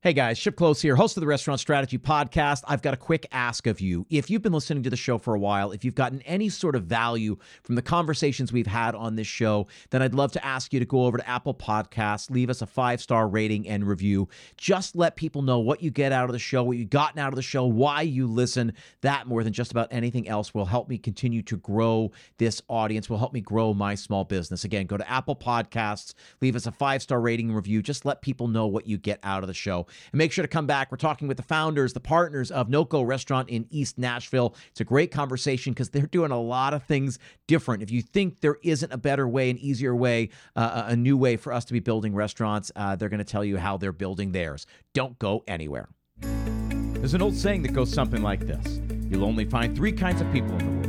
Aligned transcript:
Hey 0.00 0.12
guys, 0.12 0.38
Chip 0.38 0.54
Klose 0.54 0.80
here, 0.80 0.94
host 0.94 1.16
of 1.16 1.22
the 1.22 1.26
Restaurant 1.26 1.58
Strategy 1.58 1.98
Podcast. 1.98 2.62
I've 2.68 2.82
got 2.82 2.94
a 2.94 2.96
quick 2.96 3.26
ask 3.32 3.66
of 3.66 3.80
you. 3.80 4.06
If 4.08 4.30
you've 4.30 4.42
been 4.42 4.52
listening 4.52 4.84
to 4.84 4.90
the 4.90 4.96
show 4.96 5.18
for 5.18 5.34
a 5.34 5.40
while, 5.40 5.72
if 5.72 5.84
you've 5.84 5.96
gotten 5.96 6.22
any 6.22 6.50
sort 6.50 6.76
of 6.76 6.84
value 6.84 7.36
from 7.64 7.74
the 7.74 7.82
conversations 7.82 8.52
we've 8.52 8.68
had 8.68 8.94
on 8.94 9.16
this 9.16 9.26
show, 9.26 9.66
then 9.90 10.00
I'd 10.00 10.14
love 10.14 10.30
to 10.32 10.46
ask 10.46 10.72
you 10.72 10.78
to 10.78 10.86
go 10.86 11.06
over 11.06 11.18
to 11.18 11.28
Apple 11.28 11.52
Podcasts, 11.52 12.30
leave 12.30 12.48
us 12.48 12.62
a 12.62 12.66
five 12.66 13.02
star 13.02 13.26
rating 13.26 13.68
and 13.68 13.88
review. 13.88 14.28
Just 14.56 14.94
let 14.94 15.16
people 15.16 15.42
know 15.42 15.58
what 15.58 15.82
you 15.82 15.90
get 15.90 16.12
out 16.12 16.26
of 16.26 16.32
the 16.32 16.38
show, 16.38 16.62
what 16.62 16.76
you've 16.76 16.90
gotten 16.90 17.18
out 17.18 17.32
of 17.32 17.36
the 17.36 17.42
show, 17.42 17.64
why 17.64 18.02
you 18.02 18.28
listen. 18.28 18.74
That 19.00 19.26
more 19.26 19.42
than 19.42 19.52
just 19.52 19.72
about 19.72 19.88
anything 19.90 20.28
else 20.28 20.54
will 20.54 20.66
help 20.66 20.88
me 20.88 20.98
continue 20.98 21.42
to 21.42 21.56
grow 21.56 22.12
this 22.36 22.62
audience, 22.68 23.10
will 23.10 23.18
help 23.18 23.32
me 23.32 23.40
grow 23.40 23.74
my 23.74 23.96
small 23.96 24.22
business. 24.22 24.62
Again, 24.62 24.86
go 24.86 24.96
to 24.96 25.10
Apple 25.10 25.34
Podcasts, 25.34 26.14
leave 26.40 26.54
us 26.54 26.68
a 26.68 26.72
five 26.72 27.02
star 27.02 27.20
rating 27.20 27.48
and 27.48 27.56
review. 27.56 27.82
Just 27.82 28.04
let 28.04 28.22
people 28.22 28.46
know 28.46 28.68
what 28.68 28.86
you 28.86 28.96
get 28.96 29.18
out 29.24 29.42
of 29.42 29.48
the 29.48 29.54
show. 29.54 29.87
And 30.12 30.18
make 30.18 30.32
sure 30.32 30.42
to 30.42 30.48
come 30.48 30.66
back. 30.66 30.90
We're 30.90 30.98
talking 30.98 31.28
with 31.28 31.36
the 31.36 31.42
founders, 31.42 31.92
the 31.92 32.00
partners 32.00 32.50
of 32.50 32.68
Noko 32.68 33.02
Restaurant 33.02 33.48
in 33.48 33.66
East 33.70 33.98
Nashville. 33.98 34.54
It's 34.70 34.80
a 34.80 34.84
great 34.84 35.10
conversation 35.10 35.72
because 35.72 35.90
they're 35.90 36.06
doing 36.06 36.30
a 36.30 36.40
lot 36.40 36.74
of 36.74 36.82
things 36.84 37.18
different. 37.46 37.82
If 37.82 37.90
you 37.90 38.02
think 38.02 38.40
there 38.40 38.58
isn't 38.62 38.92
a 38.92 38.98
better 38.98 39.28
way, 39.28 39.50
an 39.50 39.58
easier 39.58 39.94
way, 39.94 40.30
uh, 40.56 40.84
a 40.86 40.96
new 40.96 41.16
way 41.16 41.36
for 41.36 41.52
us 41.52 41.64
to 41.66 41.72
be 41.72 41.80
building 41.80 42.14
restaurants, 42.14 42.70
uh, 42.76 42.96
they're 42.96 43.08
going 43.08 43.18
to 43.18 43.24
tell 43.24 43.44
you 43.44 43.56
how 43.56 43.76
they're 43.76 43.92
building 43.92 44.32
theirs. 44.32 44.66
Don't 44.94 45.18
go 45.18 45.44
anywhere. 45.46 45.88
There's 46.20 47.14
an 47.14 47.22
old 47.22 47.36
saying 47.36 47.62
that 47.62 47.72
goes 47.72 47.92
something 47.92 48.22
like 48.22 48.40
this 48.40 48.80
You'll 49.08 49.24
only 49.24 49.44
find 49.44 49.74
three 49.74 49.92
kinds 49.92 50.20
of 50.20 50.30
people 50.32 50.50
in 50.58 50.58
the 50.58 50.88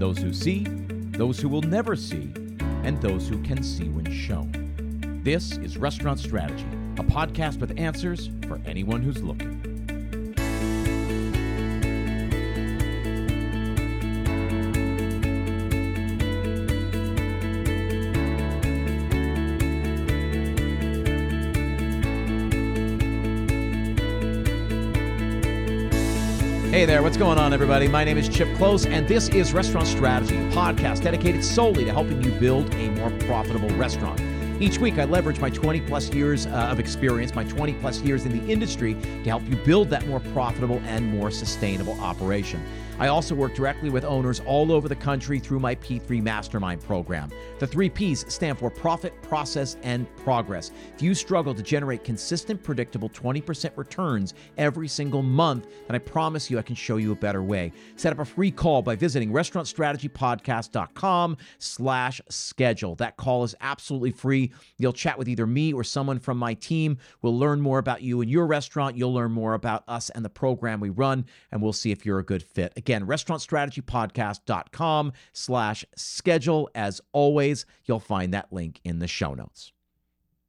those 0.00 0.18
who 0.18 0.32
see, 0.32 0.64
those 0.64 1.40
who 1.40 1.48
will 1.48 1.62
never 1.62 1.96
see, 1.96 2.32
and 2.84 3.02
those 3.02 3.28
who 3.28 3.42
can 3.42 3.62
see 3.64 3.88
when 3.88 4.10
shown. 4.12 5.20
This 5.24 5.58
is 5.58 5.76
Restaurant 5.76 6.20
Strategy 6.20 6.77
a 6.98 7.04
podcast 7.04 7.60
with 7.60 7.78
answers 7.78 8.30
for 8.48 8.60
anyone 8.66 9.02
who's 9.02 9.22
looking. 9.22 9.54
Hey 26.70 26.84
there, 26.84 27.02
what's 27.02 27.16
going 27.16 27.38
on, 27.38 27.52
everybody? 27.52 27.88
My 27.88 28.04
name 28.04 28.18
is 28.18 28.28
Chip 28.28 28.46
Klose, 28.50 28.88
and 28.88 29.08
this 29.08 29.28
is 29.30 29.52
Restaurant 29.52 29.86
Strategy, 29.86 30.36
podcast 30.50 31.02
dedicated 31.02 31.44
solely 31.44 31.84
to 31.84 31.92
helping 31.92 32.22
you 32.22 32.30
build 32.32 32.72
a 32.74 32.90
more 32.90 33.10
profitable 33.26 33.70
restaurant. 33.70 34.20
Each 34.60 34.78
week, 34.80 34.98
I 34.98 35.04
leverage 35.04 35.38
my 35.38 35.50
20 35.50 35.82
plus 35.82 36.08
years 36.10 36.46
uh, 36.46 36.50
of 36.70 36.80
experience, 36.80 37.32
my 37.32 37.44
20 37.44 37.74
plus 37.74 38.00
years 38.00 38.26
in 38.26 38.32
the 38.32 38.52
industry, 38.52 38.94
to 38.94 39.24
help 39.24 39.48
you 39.48 39.54
build 39.54 39.88
that 39.90 40.04
more 40.08 40.18
profitable 40.18 40.82
and 40.86 41.06
more 41.06 41.30
sustainable 41.30 41.98
operation. 42.00 42.60
I 43.00 43.06
also 43.06 43.36
work 43.36 43.54
directly 43.54 43.90
with 43.90 44.04
owners 44.04 44.40
all 44.40 44.72
over 44.72 44.88
the 44.88 44.96
country 44.96 45.38
through 45.38 45.60
my 45.60 45.76
P3 45.76 46.20
Mastermind 46.20 46.82
program. 46.82 47.30
The 47.60 47.66
three 47.66 47.88
P's 47.88 48.24
stand 48.32 48.58
for 48.58 48.70
profit, 48.70 49.22
process, 49.22 49.76
and 49.84 50.12
progress. 50.16 50.72
If 50.96 51.02
you 51.02 51.14
struggle 51.14 51.54
to 51.54 51.62
generate 51.62 52.02
consistent, 52.02 52.60
predictable 52.60 53.08
20% 53.10 53.70
returns 53.76 54.34
every 54.56 54.88
single 54.88 55.22
month, 55.22 55.68
then 55.86 55.94
I 55.94 55.98
promise 55.98 56.50
you 56.50 56.58
I 56.58 56.62
can 56.62 56.74
show 56.74 56.96
you 56.96 57.12
a 57.12 57.16
better 57.16 57.44
way. 57.44 57.70
Set 57.94 58.12
up 58.12 58.18
a 58.18 58.24
free 58.24 58.50
call 58.50 58.82
by 58.82 58.96
visiting 58.96 59.30
restaurantstrategypodcast.com 59.30 61.36
slash 61.58 62.20
schedule. 62.28 62.96
That 62.96 63.16
call 63.16 63.44
is 63.44 63.54
absolutely 63.60 64.10
free. 64.10 64.50
You'll 64.76 64.92
chat 64.92 65.16
with 65.16 65.28
either 65.28 65.46
me 65.46 65.72
or 65.72 65.84
someone 65.84 66.18
from 66.18 66.36
my 66.36 66.54
team. 66.54 66.98
We'll 67.22 67.38
learn 67.38 67.60
more 67.60 67.78
about 67.78 68.02
you 68.02 68.22
and 68.22 68.30
your 68.30 68.46
restaurant. 68.46 68.96
You'll 68.96 69.14
learn 69.14 69.30
more 69.30 69.54
about 69.54 69.84
us 69.86 70.10
and 70.10 70.24
the 70.24 70.30
program 70.30 70.80
we 70.80 70.90
run, 70.90 71.26
and 71.52 71.62
we'll 71.62 71.72
see 71.72 71.92
if 71.92 72.04
you're 72.04 72.18
a 72.18 72.24
good 72.24 72.42
fit. 72.42 72.72
Again, 72.88 73.06
restaurantstrategypodcast.com 73.06 75.12
slash 75.34 75.84
schedule. 75.94 76.70
As 76.74 77.02
always, 77.12 77.66
you'll 77.84 78.00
find 78.00 78.32
that 78.32 78.50
link 78.50 78.80
in 78.82 78.98
the 78.98 79.06
show 79.06 79.34
notes. 79.34 79.72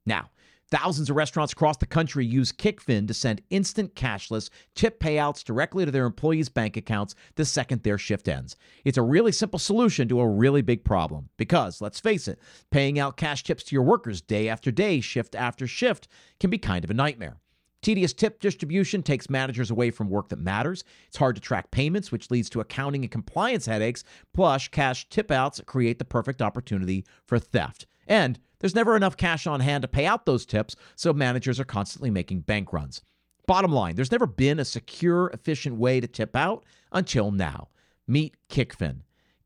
Now, 0.06 0.30
Thousands 0.70 1.10
of 1.10 1.16
restaurants 1.16 1.52
across 1.52 1.76
the 1.78 1.86
country 1.86 2.24
use 2.24 2.52
Kickfin 2.52 3.08
to 3.08 3.14
send 3.14 3.42
instant 3.50 3.96
cashless 3.96 4.50
tip 4.76 5.00
payouts 5.00 5.42
directly 5.42 5.84
to 5.84 5.90
their 5.90 6.06
employees' 6.06 6.48
bank 6.48 6.76
accounts 6.76 7.16
the 7.34 7.44
second 7.44 7.82
their 7.82 7.98
shift 7.98 8.28
ends. 8.28 8.54
It's 8.84 8.96
a 8.96 9.02
really 9.02 9.32
simple 9.32 9.58
solution 9.58 10.06
to 10.06 10.20
a 10.20 10.28
really 10.28 10.62
big 10.62 10.84
problem 10.84 11.28
because, 11.38 11.80
let's 11.80 11.98
face 11.98 12.28
it, 12.28 12.38
paying 12.70 13.00
out 13.00 13.16
cash 13.16 13.42
tips 13.42 13.64
to 13.64 13.74
your 13.74 13.82
workers 13.82 14.20
day 14.20 14.48
after 14.48 14.70
day, 14.70 15.00
shift 15.00 15.34
after 15.34 15.66
shift, 15.66 16.06
can 16.38 16.50
be 16.50 16.58
kind 16.58 16.84
of 16.84 16.90
a 16.92 16.94
nightmare. 16.94 17.40
Tedious 17.82 18.12
tip 18.12 18.40
distribution 18.40 19.02
takes 19.02 19.30
managers 19.30 19.70
away 19.70 19.90
from 19.90 20.10
work 20.10 20.28
that 20.28 20.38
matters. 20.38 20.84
It's 21.08 21.16
hard 21.16 21.34
to 21.36 21.40
track 21.40 21.70
payments, 21.70 22.12
which 22.12 22.30
leads 22.30 22.50
to 22.50 22.60
accounting 22.60 23.02
and 23.02 23.10
compliance 23.10 23.64
headaches. 23.66 24.04
Plus, 24.34 24.68
cash 24.68 25.08
tip 25.08 25.30
outs 25.30 25.60
create 25.64 25.98
the 25.98 26.04
perfect 26.04 26.42
opportunity 26.42 27.06
for 27.26 27.38
theft. 27.38 27.86
And 28.06 28.38
there's 28.58 28.74
never 28.74 28.96
enough 28.96 29.16
cash 29.16 29.46
on 29.46 29.60
hand 29.60 29.82
to 29.82 29.88
pay 29.88 30.04
out 30.04 30.26
those 30.26 30.44
tips, 30.44 30.76
so 30.94 31.12
managers 31.12 31.58
are 31.58 31.64
constantly 31.64 32.10
making 32.10 32.40
bank 32.40 32.72
runs. 32.72 33.02
Bottom 33.46 33.72
line, 33.72 33.96
there's 33.96 34.12
never 34.12 34.26
been 34.26 34.60
a 34.60 34.64
secure, 34.64 35.30
efficient 35.32 35.76
way 35.76 36.00
to 36.00 36.06
tip 36.06 36.36
out 36.36 36.64
until 36.92 37.30
now. 37.30 37.68
Meet 38.06 38.36
Kickfin. 38.48 39.00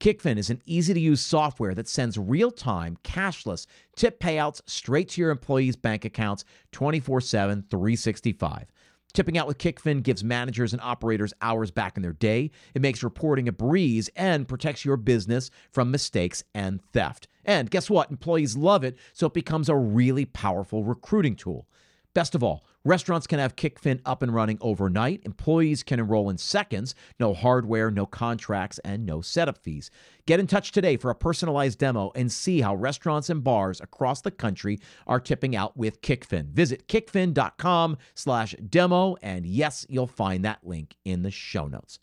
Kickfin 0.05 0.37
is 0.37 0.51
an 0.51 0.61
easy 0.67 0.93
to 0.93 1.01
use 1.01 1.23
software 1.23 1.75
that 1.75 1.89
sends 1.89 2.19
real 2.19 2.51
time, 2.51 2.99
cashless 3.05 3.67
tip 3.97 4.21
payouts 4.21 4.61
straight 4.67 5.09
to 5.09 5.23
your 5.23 5.31
employees' 5.31 5.77
bank 5.77 6.05
accounts 6.05 6.45
24 6.73 7.23
7, 7.23 7.65
365. 7.71 8.67
Tipping 9.15 9.39
out 9.39 9.47
with 9.47 9.57
Kickfin 9.57 10.03
gives 10.03 10.23
managers 10.23 10.75
and 10.75 10.83
operators 10.83 11.33
hours 11.41 11.71
back 11.71 11.97
in 11.97 12.03
their 12.03 12.13
day. 12.13 12.51
It 12.75 12.83
makes 12.83 13.03
reporting 13.03 13.49
a 13.49 13.53
breeze 13.53 14.11
and 14.15 14.47
protects 14.47 14.85
your 14.85 14.99
business 14.99 15.51
from 15.73 15.91
mistakes 15.91 16.45
and 16.55 16.85
theft. 16.93 17.27
And 17.47 17.71
guess 17.71 17.89
what? 17.89 18.11
Employees 18.11 18.59
love 18.59 18.85
it, 18.85 18.99
so 19.15 19.29
it 19.29 19.33
becomes 19.33 19.71
a 19.71 19.75
really 19.75 20.27
powerful 20.27 20.85
recruiting 20.85 21.35
tool. 21.35 21.67
Best 22.15 22.37
of 22.37 22.45
all, 22.45 22.65
restaurants 22.85 23.27
can 23.27 23.41
have 23.41 23.57
Kickfin 23.57 24.01
up 24.07 24.23
and 24.23 24.33
running 24.33 24.57
overnight. 24.61 25.21
Employees 25.25 25.83
can 25.83 25.99
enroll 25.99 26.31
in 26.31 26.39
seconds. 26.39 26.95
No 27.19 27.35
hardware, 27.35 27.91
no 27.91 28.07
contracts, 28.07 28.79
and 28.85 29.05
no 29.05 29.21
setup 29.21 29.59
fees. 29.59 29.91
Get 30.25 30.39
in 30.39 30.47
touch 30.47 30.71
today 30.71 30.97
for 30.97 31.11
a 31.11 31.15
personalized 31.17 31.81
demo 31.81 32.13
and 32.15 32.31
see 32.31 32.61
how 32.61 32.77
restaurants 32.77 33.31
and 33.31 33.43
bars 33.43 33.81
across 33.81 34.21
the 34.21 34.31
country 34.31 34.79
are 35.09 35.19
tipping 35.19 35.57
out 35.57 35.77
with 35.77 36.03
Kickfin. 36.03 36.51
Visit 36.51 36.87
kickfin.com 36.87 37.99
slash 38.15 38.55
demo, 38.71 39.17
and 39.21 39.45
yes, 39.45 39.85
you'll 39.89 40.07
find 40.07 40.45
that 40.45 40.65
link 40.65 40.95
in 41.05 41.23
the 41.23 41.33
show 41.33 41.67
notes. 41.67 41.99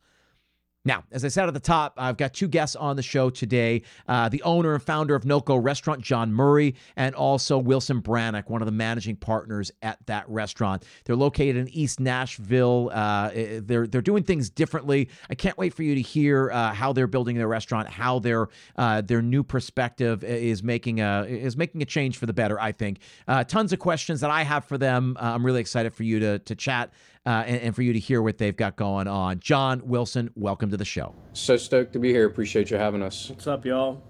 Now, 0.84 1.03
as 1.12 1.24
I 1.24 1.28
said 1.28 1.47
at 1.47 1.53
the 1.53 1.59
top, 1.59 1.94
I've 1.97 2.18
got 2.18 2.34
two 2.34 2.47
guests 2.47 2.75
on 2.75 2.96
the 2.96 3.03
show 3.03 3.30
today 3.30 3.84
uh, 4.08 4.30
the 4.30 4.42
owner 4.42 4.74
and 4.74 4.81
founder 4.81 5.14
of 5.14 5.25
Noko 5.25 5.56
Restaurant, 5.56 6.02
Jon 6.02 6.34
Murray, 6.34 6.75
and 6.96 7.14
also 7.14 7.58
Wilson 7.58 8.02
Brannock, 8.02 8.50
one 8.50 8.64
of 8.64 8.66
the 8.66 8.72
managing 8.72 9.16
partners 9.16 9.72
at 9.84 10.00
that 10.08 10.28
restaurant. 10.28 10.84
They're 11.06 11.16
located 11.16 11.58
in 11.58 11.68
East 11.70 12.00
Nashville. 12.00 12.90
Uh, 12.91 13.30
eh, 13.34 13.59
they're, 13.64 13.86
they're 13.86 14.02
doing 14.02 14.24
things 14.24 14.50
differently. 14.50 15.09
I 15.30 15.36
can't 15.36 15.58
wait 15.58 15.74
for 15.75 15.84
you 15.84 15.94
to 15.94 16.02
hear 16.02 16.50
uh, 16.52 16.74
how 16.74 16.94
they're 16.94 17.08
building 17.08 17.38
their 17.38 17.47
restaurant, 17.47 17.88
how 17.88 18.18
their, 18.18 18.47
uh, 18.75 19.02
their 19.02 19.22
new 19.22 19.44
perspective 19.44 20.24
is 20.24 20.64
making, 20.64 21.00
a, 21.00 21.25
is 21.28 21.56
making 21.56 21.84
a 21.84 21.86
change 21.86 22.18
for 22.18 22.25
the 22.25 22.34
better, 22.34 22.59
I 22.59 22.72
think. 22.72 23.00
Uh, 23.28 23.44
tons 23.44 23.72
of 23.72 23.78
questions 23.78 24.22
that 24.22 24.31
I 24.31 24.41
have 24.44 24.66
for 24.66 24.80
them. 24.80 25.16
Uh, 25.20 25.34
I'm 25.36 25.46
really 25.46 25.62
excited 25.62 25.94
for 25.94 26.03
you 26.03 26.20
to, 26.20 26.40
to 26.40 26.56
chat 26.56 26.91
uh, 27.26 27.44
and, 27.46 27.62
and, 27.62 27.76
for 27.76 27.84
you 27.84 27.94
to 27.94 28.00
hear 28.00 28.22
what 28.22 28.38
they've 28.38 28.56
got 28.56 28.76
going 28.76 29.08
on. 29.08 29.40
Jon 29.40 29.82
Wilson, 29.86 30.32
welcome 30.36 30.72
to 30.72 30.78
the 30.78 30.86
show. 30.86 31.14
So 31.34 31.56
stoked 31.56 31.94
to 31.94 32.00
be 32.00 32.09
here. 32.09 32.26
Appreciate 32.26 32.72
you 32.72 32.78
having 32.78 33.04
us. 33.04 33.30
What's 33.30 33.46
up, 33.48 33.66
y'all? 33.66 34.02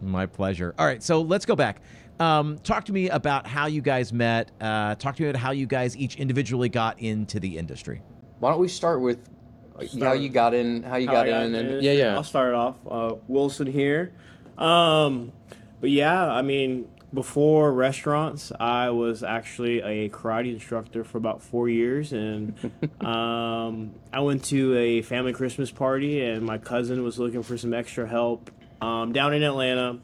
My 0.00 0.26
pleasure. 0.26 0.74
All 0.78 0.86
right, 0.86 1.02
so 1.02 1.22
let's 1.22 1.46
go 1.46 1.54
back. 1.54 1.80
Um, 2.18 2.58
talk 2.58 2.84
to 2.86 2.92
me 2.92 3.08
about 3.08 3.46
how 3.46 3.66
you 3.66 3.80
guys 3.80 4.12
met. 4.12 4.50
Uh, 4.60 4.96
talk 4.96 5.16
to 5.16 5.22
me 5.22 5.28
about 5.28 5.40
how 5.40 5.52
you 5.52 5.66
guys 5.66 5.96
each 5.96 6.16
individually 6.16 6.68
got 6.68 7.00
into 7.00 7.38
the 7.38 7.56
industry. 7.56 8.02
Why 8.40 8.50
don't 8.50 8.60
we 8.60 8.68
start 8.68 9.00
with 9.00 9.28
start 9.86 10.02
how 10.02 10.12
you 10.12 10.28
got 10.28 10.54
in? 10.54 10.82
How 10.82 10.96
you 10.96 11.06
how 11.06 11.14
got, 11.14 11.26
got, 11.26 11.42
in? 11.44 11.54
And, 11.54 11.82
yeah, 11.82 11.92
yeah. 11.92 12.14
I'll 12.14 12.24
start 12.24 12.54
off. 12.54 12.76
Uh, 12.88 13.14
Wilson 13.28 13.66
here. 13.68 14.12
Um, 14.58 15.32
but 15.80 15.90
yeah, 15.90 16.30
I 16.30 16.42
mean, 16.42 16.88
before 17.14 17.72
restaurants, 17.72 18.52
I 18.58 18.90
was 18.90 19.22
actually 19.22 19.80
a 19.80 20.08
karate 20.08 20.52
instructor 20.52 21.04
for 21.04 21.18
about 21.18 21.42
four 21.42 21.68
years, 21.68 22.12
and 22.12 22.54
um, 23.00 23.94
I 24.12 24.20
went 24.20 24.44
to 24.46 24.76
a 24.76 25.02
family 25.02 25.32
Christmas 25.32 25.70
party, 25.70 26.24
and 26.24 26.44
my 26.44 26.58
cousin 26.58 27.02
was 27.02 27.18
looking 27.18 27.42
for 27.42 27.58
some 27.58 27.74
extra 27.74 28.06
help 28.06 28.50
um, 28.80 29.12
down 29.12 29.34
in 29.34 29.42
Atlanta. 29.42 29.98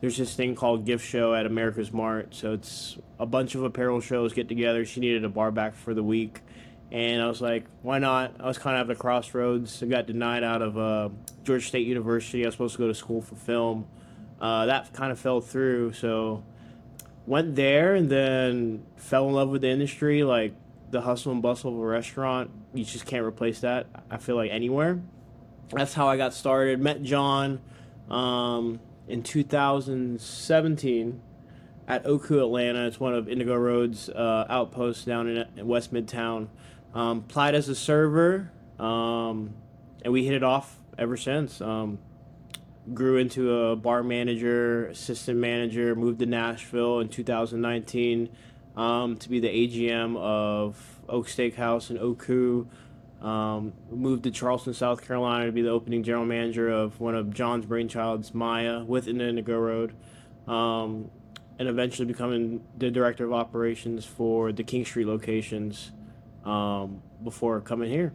There's 0.00 0.16
this 0.16 0.34
thing 0.34 0.54
called 0.54 0.84
Gift 0.84 1.06
Show 1.06 1.34
at 1.34 1.46
AmericasMart, 1.46 2.34
so 2.34 2.54
it's 2.54 2.98
a 3.18 3.26
bunch 3.26 3.54
of 3.54 3.62
apparel 3.62 4.00
shows 4.00 4.32
get 4.32 4.48
together. 4.48 4.84
She 4.84 5.00
needed 5.00 5.24
a 5.24 5.28
bar 5.28 5.50
back 5.50 5.74
for 5.74 5.92
the 5.92 6.02
week, 6.02 6.40
and 6.90 7.22
I 7.22 7.26
was 7.26 7.42
like, 7.42 7.66
why 7.82 7.98
not? 7.98 8.36
I 8.40 8.46
was 8.46 8.58
kind 8.58 8.76
of 8.76 8.88
at 8.88 8.94
the 8.94 9.00
crossroads. 9.00 9.82
I 9.82 9.86
got 9.86 10.06
denied 10.06 10.44
out 10.44 10.62
of 10.62 10.78
uh, 10.78 11.08
Georgia 11.42 11.66
State 11.66 11.86
University. 11.86 12.44
I 12.44 12.48
was 12.48 12.54
supposed 12.54 12.76
to 12.76 12.82
go 12.82 12.88
to 12.88 12.94
school 12.94 13.20
for 13.20 13.34
film. 13.34 13.86
Uh, 14.40 14.66
that 14.66 14.92
kind 14.92 15.12
of 15.12 15.18
fell 15.18 15.40
through, 15.40 15.92
so 15.92 16.42
went 17.26 17.56
there 17.56 17.94
and 17.94 18.10
then 18.10 18.84
fell 18.96 19.28
in 19.28 19.34
love 19.34 19.48
with 19.48 19.62
the 19.62 19.68
industry 19.68 20.22
like 20.22 20.54
the 20.90 21.00
hustle 21.00 21.32
and 21.32 21.42
bustle 21.42 21.72
of 21.72 21.78
a 21.78 21.86
restaurant, 21.86 22.50
you 22.72 22.84
just 22.84 23.06
can't 23.06 23.24
replace 23.24 23.60
that. 23.60 23.86
I 24.10 24.16
feel 24.18 24.36
like 24.36 24.50
anywhere. 24.50 25.00
That's 25.70 25.94
how 25.94 26.08
I 26.08 26.16
got 26.16 26.34
started. 26.34 26.78
Met 26.80 27.02
Jon 27.02 27.60
um, 28.08 28.80
in 29.08 29.22
2017 29.22 31.20
at 31.88 32.06
Oku 32.06 32.38
Atlanta. 32.40 32.86
It's 32.86 33.00
one 33.00 33.14
of 33.14 33.28
Indigo 33.28 33.56
Road's 33.56 34.08
uh, 34.08 34.46
outposts 34.48 35.04
down 35.04 35.28
in, 35.28 35.46
in 35.56 35.66
West 35.66 35.92
Midtown. 35.92 36.48
Um, 36.94 37.18
applied 37.18 37.56
as 37.56 37.68
a 37.68 37.74
server, 37.74 38.52
um, 38.78 39.54
and 40.02 40.12
we 40.12 40.24
hit 40.24 40.34
it 40.34 40.44
off 40.44 40.78
ever 40.96 41.16
since. 41.16 41.60
Um, 41.60 41.98
grew 42.92 43.16
into 43.16 43.54
a 43.54 43.76
bar 43.76 44.02
manager, 44.02 44.86
assistant 44.86 45.38
manager, 45.38 45.94
moved 45.94 46.18
to 46.18 46.26
Nashville 46.26 47.00
in 47.00 47.08
2019 47.08 48.28
um, 48.76 49.16
to 49.16 49.28
be 49.28 49.40
the 49.40 49.48
AGM 49.48 50.16
of 50.16 51.00
Oak 51.08 51.28
Steakhouse 51.28 51.90
in 51.90 51.98
Oku. 51.98 52.66
Um, 53.22 53.72
moved 53.90 54.24
to 54.24 54.30
Charleston, 54.30 54.74
South 54.74 55.06
Carolina 55.06 55.46
to 55.46 55.52
be 55.52 55.62
the 55.62 55.70
opening 55.70 56.02
general 56.02 56.26
manager 56.26 56.68
of 56.68 57.00
one 57.00 57.14
of 57.14 57.32
Jon's 57.32 57.64
brainchilds, 57.64 58.34
Maya, 58.34 58.84
within 58.84 59.20
Indigo 59.20 59.58
Road. 59.58 59.94
Um, 60.46 61.10
and 61.58 61.68
eventually 61.68 62.06
becoming 62.06 62.62
the 62.76 62.90
director 62.90 63.24
of 63.24 63.32
operations 63.32 64.04
for 64.04 64.52
the 64.52 64.64
King 64.64 64.84
Street 64.84 65.06
locations 65.06 65.92
um, 66.44 67.00
before 67.22 67.60
coming 67.60 67.90
here. 67.90 68.12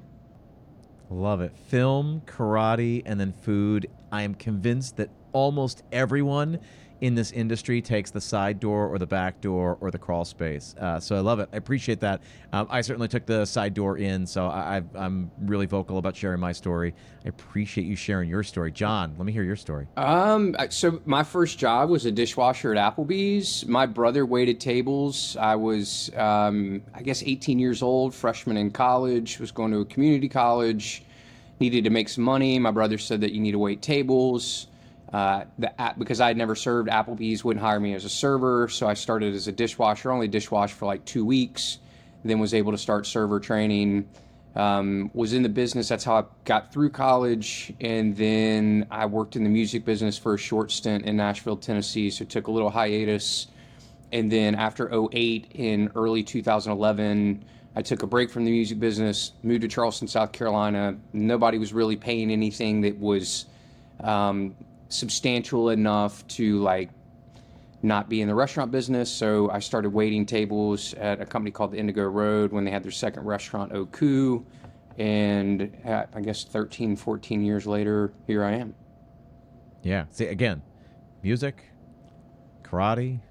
Love 1.10 1.42
it. 1.42 1.58
Film, 1.58 2.22
karate, 2.28 3.02
and 3.06 3.20
then 3.20 3.32
food. 3.34 3.90
I 4.12 4.24
am 4.24 4.34
convinced 4.36 4.98
that 4.98 5.10
almost 5.34 5.84
everyone 5.92 6.60
in 7.02 7.16
this 7.16 7.32
industry 7.32 7.82
takes 7.82 8.12
the 8.12 8.20
side 8.20 8.60
door 8.60 8.88
or 8.88 8.98
the 8.98 9.08
back 9.08 9.40
door 9.42 9.78
or 9.80 9.92
the 9.92 9.98
crawl 9.98 10.26
space. 10.26 10.76
Uh, 10.80 11.00
so 11.00 11.16
I 11.16 11.20
love 11.20 11.40
it. 11.40 11.50
I 11.54 11.58
appreciate 11.58 12.00
that. 12.02 12.22
Um, 12.52 12.68
I 12.70 12.82
certainly 12.82 13.08
took 13.08 13.26
the 13.26 13.46
side 13.46 13.74
door 13.74 13.98
in, 13.98 14.26
so 14.26 14.48
I, 14.48 14.82
am 14.96 15.32
really 15.40 15.66
vocal 15.66 15.98
about 15.98 16.16
sharing 16.16 16.40
my 16.40 16.52
story. 16.52 16.94
I 17.26 17.30
appreciate 17.30 17.86
you 17.86 17.96
sharing 17.96 18.30
your 18.30 18.44
story, 18.44 18.72
Jon. 18.72 19.16
Let 19.18 19.26
me 19.26 19.32
hear 19.32 19.44
your 19.44 19.56
story. 19.56 19.88
Um, 19.98 20.56
so 20.70 21.02
my 21.06 21.24
first 21.24 21.58
job 21.58 21.90
was 21.90 22.06
a 22.06 22.12
dishwasher 22.12 22.76
at 22.76 22.96
Applebee's. 22.96 23.66
My 23.66 23.86
brother 23.86 24.26
waited 24.26 24.60
tables. 24.60 25.38
I 25.38 25.56
was, 25.56 26.12
um, 26.16 26.82
I 26.94 27.02
guess, 27.02 27.24
18 27.24 27.60
years 27.60 27.82
old, 27.82 28.14
freshman 28.14 28.58
in 28.58 28.72
college. 28.72 29.40
Was 29.40 29.52
going 29.52 29.72
to 29.72 29.80
a 29.80 29.86
community 29.86 30.28
college. 30.28 31.04
Needed 31.60 31.84
to 31.84 31.90
make 31.90 32.08
some 32.08 32.24
money. 32.24 32.58
My 32.58 32.72
brother 32.72 32.98
said 32.98 33.22
that 33.22 33.34
you 33.34 33.42
need 33.42 33.52
to 33.52 33.60
wait 33.60 33.82
tables. 33.82 34.68
Uh, 35.12 35.46
the 35.58 35.82
app, 35.82 35.98
because 35.98 36.22
I 36.22 36.28
had 36.28 36.38
never 36.38 36.56
served, 36.56 36.88
Applebee's 36.88 37.44
wouldn't 37.44 37.64
hire 37.64 37.80
me 37.80 37.96
as 37.96 38.06
a 38.06 38.10
server, 38.10 38.68
so 38.68 38.88
I 38.88 38.94
started 38.94 39.34
as 39.34 39.48
a 39.48 39.52
dishwasher. 39.52 40.12
Only 40.12 40.28
dishwasher 40.28 40.76
for 40.76 40.86
like 40.86 41.04
two 41.04 41.26
weeks, 41.26 41.80
then 42.24 42.40
was 42.40 42.54
able 42.54 42.72
to 42.72 42.78
start 42.78 43.08
server 43.08 43.40
training. 43.40 44.08
Um, 44.56 45.10
was 45.14 45.34
in 45.34 45.44
the 45.44 45.50
business. 45.50 45.90
That's 45.90 46.04
how 46.04 46.16
I 46.16 46.24
got 46.46 46.72
through 46.72 46.92
college, 46.92 47.74
and 47.82 48.16
then 48.16 48.88
I 48.92 49.06
worked 49.06 49.36
in 49.36 49.44
the 49.44 49.50
music 49.50 49.84
business 49.84 50.18
for 50.18 50.36
a 50.36 50.38
short 50.38 50.72
stint 50.72 51.06
in 51.06 51.18
Nashville, 51.18 51.58
Tennessee. 51.58 52.10
So 52.10 52.26
took 52.26 52.48
a 52.48 52.52
little 52.52 52.70
hiatus, 52.70 53.48
and 54.12 54.32
then 54.32 54.56
after 54.56 54.92
08 54.94 55.52
in 55.56 55.92
early 55.96 56.24
2011. 56.24 57.46
I 57.80 57.82
took 57.82 58.04
a 58.04 58.08
break 58.08 58.30
from 58.30 58.44
the 58.44 58.52
music 58.52 58.78
business, 58.78 59.32
moved 59.42 59.62
to 59.62 59.70
Charleston, 59.70 60.06
South 60.06 60.34
Carolina. 60.34 60.98
Nobody 61.14 61.58
was 61.58 61.72
really 61.72 61.96
paying 61.96 62.30
anything 62.30 62.82
that 62.82 63.00
was 63.00 63.46
um, 64.02 64.54
substantial 64.90 65.70
enough 65.70 66.28
to 66.28 66.60
like 66.60 66.90
not 67.82 68.10
be 68.10 68.20
in 68.20 68.28
the 68.28 68.36
restaurant 68.36 68.70
business. 68.70 69.10
So 69.10 69.50
I 69.50 69.60
started 69.60 69.92
waiting 69.92 70.26
tables 70.26 70.94
at 70.96 71.22
a 71.22 71.26
company 71.26 71.52
called 71.52 71.72
the 71.72 71.78
Indigo 71.78 72.04
Road 72.04 72.52
when 72.52 72.66
they 72.66 72.72
had 72.72 72.84
their 72.84 72.92
second 72.92 73.24
restaurant, 73.24 73.72
Oku. 73.72 74.44
And 74.98 75.74
at, 75.86 76.10
I 76.14 76.20
guess 76.20 76.44
13, 76.44 76.98
14 76.98 77.42
years 77.42 77.66
later, 77.66 78.12
here 78.28 78.44
I 78.44 78.56
am. 78.56 78.76
Yeah. 79.84 80.04
See, 80.10 80.26
again, 80.26 80.62
music, 81.24 81.64
karate, 82.62 83.22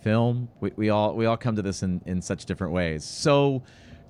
film. 0.00 0.48
We, 0.60 0.72
we 0.76 0.88
all 0.88 1.14
we 1.14 1.26
all 1.26 1.36
come 1.36 1.54
to 1.56 1.62
this 1.62 1.82
in, 1.82 2.00
in 2.06 2.22
such 2.22 2.46
different 2.46 2.72
ways. 2.72 3.04
So 3.04 3.62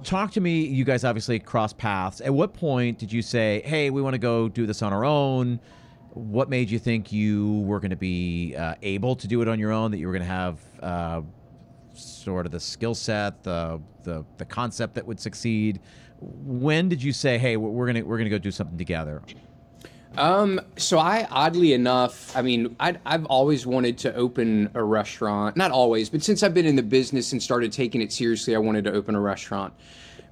talk 0.02 0.32
to 0.32 0.41
me. 0.41 0.67
You 0.67 0.85
guys 0.85 1.05
obviously 1.05 1.38
crossed 1.38 1.79
paths. 1.79 2.20
At 2.20 2.32
what 2.32 2.55
point 2.55 2.99
did 2.99 3.12
you 3.12 3.23
say, 3.23 3.62
hey, 3.64 3.91
we 3.91 4.02
want 4.02 4.14
to 4.14 4.19
go 4.19 4.49
do 4.49 4.67
this 4.67 4.82
on 4.82 4.93
our 4.93 5.05
own? 5.05 5.61
what 6.14 6.49
made 6.49 6.70
you 6.70 6.79
think 6.79 7.12
you 7.12 7.61
were 7.61 7.79
going 7.79 7.91
to 7.91 7.97
be 7.97 8.55
uh, 8.56 8.75
able 8.82 9.14
to 9.17 9.29
do 9.29 9.43
it 9.43 9.49
on 9.49 9.58
your 9.58 9.73
own? 9.73 9.91
That 9.91 9.99
you 9.99 10.06
were 10.06 10.12
going 10.12 10.26
to 10.26 10.29
have 10.29 10.58
uh, 10.82 11.23
sort 11.94 12.47
of 12.47 12.52
the 12.52 12.61
skill 12.61 12.94
set, 12.94 13.43
the, 13.43 13.81
the 14.02 14.25
the 14.38 14.44
concept 14.44 14.94
that 14.94 15.06
would 15.06 15.20
succeed. 15.20 15.81
When 16.20 16.88
did 16.88 17.02
you 17.02 17.12
say, 17.12 17.38
"Hey, 17.38 17.56
we're 17.56 17.87
gonna 17.87 18.05
we're 18.05 18.19
gonna 18.19 18.31
go 18.31 18.38
do 18.38 18.50
something 18.50 18.79
together"? 18.79 19.23
Um, 20.17 20.61
so 20.77 20.99
I, 20.99 21.27
oddly 21.31 21.73
enough, 21.73 22.37
I 22.37 22.43
mean, 22.43 22.75
i 22.81 22.97
have 23.07 23.27
always 23.27 23.67
wanted 23.67 23.97
to 23.99 24.15
open 24.15 24.71
a 24.75 24.83
restaurant. 24.83 25.57
Not 25.57 25.71
always, 25.71 26.11
but 26.11 26.23
since 26.23 26.43
I've 26.43 26.55
been 26.55 26.67
in 26.67 26.77
the 26.77 26.83
business 26.83 27.33
and 27.33 27.43
started 27.43 27.73
taking 27.73 28.03
it 28.03 28.12
seriously, 28.12 28.55
I 28.55 28.59
wanted 28.59 28.85
to 28.85 28.93
open 28.93 29.15
a 29.15 29.21
restaurant. 29.21 29.73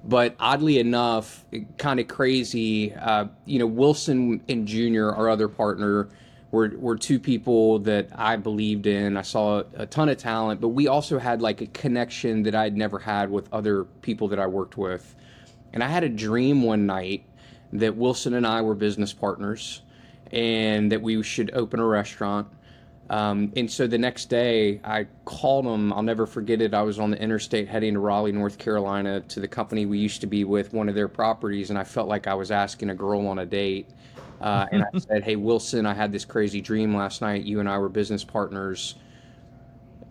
But 0.03 0.35
oddly 0.39 0.79
enough, 0.79 1.45
kind 1.77 1.99
of 1.99 2.07
crazy, 2.07 2.93
uh, 2.93 3.25
you 3.45 3.59
know, 3.59 3.67
Wilson 3.67 4.41
and 4.47 4.67
Junior, 4.67 5.13
our 5.13 5.29
other 5.29 5.47
partner, 5.47 6.09
were, 6.51 6.71
were 6.77 6.95
two 6.95 7.19
people 7.19 7.79
that 7.79 8.09
I 8.15 8.35
believed 8.35 8.87
in. 8.87 9.17
I 9.17 9.21
saw 9.21 9.59
a, 9.59 9.65
a 9.75 9.85
ton 9.85 10.09
of 10.09 10.17
talent, 10.17 10.61
but 10.61 10.69
we 10.69 10.87
also 10.87 11.19
had 11.19 11.41
like 11.41 11.61
a 11.61 11.67
connection 11.67 12.43
that 12.43 12.55
I'd 12.55 12.75
never 12.75 12.97
had 12.97 13.29
with 13.29 13.51
other 13.53 13.83
people 13.83 14.27
that 14.29 14.39
I 14.39 14.47
worked 14.47 14.77
with. 14.77 15.15
And 15.73 15.83
I 15.83 15.87
had 15.87 16.03
a 16.03 16.09
dream 16.09 16.63
one 16.63 16.85
night 16.85 17.23
that 17.73 17.95
Wilson 17.95 18.33
and 18.33 18.45
I 18.45 18.61
were 18.61 18.75
business 18.75 19.13
partners 19.13 19.81
and 20.31 20.91
that 20.91 21.01
we 21.01 21.21
should 21.23 21.51
open 21.53 21.79
a 21.79 21.85
restaurant. 21.85 22.47
Um, 23.09 23.51
and 23.55 23.69
so 23.69 23.87
the 23.87 23.97
next 23.97 24.25
day, 24.25 24.79
I 24.83 25.07
called 25.25 25.65
him. 25.65 25.91
I'll 25.93 26.03
never 26.03 26.27
forget 26.27 26.61
it. 26.61 26.75
I 26.75 26.83
was 26.83 26.99
on 26.99 27.09
the 27.09 27.19
interstate 27.19 27.67
heading 27.67 27.95
to 27.95 27.99
Raleigh, 27.99 28.31
North 28.31 28.59
Carolina, 28.59 29.21
to 29.21 29.39
the 29.39 29.47
company 29.47 29.87
we 29.87 29.97
used 29.97 30.21
to 30.21 30.27
be 30.27 30.43
with, 30.43 30.73
one 30.73 30.87
of 30.87 30.93
their 30.93 31.07
properties, 31.07 31.71
and 31.71 31.79
I 31.79 31.83
felt 31.83 32.07
like 32.07 32.27
I 32.27 32.35
was 32.35 32.51
asking 32.51 32.91
a 32.91 32.95
girl 32.95 33.25
on 33.27 33.39
a 33.39 33.45
date. 33.45 33.89
Uh, 34.41 34.67
and 34.71 34.83
I 34.83 34.97
said, 34.99 35.23
"Hey, 35.23 35.35
Wilson, 35.35 35.87
I 35.87 35.93
had 35.95 36.11
this 36.11 36.23
crazy 36.23 36.61
dream 36.61 36.95
last 36.95 37.21
night. 37.21 37.43
You 37.43 37.59
and 37.59 37.67
I 37.67 37.79
were 37.79 37.89
business 37.89 38.23
partners. 38.23 38.95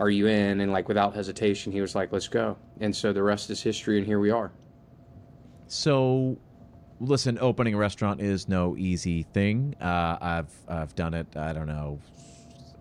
Are 0.01 0.11
you 0.11 0.27
in?" 0.27 0.61
And 0.61 0.73
like 0.73 0.89
without 0.89 1.15
hesitation, 1.15 1.71
he 1.71 1.81
was 1.81 1.95
like, 1.95 2.11
"Let's 2.11 2.29
go." 2.29 2.57
And 2.81 2.95
so 2.95 3.13
the 3.13 3.23
rest 3.23 3.49
is 3.51 3.63
history, 3.63 3.99
and 3.99 4.07
here 4.07 4.19
we 4.19 4.31
are. 4.31 4.51
So 5.69 6.37
listen, 7.01 7.39
opening 7.41 7.75
a 7.75 7.77
restaurant 7.77 8.21
is 8.21 8.49
no 8.49 8.77
easy 8.77 9.23
thing. 9.23 9.75
Uh, 9.81 10.17
I've 10.21 10.53
I've 10.69 10.95
done 10.95 11.15
it. 11.15 11.37
I 11.37 11.53
don't 11.53 11.67
know 11.67 11.99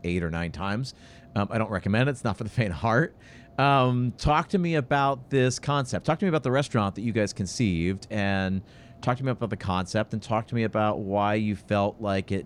eight 0.03 0.23
or 0.23 0.31
nine 0.31 0.51
times. 0.51 0.93
Um, 1.35 1.47
I 1.51 1.57
don't 1.57 1.69
recommend 1.69 2.09
it. 2.09 2.13
It's 2.13 2.23
not 2.23 2.37
for 2.37 2.43
the 2.43 2.49
faint 2.49 2.69
of 2.69 2.77
heart. 2.77 3.15
Um, 3.57 4.13
talk 4.17 4.49
to 4.49 4.57
me 4.57 4.75
about 4.75 5.29
this 5.29 5.59
concept. 5.59 6.05
Talk 6.05 6.19
to 6.19 6.25
me 6.25 6.29
about 6.29 6.43
the 6.43 6.51
restaurant 6.51 6.95
that 6.95 7.01
you 7.01 7.11
guys 7.11 7.33
conceived, 7.33 8.07
and 8.09 8.61
talk 9.01 9.17
to 9.17 9.25
me 9.25 9.31
about 9.31 9.49
the 9.49 9.57
concept, 9.57 10.13
and 10.13 10.21
talk 10.21 10.47
to 10.47 10.55
me 10.55 10.63
about 10.63 10.99
why 10.99 11.35
you 11.35 11.55
felt 11.55 11.99
like 11.99 12.31
it 12.31 12.45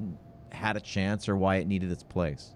had 0.52 0.78
a 0.78 0.82
chance 0.82 1.28
or 1.28 1.36
why 1.36 1.58
it 1.58 1.68
needed 1.68 1.92
its 1.92 2.04
place. 2.04 2.54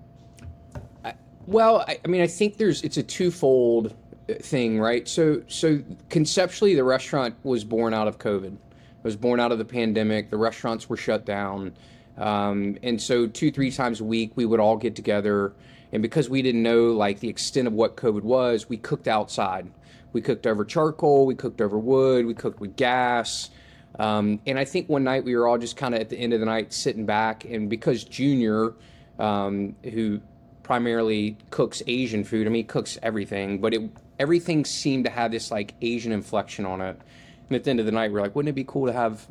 well, 1.48 1.86
I, 1.88 2.00
I 2.04 2.08
mean, 2.08 2.22
I 2.22 2.28
think 2.28 2.58
there's 2.58 2.82
it's 2.84 2.98
a 2.98 3.04
twofold 3.04 3.96
thing, 4.42 4.80
right? 4.80 5.08
So, 5.08 5.44
so 5.48 5.82
conceptually, 6.10 6.76
the 6.76 6.84
restaurant 6.84 7.36
was 7.44 7.64
born 7.64 7.94
out 7.94 8.08
of 8.08 8.18
COVID. 8.18 8.58
Was 9.06 9.16
born 9.16 9.40
out 9.40 9.52
of 9.52 9.60
the 9.60 9.66
pandemic. 9.66 10.32
The 10.32 10.38
restaurants 10.38 10.90
were 10.90 10.98
shut 10.98 11.26
down. 11.26 11.76
Um, 12.18 12.76
and 12.82 13.00
so 13.00 13.28
two, 13.28 13.52
three 13.52 13.70
times 13.70 14.02
a 14.02 14.04
week, 14.04 14.32
we 14.36 14.46
would 14.46 14.60
all 14.60 14.78
get 14.78 14.96
together. 14.96 15.54
And 15.92 16.02
because 16.02 16.28
we 16.28 16.42
didn't 16.42 16.64
know 16.64 16.86
like 16.86 17.20
the 17.20 17.30
extent 17.30 17.68
of 17.68 17.74
what 17.74 17.98
COVID 17.98 18.24
was, 18.24 18.68
we 18.68 18.78
cooked 18.78 19.08
outside. 19.08 19.70
We 20.12 20.22
cooked 20.22 20.48
over 20.48 20.66
charcoal, 20.66 21.28
we 21.28 21.36
cooked 21.36 21.62
over 21.62 21.78
wood, 21.78 22.26
we 22.26 22.34
cooked 22.34 22.60
with 22.60 22.76
gas. 22.78 23.52
Um, 24.00 24.40
and 24.48 24.58
I 24.58 24.66
think 24.66 24.90
one 24.90 25.04
night 25.04 25.24
we 25.24 25.36
were 25.36 25.48
all 25.48 25.60
just 25.60 25.78
kind 25.78 25.94
of 25.94 26.02
at 26.02 26.10
the 26.10 26.18
end 26.18 26.34
of 26.34 26.40
the 26.40 26.48
night 26.48 26.74
sitting 26.74 27.06
back. 27.06 27.46
And 27.46 27.70
because 27.70 28.04
Junior, 28.06 28.74
um, 29.20 29.76
who 29.84 30.20
primarily 30.64 31.38
cooks 31.52 31.84
Asian 31.86 32.24
food, 32.24 32.48
I 32.48 32.50
mean, 32.50 32.62
he 32.62 32.64
cooks 32.64 32.98
everything, 33.04 33.60
but 33.60 33.76
it, 33.76 33.88
everything 34.18 34.66
seemed 34.66 35.06
to 35.06 35.12
have 35.12 35.30
this 35.30 35.52
like 35.52 35.76
Asian 35.82 36.12
inflection 36.12 36.66
on 36.66 36.82
it. 36.82 37.00
And 37.48 37.56
at 37.56 37.64
the 37.64 37.70
end 37.70 37.80
of 37.80 37.86
the 37.86 37.92
night, 37.92 38.10
we 38.10 38.16
we're 38.16 38.22
like, 38.22 38.36
wouldn't 38.36 38.50
it 38.50 38.56
be 38.56 38.64
cool 38.64 38.88
to 38.88 38.94
have 38.94 39.28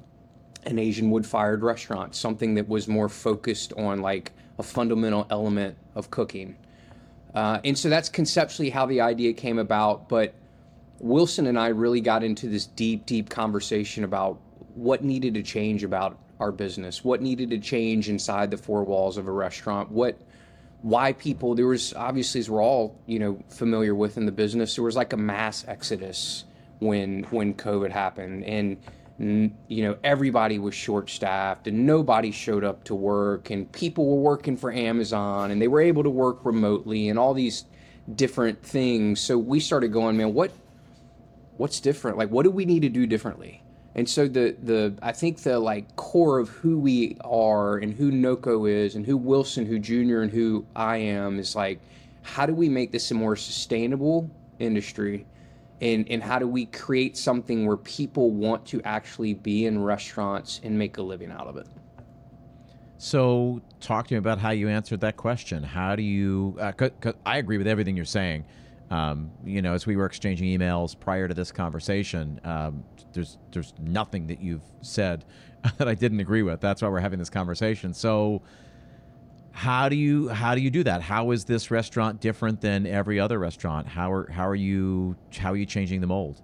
an 0.67 0.79
Asian 0.79 1.11
wood 1.11 1.27
fired 1.27 1.63
restaurant, 1.63 2.15
something 2.15 2.55
that 2.55 2.69
was 2.69 2.89
more 2.89 3.09
focused 3.09 3.73
on 3.75 4.01
like 4.01 4.33
a 4.59 4.63
fundamental 4.63 5.27
element 5.31 5.77
of 5.95 6.11
cooking. 6.11 6.57
Uh, 7.35 7.61
and 7.65 7.77
so 7.77 7.89
that's 7.89 8.09
conceptually 8.09 8.71
how 8.71 8.87
the 8.87 9.01
idea 9.01 9.33
came 9.33 9.59
about. 9.59 10.09
But 10.09 10.35
Wilson 11.01 11.47
and 11.47 11.59
I 11.59 11.69
really 11.69 12.01
got 12.01 12.23
into 12.23 12.49
this 12.49 12.67
deep, 12.67 13.07
deep 13.07 13.29
conversation 13.29 14.05
about 14.05 14.39
what 14.75 15.03
needed 15.03 15.35
to 15.35 15.43
change 15.43 15.85
about 15.85 16.19
our 16.41 16.53
business, 16.53 17.05
what 17.05 17.21
needed 17.21 17.51
to 17.51 17.59
change 17.59 18.09
inside 18.09 18.51
the 18.51 18.57
four 18.57 18.85
walls 18.85 19.17
of 19.17 19.27
a 19.29 19.33
restaurant, 19.33 19.91
what 19.91 20.19
why 20.83 21.15
people 21.15 21.55
there 21.55 21.67
was 21.67 21.95
obviously 21.95 22.39
as 22.39 22.51
we're 22.51 22.63
all 22.63 23.01
you 23.07 23.19
know 23.19 23.43
familiar 23.49 23.95
with 23.95 24.19
in 24.19 24.27
the 24.27 24.33
business 24.33 24.75
there 24.75 24.85
was 24.85 24.95
like 24.95 25.15
a 25.15 25.17
mass 25.17 25.65
exodus 25.67 26.45
when 26.85 27.25
when 27.25 27.55
COVID 27.55 27.91
happened, 27.91 28.45
and 28.45 28.77
you 29.19 29.83
know 29.83 29.97
everybody 30.03 30.59
was 30.59 30.75
short 30.75 31.09
staffed 31.09 31.69
and 31.69 31.87
nobody 31.87 32.31
showed 32.31 32.65
up 32.65 32.85
to 32.85 32.95
work, 32.95 33.51
and 33.51 33.71
people 33.73 34.07
were 34.07 34.23
working 34.23 34.57
for 34.57 34.73
Amazon 34.73 35.51
and 35.51 35.63
they 35.63 35.69
were 35.69 35.81
able 35.81 36.03
to 36.03 36.11
work 36.11 36.45
remotely 36.45 37.09
and 37.09 37.19
all 37.19 37.33
these 37.35 37.65
different 38.17 38.63
things. 38.63 39.21
So 39.21 39.39
we 39.39 39.61
started 39.61 39.93
going, 39.93 40.17
man, 40.17 40.35
what 40.35 40.53
what's 41.57 41.81
different? 41.81 42.19
Like, 42.19 42.31
what 42.31 42.43
do 42.43 42.51
we 42.51 42.65
need 42.65 42.83
to 42.83 42.89
do 42.89 43.07
differently? 43.07 43.63
And 43.95 44.09
so 44.09 44.27
the 44.27 44.57
the 44.63 44.95
I 45.01 45.13
think 45.13 45.39
the 45.39 45.59
like 45.61 45.95
core 45.97 46.39
of 46.39 46.49
who 46.49 46.79
we 46.79 47.17
are 47.23 47.77
and 47.77 47.95
who 47.95 48.11
Noko 48.11 48.67
is 48.67 48.97
and 48.97 49.07
who 49.07 49.17
Wilson, 49.17 49.65
who 49.65 49.79
Junior, 49.79 50.23
and 50.23 50.33
who 50.33 50.67
I 50.75 50.97
am 50.97 51.39
is 51.39 51.55
like, 51.55 51.79
how 52.23 52.47
do 52.47 52.55
we 52.55 52.69
make 52.69 52.91
this 52.91 53.11
a 53.13 53.15
more 53.15 53.37
sustainable 53.37 54.29
industry? 54.59 55.27
And, 55.81 56.09
and 56.09 56.23
how 56.23 56.39
do 56.39 56.47
we 56.47 56.67
create 56.67 57.17
something 57.17 57.67
where 57.67 57.77
people 57.77 58.31
want 58.31 58.65
to 58.67 58.81
actually 58.83 59.35
be 59.35 59.67
in 59.67 59.83
restaurants 59.83 60.61
and 60.63 60.79
make 60.79 60.99
a 60.99 61.03
living 61.03 61.31
out 61.31 61.47
of 61.47 61.57
it? 61.57 61.67
So, 62.97 63.61
talk 63.81 64.07
to 64.09 64.15
me 64.15 64.19
about 64.19 64.39
how 64.39 64.51
you 64.51 64.69
answered 64.69 65.01
that 65.01 65.17
question. 65.17 65.63
How 65.63 65.95
do 65.97 66.03
you? 66.03 66.57
Uh, 66.59 66.73
I 67.27 67.39
agree 67.39 67.59
with 67.59 67.67
everything 67.67 67.97
you're 67.97 68.05
saying. 68.05 68.47
Um, 68.91 69.31
you 69.45 69.63
know, 69.63 69.75
as 69.75 69.87
we 69.87 69.97
were 69.97 70.07
exchanging 70.07 70.59
emails 70.59 70.99
prior 70.99 71.27
to 71.27 71.35
this 71.35 71.51
conversation, 71.51 72.41
um, 72.45 72.85
there's 73.13 73.39
there's 73.51 73.75
nothing 73.79 74.29
that 74.29 74.41
you've 74.41 74.63
said 74.81 75.25
that 75.79 75.89
I 75.89 75.95
didn't 75.95 76.21
agree 76.21 76.43
with. 76.43 76.61
That's 76.61 76.83
why 76.83 76.89
we're 76.89 77.01
having 77.01 77.19
this 77.19 77.31
conversation. 77.31 77.93
So, 77.93 78.43
how 79.55 79.89
do 79.89 79.95
you 79.95 80.29
how 80.29 80.57
do 80.57 80.61
you 80.61 80.69
do 80.69 80.83
that? 80.83 81.01
How 81.01 81.31
is 81.31 81.45
this 81.45 81.71
restaurant 81.71 82.21
different 82.21 82.61
than 82.61 82.87
every 82.87 83.21
other 83.21 83.39
restaurant? 83.39 83.87
How 83.87 84.13
are 84.13 84.29
how 84.29 84.49
are 84.49 84.55
you 84.57 85.15
how 85.39 85.53
are 85.53 85.57
you 85.57 85.65
changing 85.65 86.01
the 86.01 86.09
mold? 86.09 86.43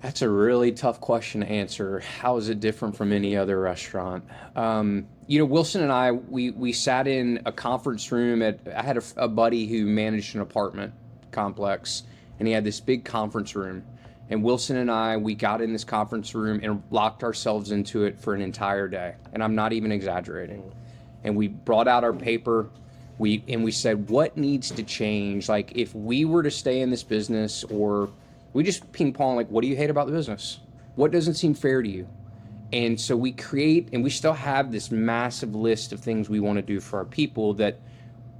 That's 0.00 0.22
a 0.22 0.28
really 0.28 0.70
tough 0.70 1.00
question 1.00 1.40
to 1.40 1.48
answer. 1.48 1.98
How 1.98 2.36
is 2.36 2.48
it 2.48 2.60
different 2.60 2.96
from 2.96 3.12
any 3.12 3.36
other 3.36 3.60
restaurant? 3.60 4.24
Um, 4.54 5.08
you 5.26 5.40
know, 5.40 5.44
Wilson 5.44 5.82
and 5.82 5.90
I, 5.90 6.12
we 6.12 6.50
we 6.50 6.72
sat 6.72 7.08
in 7.08 7.42
a 7.46 7.52
conference 7.52 8.12
room 8.12 8.40
at. 8.40 8.60
I 8.72 8.82
had 8.82 8.96
a, 8.96 9.02
a 9.16 9.28
buddy 9.28 9.66
who 9.66 9.86
managed 9.86 10.36
an 10.36 10.40
apartment 10.40 10.94
complex, 11.32 12.04
and 12.38 12.46
he 12.46 12.54
had 12.54 12.62
this 12.62 12.78
big 12.78 13.04
conference 13.04 13.56
room. 13.56 13.82
And 14.30 14.44
Wilson 14.44 14.76
and 14.76 14.90
I, 14.90 15.16
we 15.16 15.34
got 15.34 15.60
in 15.60 15.72
this 15.72 15.84
conference 15.84 16.32
room 16.32 16.60
and 16.62 16.80
locked 16.90 17.24
ourselves 17.24 17.72
into 17.72 18.04
it 18.04 18.20
for 18.20 18.34
an 18.34 18.40
entire 18.40 18.86
day. 18.86 19.16
And 19.32 19.42
I'm 19.42 19.56
not 19.56 19.72
even 19.72 19.90
exaggerating 19.90 20.72
and 21.24 21.36
we 21.36 21.48
brought 21.48 21.88
out 21.88 22.04
our 22.04 22.12
paper. 22.12 22.68
We 23.18 23.44
and 23.48 23.62
we 23.62 23.72
said 23.72 24.08
what 24.08 24.36
needs 24.36 24.70
to 24.70 24.82
change? 24.82 25.48
Like 25.48 25.72
if 25.74 25.94
we 25.94 26.24
were 26.24 26.42
to 26.42 26.50
stay 26.50 26.80
in 26.80 26.90
this 26.90 27.02
business 27.02 27.64
or 27.64 28.10
we 28.52 28.62
just 28.62 28.90
ping 28.92 29.12
pong 29.12 29.36
like 29.36 29.48
what 29.48 29.62
do 29.62 29.68
you 29.68 29.76
hate 29.76 29.90
about 29.90 30.06
the 30.06 30.12
business? 30.12 30.60
What 30.94 31.10
doesn't 31.10 31.34
seem 31.34 31.54
fair 31.54 31.82
to 31.82 31.88
you? 31.88 32.08
And 32.72 32.98
so 32.98 33.16
we 33.16 33.32
create 33.32 33.90
and 33.92 34.02
we 34.02 34.10
still 34.10 34.32
have 34.32 34.72
this 34.72 34.90
massive 34.90 35.54
list 35.54 35.92
of 35.92 36.00
things 36.00 36.28
we 36.28 36.40
want 36.40 36.56
to 36.56 36.62
do 36.62 36.80
for 36.80 36.98
our 36.98 37.04
people 37.04 37.54
that 37.54 37.78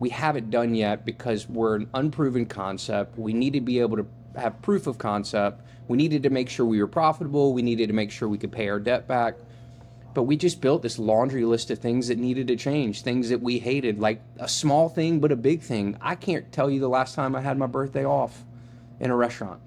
we 0.01 0.09
haven't 0.09 0.51
done 0.51 0.75
yet 0.75 1.05
because 1.05 1.49
we're 1.49 1.77
an 1.77 1.89
unproven 1.95 2.47
concept. 2.47 3.17
We 3.19 3.33
need 3.35 3.53
to 3.53 3.61
be 3.61 3.79
able 3.79 3.99
to 3.99 4.07
have 4.37 4.61
proof 4.63 4.87
of 4.87 4.99
concept. 4.99 5.61
We 5.87 5.97
needed 5.99 6.23
to 6.25 6.31
make 6.31 6.49
sure 6.49 6.65
we 6.65 6.81
were 6.81 6.89
profitable. 6.89 7.53
We 7.53 7.63
needed 7.63 7.89
to 7.89 7.93
make 7.93 8.11
sure 8.11 8.29
we 8.29 8.39
could 8.39 8.51
pay 8.51 8.69
our 8.69 8.81
debt 8.81 9.07
back 9.07 9.35
but 10.15 10.25
we 10.25 10.37
just 10.37 10.61
built 10.61 10.83
this 10.83 10.99
laundry 10.99 11.45
list 11.45 11.71
of 11.71 11.79
things 11.79 12.09
that 12.09 12.19
needed 12.19 12.49
to 12.49 12.57
change, 12.57 13.03
things 13.03 13.31
that 13.31 13.41
we 13.41 13.59
hated, 13.59 13.99
like 13.99 14.21
a 14.39 14.49
small 14.49 14.89
thing 14.89 15.21
but 15.21 15.33
a 15.33 15.37
big 15.37 15.63
thing. 15.63 15.97
I 16.01 16.15
can't 16.15 16.51
tell 16.53 16.71
you 16.71 16.81
the 16.81 16.89
last 16.89 17.15
time 17.15 17.35
I 17.35 17.41
had 17.41 17.59
my 17.59 17.67
birthday 17.67 18.05
off 18.05 18.45
in 19.01 19.11
a 19.11 19.17
restaurant, 19.17 19.61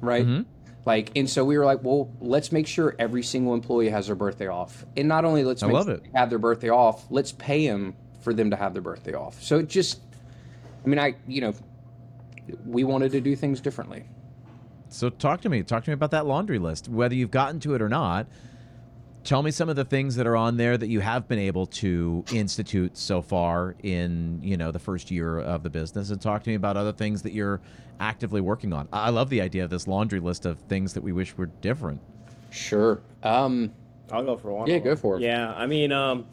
right? 0.00 0.24
Mm-hmm. 0.24 0.42
Like, 0.84 1.10
and 1.16 1.28
so 1.28 1.44
we 1.44 1.58
were 1.58 1.64
like, 1.64 1.82
well, 1.82 2.10
let's 2.20 2.52
make 2.52 2.66
sure 2.66 2.94
every 2.98 3.22
single 3.22 3.54
employee 3.54 3.90
has 3.90 4.06
their 4.06 4.16
birthday 4.16 4.48
off, 4.48 4.84
and 4.96 5.08
not 5.08 5.24
only 5.24 5.44
let's 5.44 5.62
make 5.62 5.72
sure 5.72 5.96
they 5.98 6.10
have 6.14 6.30
their 6.30 6.38
birthday 6.38 6.70
off, 6.70 7.04
let's 7.10 7.32
pay 7.32 7.66
them 7.66 7.94
for 8.22 8.32
them 8.34 8.50
to 8.50 8.56
have 8.56 8.72
their 8.72 8.82
birthday 8.82 9.14
off. 9.14 9.42
So 9.42 9.58
it 9.58 9.68
just, 9.68 10.00
I 10.84 10.88
mean, 10.88 10.98
I, 10.98 11.14
you 11.26 11.40
know, 11.40 11.54
we 12.66 12.84
wanted 12.84 13.12
to 13.12 13.20
do 13.20 13.36
things 13.36 13.60
differently. 13.60 14.04
So 14.88 15.08
talk 15.08 15.42
to 15.42 15.48
me. 15.48 15.62
Talk 15.62 15.84
to 15.84 15.90
me 15.90 15.94
about 15.94 16.10
that 16.10 16.26
laundry 16.26 16.58
list, 16.58 16.88
whether 16.88 17.14
you've 17.14 17.30
gotten 17.30 17.60
to 17.60 17.74
it 17.74 17.82
or 17.82 17.88
not 17.88 18.26
tell 19.24 19.42
me 19.42 19.50
some 19.50 19.68
of 19.68 19.76
the 19.76 19.84
things 19.84 20.16
that 20.16 20.26
are 20.26 20.36
on 20.36 20.56
there 20.56 20.76
that 20.76 20.88
you 20.88 21.00
have 21.00 21.28
been 21.28 21.38
able 21.38 21.66
to 21.66 22.24
institute 22.32 22.96
so 22.96 23.20
far 23.22 23.74
in 23.82 24.40
you 24.42 24.56
know 24.56 24.70
the 24.70 24.78
first 24.78 25.10
year 25.10 25.38
of 25.38 25.62
the 25.62 25.70
business 25.70 26.10
and 26.10 26.20
talk 26.20 26.42
to 26.42 26.50
me 26.50 26.54
about 26.56 26.76
other 26.76 26.92
things 26.92 27.22
that 27.22 27.32
you're 27.32 27.60
actively 27.98 28.40
working 28.40 28.72
on. 28.72 28.88
I 28.92 29.10
love 29.10 29.28
the 29.28 29.40
idea 29.42 29.64
of 29.64 29.70
this 29.70 29.86
laundry 29.86 30.20
list 30.20 30.46
of 30.46 30.58
things 30.60 30.94
that 30.94 31.02
we 31.02 31.12
wish 31.12 31.36
were 31.36 31.46
different. 31.46 32.00
Sure. 32.50 33.00
Um 33.22 33.72
i'll 34.12 34.24
go 34.24 34.36
for 34.36 34.50
one. 34.52 34.68
yeah 34.68 34.78
go 34.78 34.96
for 34.96 35.16
it. 35.16 35.22
Yeah 35.22 35.52
i 35.54 35.66
mean 35.66 35.92
um 35.92 36.26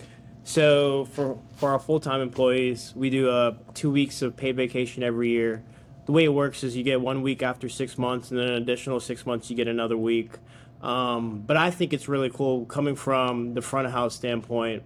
so 0.44 1.06
for 1.06 1.38
for 1.58 1.70
our 1.72 1.80
full-time 1.80 2.22
employees 2.22 2.92
we 2.96 3.10
do 3.10 3.30
uh 3.30 3.54
two 3.76 3.92
weeks 3.92 4.22
of 4.22 4.36
paid 4.36 4.56
vacation 4.56 5.04
every 5.04 5.30
year. 5.30 5.64
The 6.06 6.14
way 6.14 6.24
it 6.24 6.34
works 6.34 6.64
is 6.64 6.78
you 6.78 6.84
get 6.84 7.02
one 7.02 7.22
week 7.22 7.44
after 7.44 7.68
six 7.68 7.98
months 7.98 8.32
and 8.32 8.40
then 8.40 8.48
an 8.48 8.54
additional 8.54 9.02
six 9.02 9.26
months 9.26 9.50
you 9.50 9.58
get 9.58 9.68
another 9.68 9.98
week 9.98 10.32
um, 10.82 11.44
but 11.46 11.58
I 11.58 11.72
think 11.72 11.94
it's 11.94 12.08
really 12.08 12.30
cool 12.30 12.66
coming 12.66 12.96
from 12.96 13.54
the 13.54 13.62
front 13.62 13.88
of 13.88 13.94
house 13.94 14.16
standpoint. 14.16 14.84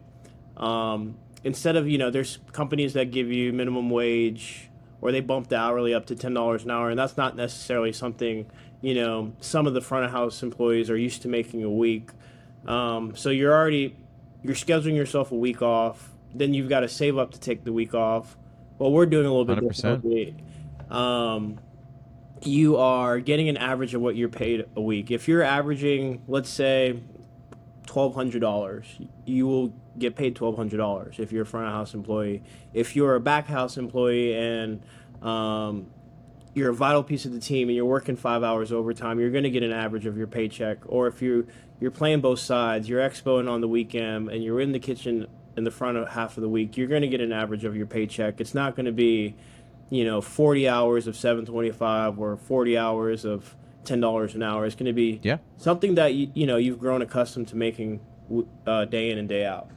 Um, 0.57 1.17
instead 1.43 1.75
of, 1.75 1.87
you 1.87 1.97
know, 1.97 2.09
there's 2.09 2.39
companies 2.51 2.93
that 2.93 3.11
give 3.11 3.31
you 3.31 3.51
minimum 3.51 3.89
wage 3.89 4.69
or 5.01 5.11
they 5.11 5.19
bump 5.19 5.49
the 5.49 5.57
hourly 5.57 5.93
up 5.93 6.05
to 6.05 6.15
$10 6.15 6.63
an 6.63 6.71
hour, 6.71 6.89
and 6.89 6.99
that's 6.99 7.17
not 7.17 7.35
necessarily 7.35 7.91
something, 7.91 8.45
you 8.81 8.93
know, 8.93 9.33
some 9.41 9.65
of 9.65 9.73
the 9.73 9.81
front 9.81 10.05
of 10.05 10.11
house 10.11 10.43
employees 10.43 10.89
are 10.89 10.97
used 10.97 11.23
to 11.23 11.27
making 11.27 11.63
a 11.63 11.69
week. 11.69 12.11
Um, 12.67 13.15
so 13.15 13.31
you're 13.31 13.53
already, 13.53 13.95
you're 14.43 14.55
scheduling 14.55 14.95
yourself 14.95 15.31
a 15.31 15.35
week 15.35 15.63
off, 15.63 16.11
then 16.35 16.53
you've 16.53 16.69
got 16.69 16.81
to 16.81 16.87
save 16.87 17.17
up 17.17 17.31
to 17.31 17.39
take 17.39 17.63
the 17.63 17.73
week 17.73 17.95
off. 17.95 18.37
Well, 18.77 18.91
we're 18.91 19.07
doing 19.07 19.25
a 19.25 19.29
little 19.29 19.45
bit 19.45 19.57
100%. 19.57 19.75
differently. 19.75 20.35
Um, 20.91 21.59
you 22.43 22.77
are 22.77 23.19
getting 23.19 23.49
an 23.49 23.57
average 23.57 23.93
of 23.93 24.01
what 24.01 24.15
you're 24.15 24.29
paid 24.29 24.65
a 24.75 24.81
week. 24.81 25.11
If 25.11 25.27
you're 25.27 25.43
averaging, 25.43 26.21
let's 26.27 26.49
say, 26.49 26.99
twelve 27.85 28.15
hundred 28.15 28.39
dollars, 28.39 28.85
you 29.25 29.47
will 29.47 29.73
get 29.97 30.15
paid 30.15 30.35
twelve 30.35 30.55
hundred 30.55 30.77
dollars 30.77 31.19
if 31.19 31.31
you're 31.31 31.43
a 31.43 31.45
front 31.45 31.67
of 31.67 31.73
house 31.73 31.93
employee. 31.93 32.43
If 32.73 32.95
you're 32.95 33.15
a 33.15 33.19
back 33.19 33.47
house 33.47 33.77
employee 33.77 34.33
and 34.35 34.81
um, 35.21 35.87
you're 36.53 36.69
a 36.69 36.75
vital 36.75 37.03
piece 37.03 37.25
of 37.25 37.33
the 37.33 37.39
team 37.39 37.69
and 37.69 37.75
you're 37.75 37.85
working 37.85 38.15
five 38.15 38.43
hours 38.43 38.71
overtime, 38.71 39.19
you're 39.19 39.31
going 39.31 39.43
to 39.43 39.49
get 39.49 39.63
an 39.63 39.71
average 39.71 40.05
of 40.05 40.17
your 40.17 40.27
paycheck. 40.27 40.79
Or 40.85 41.07
if 41.07 41.21
you 41.21 41.47
you're 41.79 41.91
playing 41.91 42.21
both 42.21 42.39
sides, 42.39 42.87
you're 42.87 43.01
expoing 43.01 43.49
on 43.49 43.61
the 43.61 43.67
weekend 43.67 44.29
and 44.29 44.43
you're 44.43 44.61
in 44.61 44.71
the 44.71 44.79
kitchen 44.79 45.27
in 45.57 45.63
the 45.63 45.71
front 45.71 45.97
of 45.97 46.07
half 46.09 46.37
of 46.37 46.41
the 46.41 46.49
week, 46.49 46.77
you're 46.77 46.87
going 46.87 47.01
to 47.01 47.07
get 47.07 47.19
an 47.19 47.33
average 47.33 47.65
of 47.65 47.75
your 47.75 47.85
paycheck. 47.85 48.39
It's 48.39 48.53
not 48.53 48.75
going 48.75 48.85
to 48.85 48.91
be 48.91 49.35
you 49.91 50.05
know 50.05 50.21
40 50.21 50.67
hours 50.67 51.05
of 51.05 51.15
725 51.15 52.17
or 52.17 52.37
40 52.37 52.77
hours 52.77 53.25
of 53.25 53.55
$10 53.83 54.35
an 54.35 54.41
hour 54.41 54.65
it's 54.65 54.75
going 54.75 54.85
to 54.87 54.93
be 54.93 55.19
yeah. 55.21 55.37
something 55.57 55.95
that 55.95 56.15
you, 56.15 56.31
you 56.33 56.47
know 56.47 56.57
you've 56.57 56.79
grown 56.79 57.03
accustomed 57.03 57.49
to 57.49 57.55
making 57.55 57.99
uh, 58.65 58.85
day 58.85 59.11
in 59.11 59.17
and 59.17 59.27
day 59.27 59.45
out. 59.45 59.67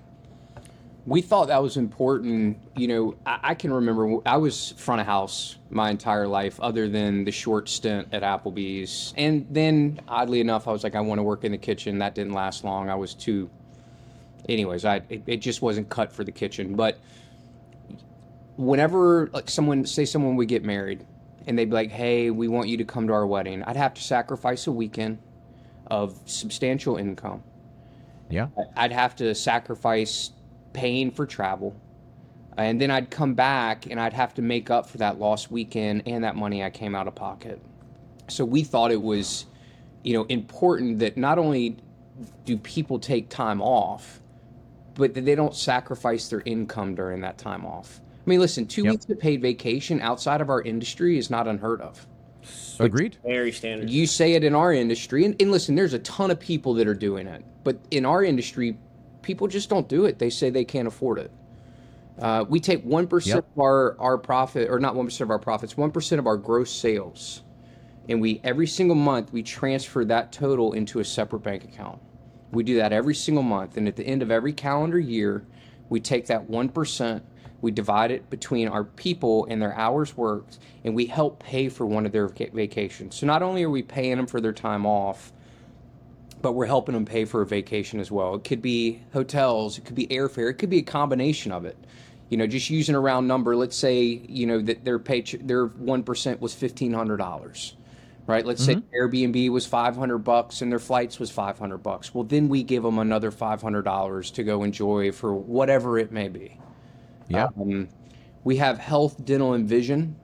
We 1.07 1.21
thought 1.21 1.49
that 1.49 1.61
was 1.63 1.77
important 1.77 2.59
you 2.77 2.87
know 2.87 3.17
I, 3.27 3.41
I, 3.43 3.55
can 3.55 3.73
remember 3.73 4.21
i 4.25 4.37
was 4.39 4.73
front 4.79 5.01
of 5.01 5.07
house 5.07 5.57
my 5.69 5.91
entire 5.91 6.27
life 6.27 6.59
other 6.61 6.89
than 6.89 7.25
the 7.25 7.33
short 7.33 7.69
stint 7.69 8.09
at 8.13 8.23
applebee's. 8.23 9.13
And 9.17 9.47
then 9.51 10.01
oddly 10.07 10.41
enough 10.41 10.69
i 10.69 10.73
was 10.73 10.85
like 10.85 10.95
i 10.95 11.01
want 11.01 11.19
to 11.19 11.25
work 11.25 11.45
in 11.45 11.53
the 11.53 11.59
kitchen. 11.59 11.99
That 11.99 12.15
didn't 12.15 12.33
last 12.33 12.63
long. 12.63 12.89
I 12.89 12.95
was 12.95 13.15
too 13.15 13.51
anyways 14.49 14.85
i 14.85 14.97
it, 15.09 15.23
it 15.27 15.37
just 15.39 15.61
wasn't 15.61 15.89
cut 15.89 16.13
for 16.13 16.23
the 16.25 16.33
kitchen. 16.33 16.77
But 16.77 17.01
whenever 18.57 19.29
like 19.33 19.51
someone 19.51 19.85
say 19.85 20.05
someone 20.05 20.37
would 20.37 20.49
get 20.49 20.65
married 20.65 21.07
and 21.47 21.59
they'd 21.59 21.67
be 21.67 21.75
like, 21.75 21.91
"Hey, 21.91 22.31
we 22.31 22.49
want 22.49 22.69
you 22.69 22.77
to 22.79 22.85
come 22.85 23.07
to 23.09 23.13
our 23.13 23.27
wedding," 23.27 23.63
I'd 23.65 23.77
have 23.77 23.95
to 23.95 24.03
sacrifice 24.03 24.67
a 24.67 24.73
weekend 24.73 25.19
of 25.89 26.19
substantial 26.27 26.97
income. 26.97 27.43
Yeah, 28.31 28.49
I'd 28.77 28.93
have 28.93 29.17
to 29.17 29.35
sacrifice 29.35 30.31
paying 30.73 31.11
for 31.11 31.27
travel, 31.27 31.75
and 32.57 32.81
then 32.81 32.91
I'd 32.91 33.11
come 33.11 33.35
back 33.35 33.87
and 33.87 34.01
I'd 34.01 34.13
have 34.15 34.35
to 34.35 34.43
make 34.43 34.71
up 34.71 34.89
for 34.89 34.99
that 34.99 35.19
lost 35.19 35.51
weekend 35.51 36.05
and 36.07 36.25
that 36.25 36.37
money 36.37 36.65
I 36.65 36.71
came 36.71 36.95
out 36.95 37.07
of 37.07 37.15
pocket. 37.15 37.61
So 38.29 38.45
we 38.45 38.65
thought 38.65 38.91
it 38.91 39.03
was, 39.03 39.47
you 40.03 40.15
know, 40.15 40.25
important 40.25 41.01
that 41.01 41.17
not 41.17 41.39
only 41.39 41.77
do 42.45 42.57
people 42.57 42.99
take 42.99 43.29
time 43.29 43.61
off, 43.61 44.21
but 44.95 45.15
that 45.15 45.25
they 45.25 45.35
don't 45.35 45.55
sacrifice 45.55 46.29
their 46.29 46.43
income 46.45 46.95
during 46.95 47.21
that 47.21 47.37
time 47.39 47.67
off. 47.67 48.01
I 48.27 48.31
mean, 48.31 48.41
listen, 48.41 48.67
two 48.67 48.85
yep. 48.85 48.93
weeks 48.93 49.09
of 49.09 49.19
paid 49.19 49.43
vacation 49.43 50.01
outside 50.01 50.41
of 50.41 50.49
our 50.49 50.63
industry 50.63 51.19
is 51.19 51.29
not 51.29 51.47
unheard 51.47 51.81
of. 51.83 52.07
Agreed. 52.81 53.19
Very 53.25 53.53
standard. 53.53 53.91
You 53.91 54.07
say 54.07 54.33
it 54.33 54.45
in 54.45 54.55
our 54.55 54.73
industry, 54.73 55.25
and, 55.25 55.41
and 55.41 55.51
listen, 55.51 55.75
there's 55.75 55.95
a 55.95 55.99
ton 56.01 56.31
of 56.31 56.41
people 56.41 56.75
that 56.75 56.87
are 56.87 56.95
doing 56.95 57.27
it, 57.27 57.45
but 57.63 57.79
in 57.91 58.05
our 58.05 58.23
industry, 58.25 58.79
people 59.23 59.47
just 59.47 59.71
don't 59.71 59.89
do 59.89 60.07
it. 60.07 60.19
They 60.19 60.31
say 60.31 60.51
they 60.51 60.65
can't 60.65 60.89
afford 60.89 61.19
it. 61.19 61.31
Uh, 62.19 62.45
we 62.49 62.61
take 62.61 62.83
one 62.85 63.07
percent 63.07 63.37
yep. 63.37 63.57
of 63.57 63.61
our 63.61 63.97
our 63.99 64.19
profit, 64.19 64.71
or 64.71 64.79
not 64.79 64.95
one 64.95 65.07
percent 65.07 65.27
of 65.27 65.31
our 65.31 65.39
profits, 65.39 65.77
one 65.77 65.91
percent 65.91 66.19
of 66.19 66.27
our 66.27 66.37
gross 66.37 66.71
sales, 66.71 67.43
and 68.09 68.21
we 68.21 68.41
every 68.45 68.67
single 68.67 68.97
month 68.97 69.33
we 69.33 69.43
transfer 69.43 70.05
that 70.05 70.31
total 70.31 70.75
into 70.75 71.01
a 71.01 71.05
separate 71.05 71.41
bank 71.41 71.65
account. 71.65 72.01
We 72.53 72.63
do 72.63 72.77
that 72.77 72.93
every 72.93 73.15
single 73.15 73.43
month, 73.43 73.77
and 73.77 73.89
at 73.89 73.97
the 73.97 74.07
end 74.07 74.23
of 74.23 74.31
every 74.31 74.53
calendar 74.53 74.99
year, 74.99 75.45
we 75.89 75.99
take 75.99 76.27
that 76.27 76.49
one 76.49 76.69
percent, 76.69 77.25
we 77.65 77.71
divide 77.71 78.11
it 78.11 78.29
between 78.31 78.69
our 78.69 78.85
people 78.85 79.47
and 79.51 79.61
their 79.61 79.75
hours 79.75 80.17
worked, 80.17 80.59
and 80.85 80.95
we 80.95 81.07
help 81.07 81.43
pay 81.43 81.69
for 81.69 81.87
one 81.87 82.07
of 82.07 82.13
their 82.13 82.29
vacations. 82.29 83.17
So 83.17 83.27
not 83.27 83.43
only 83.43 83.65
are 83.65 83.71
we 83.71 83.83
paying 83.83 84.17
them 84.17 84.27
for 84.27 84.41
their 84.41 84.53
time 84.53 84.87
off, 84.87 85.33
but 86.43 86.53
we're 86.53 86.67
helping 86.67 86.93
them 86.93 87.07
pay 87.07 87.25
for 87.25 87.41
a 87.41 87.47
vacation 87.47 87.99
as 87.99 88.11
well. 88.11 88.35
It 88.35 88.45
could 88.45 88.61
be 88.61 89.03
hotels, 89.15 89.79
it 89.79 89.87
could 89.87 89.95
be 89.95 90.07
airfare, 90.09 90.51
it 90.51 90.55
could 90.55 90.69
be 90.69 90.79
a 90.79 90.83
combination 90.83 91.51
of 91.53 91.65
it. 91.65 91.79
You 92.29 92.37
know, 92.37 92.47
just 92.47 92.69
using 92.69 92.95
a 92.95 93.01
round 93.01 93.27
number, 93.27 93.57
let's 93.57 93.77
say 93.77 94.03
you 94.03 94.47
know 94.47 94.61
that 94.61 94.85
their 94.85 94.99
pay 94.99 95.23
their 95.23 95.67
one 95.67 96.03
percent 96.03 96.41
was 96.41 96.55
fifteen 96.55 96.93
hundred 96.93 97.17
dollars 97.17 97.77
right? 98.27 98.47
Let's 98.47 98.67
mm-hmm. 98.67 98.81
say 98.81 98.99
Airbnb 98.99 99.51
was 99.51 99.67
500 99.67 100.19
bucks 100.19 100.63
and 100.63 100.73
their 100.73 100.79
flights 100.79 101.19
was 101.21 101.31
500 101.31 101.79
bucks. 101.79 102.15
Well, 102.15 102.25
then 102.25 102.49
we 102.49 102.63
give 102.63 102.83
them 102.83 102.99
another 102.99 103.31
$500 103.31 104.33
to 104.33 104.43
go 104.43 104.63
enjoy 104.63 105.13
for 105.13 105.35
whatever 105.35 105.99
it 105.99 106.11
may 106.11 106.29
be. 106.29 106.59
Yeah. 107.29 107.49
Um, 107.61 107.89
we 108.45 108.57
have 108.57 108.79
health, 108.79 109.25
dental, 109.25 109.55
and 109.55 109.69
vision. 109.69 110.17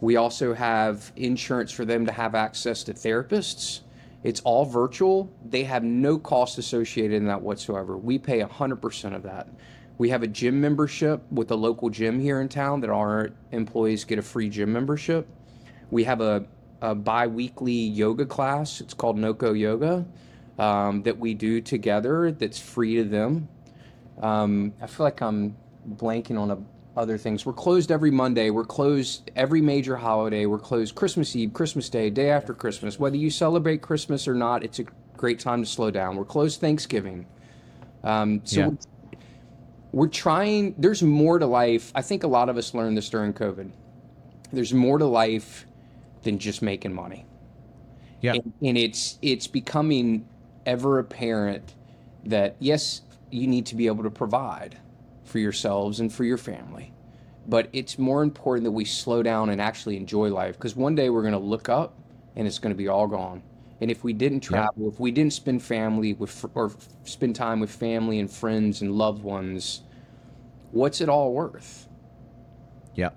We 0.00 0.16
also 0.16 0.52
have 0.54 1.12
insurance 1.16 1.70
for 1.70 1.84
them 1.84 2.06
to 2.06 2.12
have 2.12 2.34
access 2.34 2.82
to 2.84 2.94
therapists. 2.94 3.80
It's 4.24 4.40
all 4.40 4.64
virtual. 4.64 5.32
They 5.48 5.64
have 5.64 5.84
no 5.84 6.18
cost 6.18 6.58
associated 6.58 7.16
in 7.16 7.26
that 7.26 7.40
whatsoever. 7.40 7.96
We 7.96 8.18
pay 8.18 8.40
100% 8.40 9.14
of 9.14 9.22
that. 9.24 9.48
We 9.98 10.08
have 10.10 10.22
a 10.22 10.26
gym 10.26 10.60
membership 10.60 11.22
with 11.30 11.50
a 11.50 11.54
local 11.54 11.88
gym 11.90 12.18
here 12.18 12.40
in 12.40 12.48
town 12.48 12.80
that 12.80 12.90
our 12.90 13.30
employees 13.52 14.04
get 14.04 14.18
a 14.18 14.22
free 14.22 14.48
gym 14.48 14.72
membership. 14.72 15.28
We 15.90 16.04
have 16.04 16.20
a 16.20 16.46
a 16.82 16.94
bi-weekly 16.96 17.72
yoga 17.72 18.26
class. 18.26 18.80
It's 18.80 18.92
called 18.92 19.16
Noko 19.16 19.52
Yoga 19.52 20.04
um, 20.58 21.02
that 21.04 21.16
we 21.16 21.32
do 21.32 21.60
together. 21.60 22.32
That's 22.32 22.58
free 22.58 22.96
to 22.96 23.04
them. 23.04 23.48
Um, 24.20 24.74
I 24.82 24.86
feel 24.88 25.04
like 25.04 25.22
I'm 25.22 25.56
blanking 25.88 26.38
on 26.38 26.50
a, 26.50 26.58
other 26.96 27.16
things. 27.18 27.46
We're 27.46 27.52
closed 27.52 27.90
every 27.90 28.10
Monday. 28.10 28.50
We're 28.50 28.64
closed 28.64 29.30
every 29.36 29.60
major 29.60 29.96
holiday. 29.96 30.46
We're 30.46 30.58
closed 30.58 30.94
Christmas 30.94 31.34
Eve, 31.34 31.52
Christmas 31.52 31.88
Day, 31.88 32.10
day 32.10 32.30
after 32.30 32.54
Christmas. 32.54 32.98
Whether 32.98 33.16
you 33.16 33.30
celebrate 33.30 33.82
Christmas 33.82 34.28
or 34.28 34.34
not, 34.34 34.62
it's 34.62 34.78
a 34.78 34.84
great 35.16 35.40
time 35.40 35.62
to 35.62 35.68
slow 35.68 35.90
down. 35.90 36.16
We're 36.16 36.24
closed 36.24 36.60
Thanksgiving. 36.60 37.26
Um, 38.04 38.42
so 38.44 38.60
yeah. 38.60 38.66
we're, 38.66 38.76
we're 39.92 40.08
trying. 40.08 40.74
There's 40.78 41.02
more 41.02 41.38
to 41.38 41.46
life. 41.46 41.92
I 41.94 42.02
think 42.02 42.24
a 42.24 42.28
lot 42.28 42.48
of 42.48 42.56
us 42.56 42.74
learned 42.74 42.96
this 42.96 43.08
during 43.08 43.32
COVID. 43.32 43.70
There's 44.52 44.74
more 44.74 44.98
to 44.98 45.06
life 45.06 45.66
than 46.22 46.38
just 46.38 46.62
making 46.62 46.92
money. 46.92 47.26
Yeah. 48.20 48.34
And, 48.34 48.52
and 48.62 48.78
it's 48.78 49.18
it's 49.22 49.46
becoming 49.46 50.28
ever 50.66 50.98
apparent 50.98 51.74
that 52.24 52.56
yes, 52.58 53.02
you 53.30 53.46
need 53.46 53.66
to 53.66 53.74
be 53.74 53.86
able 53.86 54.04
to 54.04 54.10
provide 54.10 54.78
for 55.32 55.38
yourselves 55.38 55.98
and 55.98 56.12
for 56.12 56.24
your 56.24 56.36
family. 56.36 56.92
But 57.48 57.68
it's 57.72 57.98
more 57.98 58.22
important 58.22 58.64
that 58.64 58.70
we 58.70 58.84
slow 58.84 59.22
down 59.22 59.50
and 59.50 59.60
actually 59.60 59.96
enjoy 59.96 60.28
life 60.28 60.56
because 60.56 60.76
one 60.76 60.94
day 60.94 61.10
we're 61.10 61.22
going 61.22 61.32
to 61.32 61.38
look 61.38 61.68
up 61.68 61.98
and 62.36 62.46
it's 62.46 62.58
going 62.58 62.72
to 62.72 62.76
be 62.76 62.86
all 62.86 63.08
gone. 63.08 63.42
And 63.80 63.90
if 63.90 64.04
we 64.04 64.12
didn't 64.12 64.40
travel, 64.40 64.74
yeah. 64.76 64.88
if 64.88 65.00
we 65.00 65.10
didn't 65.10 65.32
spend 65.32 65.60
family 65.60 66.12
with 66.12 66.44
or 66.54 66.70
spend 67.02 67.34
time 67.34 67.58
with 67.58 67.70
family 67.70 68.20
and 68.20 68.30
friends 68.30 68.82
and 68.82 68.92
loved 68.92 69.24
ones, 69.24 69.80
what's 70.70 71.00
it 71.00 71.08
all 71.08 71.32
worth? 71.32 71.88
Yeah. 72.94 73.10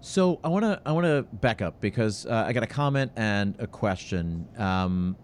So 0.00 0.38
I 0.44 0.48
want 0.48 0.64
to 0.64 0.80
I 0.86 0.92
want 0.92 1.06
to 1.06 1.26
back 1.38 1.60
up 1.60 1.80
because 1.80 2.24
uh, 2.26 2.44
I 2.46 2.52
got 2.52 2.62
a 2.62 2.68
comment 2.68 3.10
and 3.16 3.56
a 3.58 3.66
question. 3.66 4.46
Um, 4.56 5.16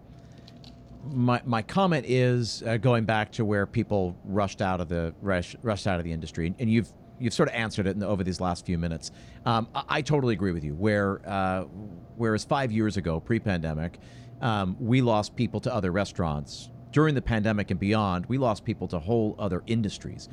my 1.13 1.41
my 1.45 1.63
comment 1.63 2.07
is 2.09 2.63
uh, 2.67 2.77
going 2.77 3.05
back 3.05 3.33
to 3.33 3.45
where 3.45 3.67
people 3.67 4.17
rushed 4.25 4.63
out 4.63 4.81
of 4.81 4.89
the 4.89 5.15
rush, 5.21 5.57
rushed 5.63 5.87
out 5.87 5.99
of 5.99 6.05
the 6.05 6.13
industry, 6.13 6.55
and 6.59 6.71
you've 6.71 6.93
you've 7.19 7.35
sort 7.35 7.49
of 7.49 7.55
answered 7.55 7.87
it 7.87 7.99
the, 7.99 8.07
over 8.07 8.23
these 8.23 8.41
last 8.41 8.67
few 8.67 8.79
minutes. 8.79 9.11
Um, 9.45 9.69
I, 9.75 9.85
I, 9.89 10.03
totally 10.03 10.35
agree 10.35 10.53
with 10.53 10.65
you. 10.65 10.75
Where 10.75 11.21
uh, 11.29 11.63
whereas 12.17 12.45
five 12.45 12.71
years 12.73 12.97
ago, 12.97 13.21
pre-pandemic, 13.21 13.99
um, 14.41 14.77
we 14.79 15.01
lost 15.01 15.37
people 15.37 15.61
to 15.61 15.75
other 15.75 15.93
restaurants. 15.93 16.71
During 16.93 17.15
the 17.15 17.23
pandemic 17.23 17.71
and 17.71 17.79
beyond, 17.79 18.27
we 18.27 18.39
lost 18.39 18.65
people 18.65 18.89
to 18.89 18.99
whole 18.99 19.35
other 19.39 19.63
industries 19.67 20.29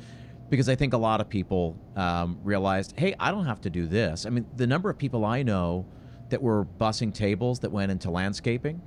because 0.48 0.68
I 0.68 0.74
think 0.74 0.92
a 0.92 0.98
lot 0.98 1.20
of 1.20 1.28
people 1.28 1.76
um, 1.96 2.38
realized, 2.42 2.94
hey, 2.96 3.14
I 3.18 3.30
don't 3.30 3.46
have 3.46 3.60
to 3.62 3.70
do 3.70 3.86
this. 3.86 4.24
I 4.24 4.30
mean, 4.30 4.46
the 4.56 4.66
number 4.66 4.88
of 4.88 4.96
people 4.96 5.24
I 5.24 5.42
know 5.42 5.86
that 6.30 6.40
were 6.40 6.64
bussing 6.64 7.12
tables 7.12 7.60
that 7.60 7.70
went 7.70 7.92
into 7.92 8.10
landscaping 8.10 8.80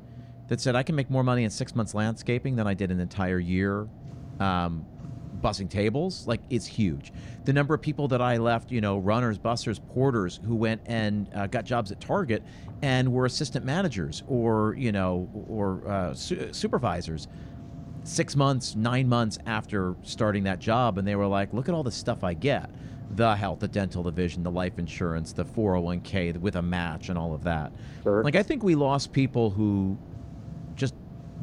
that 0.48 0.62
said 0.62 0.76
I 0.76 0.84
can 0.84 0.96
make 0.96 1.10
more 1.10 1.24
money 1.24 1.44
in 1.44 1.50
six 1.50 1.76
months 1.76 1.94
landscaping 1.94 2.56
than 2.56 2.68
I 2.68 2.74
did 2.74 2.92
an 2.92 3.00
entire 3.00 3.40
year 3.40 3.88
um, 4.40 4.86
bussing 5.42 5.70
tables, 5.70 6.26
like 6.28 6.42
it's 6.50 6.66
huge. 6.66 7.12
The 7.46 7.54
number 7.54 7.74
of 7.74 7.82
people 7.82 8.08
that 8.10 8.22
I 8.22 8.38
left, 8.38 8.72
you 8.72 8.82
know, 8.82 8.98
runners, 8.98 9.38
bussers, 9.38 9.80
porters 9.94 10.40
who 10.46 10.56
went 10.56 10.82
and 10.86 11.30
uh, 11.36 11.48
got 11.48 11.66
jobs 11.66 11.92
at 11.92 12.00
Target 12.00 12.44
and 12.82 13.12
were 13.12 13.26
assistant 13.26 13.66
managers 13.66 14.24
or, 14.28 14.76
you 14.78 14.92
know, 14.92 15.30
or 15.48 15.88
uh, 15.88 16.14
su- 16.14 16.50
supervisors 16.52 17.28
six 18.08 18.36
months, 18.36 18.76
nine 18.76 19.08
months 19.08 19.38
after 19.46 19.96
starting 20.02 20.44
that 20.44 20.60
job, 20.60 20.98
and 20.98 21.08
they 21.08 21.16
were 21.16 21.28
like, 21.28 21.54
"Look 21.54 21.68
at 21.68 21.76
all 21.76 21.84
the 21.84 21.92
stuff 21.92 22.24
I 22.24 22.34
get: 22.34 22.70
the 23.16 23.36
health, 23.36 23.60
the 23.60 23.68
dental, 23.68 24.02
the 24.02 24.12
vision, 24.12 24.44
the 24.44 24.52
life 24.52 24.80
insurance, 24.80 25.34
the 25.34 25.44
401k 25.46 26.38
with 26.40 26.56
a 26.56 26.62
match, 26.62 27.10
and 27.10 27.18
all 27.18 27.34
of 27.34 27.44
that." 27.44 27.72
Sure. 28.04 28.24
Like, 28.24 28.36
I 28.36 28.44
think 28.44 28.64
we 28.64 28.76
lost 28.76 29.12
people 29.12 29.50
who 29.50 29.98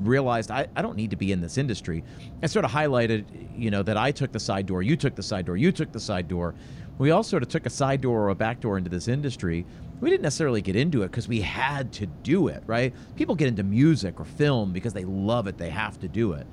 realized 0.00 0.50
I, 0.50 0.66
I 0.76 0.82
don't 0.82 0.96
need 0.96 1.10
to 1.10 1.16
be 1.16 1.32
in 1.32 1.40
this 1.40 1.58
industry. 1.58 2.04
I 2.42 2.46
sort 2.46 2.64
of 2.64 2.70
highlighted, 2.70 3.24
you 3.56 3.70
know, 3.70 3.82
that 3.82 3.96
I 3.96 4.10
took 4.10 4.32
the 4.32 4.40
side 4.40 4.66
door, 4.66 4.82
you 4.82 4.96
took 4.96 5.14
the 5.14 5.22
side 5.22 5.46
door, 5.46 5.56
you 5.56 5.72
took 5.72 5.92
the 5.92 6.00
side 6.00 6.28
door. 6.28 6.54
We 6.96 7.10
all 7.10 7.24
sort 7.24 7.42
of 7.42 7.48
took 7.48 7.66
a 7.66 7.70
side 7.70 8.00
door 8.00 8.22
or 8.22 8.28
a 8.28 8.34
back 8.34 8.60
door 8.60 8.78
into 8.78 8.88
this 8.88 9.08
industry 9.08 9.66
we 10.00 10.10
didn't 10.10 10.22
necessarily 10.22 10.60
get 10.60 10.76
into 10.76 11.02
it 11.02 11.10
because 11.10 11.28
we 11.28 11.40
had 11.40 11.92
to 11.94 12.06
do 12.06 12.48
it, 12.48 12.62
right? 12.66 12.92
People 13.16 13.34
get 13.34 13.48
into 13.48 13.62
music 13.62 14.20
or 14.20 14.24
film 14.24 14.72
because 14.72 14.92
they 14.92 15.04
love 15.04 15.46
it, 15.46 15.56
they 15.56 15.70
have 15.70 15.98
to 16.00 16.08
do 16.08 16.32
it. 16.32 16.46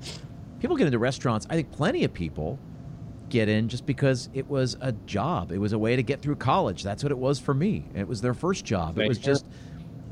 People 0.60 0.78
get 0.78 0.86
into 0.86 1.00
restaurants, 1.00 1.48
I 1.50 1.56
think 1.56 1.72
plenty 1.72 2.04
of 2.04 2.14
people 2.14 2.60
get 3.30 3.50
in 3.50 3.68
just 3.68 3.86
because 3.86 4.30
it 4.34 4.48
was 4.48 4.78
a 4.80 4.92
job. 4.92 5.52
It 5.52 5.58
was 5.58 5.74
a 5.74 5.80
way 5.80 5.96
to 5.96 6.04
get 6.04 6.22
through 6.22 6.36
college. 6.36 6.84
That's 6.84 7.04
what 7.04 7.12
it 7.12 7.18
was 7.18 7.40
for 7.40 7.54
me. 7.54 7.86
It 7.96 8.08
was 8.08 8.22
their 8.22 8.34
first 8.34 8.64
job. 8.64 8.98
It 8.98 9.08
was 9.08 9.18
just 9.18 9.46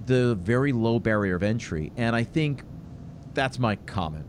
the 0.05 0.35
very 0.35 0.71
low 0.71 0.99
barrier 0.99 1.35
of 1.35 1.43
entry. 1.43 1.91
And 1.97 2.15
I 2.15 2.23
think 2.23 2.63
that's 3.39 3.57
my 3.57 3.77
comment. 3.77 4.25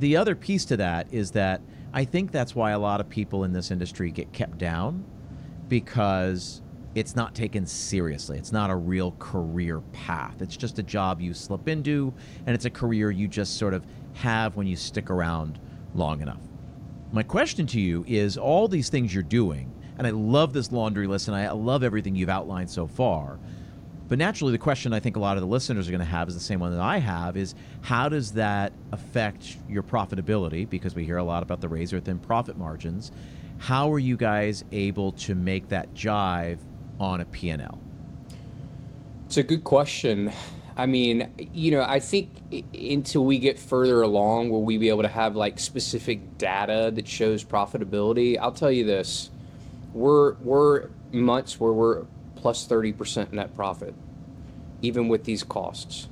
The 0.00 0.18
other 0.18 0.34
piece 0.34 0.66
to 0.66 0.76
that 0.76 1.06
is 1.10 1.30
that 1.30 1.62
I 1.94 2.04
think 2.04 2.30
that's 2.30 2.54
why 2.54 2.72
a 2.72 2.78
lot 2.78 3.00
of 3.00 3.08
people 3.08 3.44
in 3.44 3.54
this 3.54 3.70
industry 3.70 4.10
get 4.10 4.34
kept 4.34 4.58
down 4.58 5.02
because 5.66 6.60
it's 6.94 7.16
not 7.16 7.34
taken 7.34 7.64
seriously. 7.64 8.36
It's 8.36 8.52
not 8.52 8.68
a 8.68 8.76
real 8.76 9.12
career 9.18 9.80
path. 9.94 10.42
It's 10.42 10.58
just 10.58 10.78
a 10.78 10.82
job 10.82 11.22
you 11.22 11.32
slip 11.32 11.68
into, 11.68 12.12
and 12.44 12.54
it's 12.54 12.66
a 12.66 12.70
career 12.70 13.10
you 13.10 13.28
just 13.28 13.56
sort 13.56 13.72
of 13.72 13.86
have 14.12 14.56
when 14.56 14.66
you 14.66 14.76
stick 14.76 15.08
around 15.08 15.58
long 15.94 16.20
enough. 16.20 16.42
My 17.12 17.22
question 17.22 17.66
to 17.68 17.80
you 17.80 18.04
is 18.06 18.36
all 18.36 18.68
these 18.68 18.90
things 18.90 19.14
you're 19.14 19.22
doing, 19.22 19.72
and 19.96 20.06
I 20.06 20.10
love 20.10 20.52
this 20.52 20.70
laundry 20.70 21.06
list, 21.06 21.28
and 21.28 21.36
I 21.36 21.50
love 21.52 21.82
everything 21.82 22.14
you've 22.14 22.28
outlined 22.28 22.68
so 22.68 22.86
far. 22.86 23.38
But 24.12 24.18
naturally, 24.18 24.52
the 24.52 24.58
question 24.58 24.92
I 24.92 25.00
think 25.00 25.16
a 25.16 25.20
lot 25.20 25.38
of 25.38 25.40
the 25.40 25.46
listeners 25.46 25.88
are 25.88 25.90
going 25.90 26.00
to 26.00 26.04
have 26.04 26.28
is 26.28 26.34
the 26.34 26.40
same 26.40 26.60
one 26.60 26.70
that 26.72 26.82
I 26.82 26.98
have 26.98 27.34
is 27.34 27.54
how 27.80 28.10
does 28.10 28.32
that 28.32 28.74
affect 28.92 29.56
your 29.70 29.82
profitability? 29.82 30.68
Because 30.68 30.94
we 30.94 31.06
hear 31.06 31.16
a 31.16 31.24
lot 31.24 31.42
about 31.42 31.62
the 31.62 31.68
razor 31.70 31.98
thin 31.98 32.18
profit 32.18 32.58
margins. 32.58 33.10
How 33.56 33.90
are 33.90 33.98
you 33.98 34.18
guys 34.18 34.64
able 34.70 35.12
to 35.12 35.34
make 35.34 35.70
that 35.70 35.94
jive 35.94 36.58
on 37.00 37.22
a 37.22 37.24
P&L? 37.24 37.80
It's 39.24 39.38
a 39.38 39.42
good 39.42 39.64
question. 39.64 40.30
I 40.76 40.84
mean, 40.84 41.32
you 41.54 41.70
know, 41.70 41.80
I 41.80 41.98
think 41.98 42.28
until 42.74 43.24
we 43.24 43.38
get 43.38 43.58
further 43.58 44.02
along, 44.02 44.50
will 44.50 44.62
we 44.62 44.76
be 44.76 44.90
able 44.90 45.04
to 45.04 45.08
have 45.08 45.36
like 45.36 45.58
specific 45.58 46.36
data 46.36 46.92
that 46.94 47.08
shows 47.08 47.44
profitability? 47.44 48.36
I'll 48.38 48.52
tell 48.52 48.70
you 48.70 48.84
this: 48.84 49.30
we're 49.94 50.34
we're 50.34 50.90
months 51.12 51.58
where 51.58 51.72
we're 51.72 52.04
plus 52.42 52.66
thirty 52.66 52.92
percent 52.92 53.32
net 53.32 53.54
profit, 53.54 53.94
even 54.82 55.08
with 55.08 55.24
these 55.24 55.42
costs. 55.42 56.08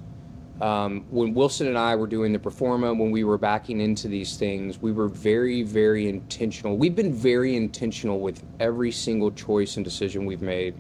Um, 0.61 1.07
when 1.11 1.33
Wilson 1.33 1.67
and 1.69 1.79
I 1.79 1.97
were 1.97 2.07
doing 2.07 2.35
the 2.35 2.39
Performa, 2.39 2.97
when 2.97 3.11
we 3.11 3.25
were 3.25 3.39
backing 3.39 3.81
into 3.81 4.09
these 4.09 4.37
things, 4.37 4.79
we 4.81 4.93
were 4.93 5.09
very, 5.09 5.63
very 5.63 6.07
intentional. 6.07 6.77
We've 6.77 6.95
been 6.95 7.15
very 7.15 7.57
intentional 7.57 8.21
with 8.21 8.43
every 8.61 8.93
single 8.93 9.31
choice 9.31 9.77
and 9.77 9.85
decision 9.85 10.27
we've 10.27 10.43
made, 10.43 10.75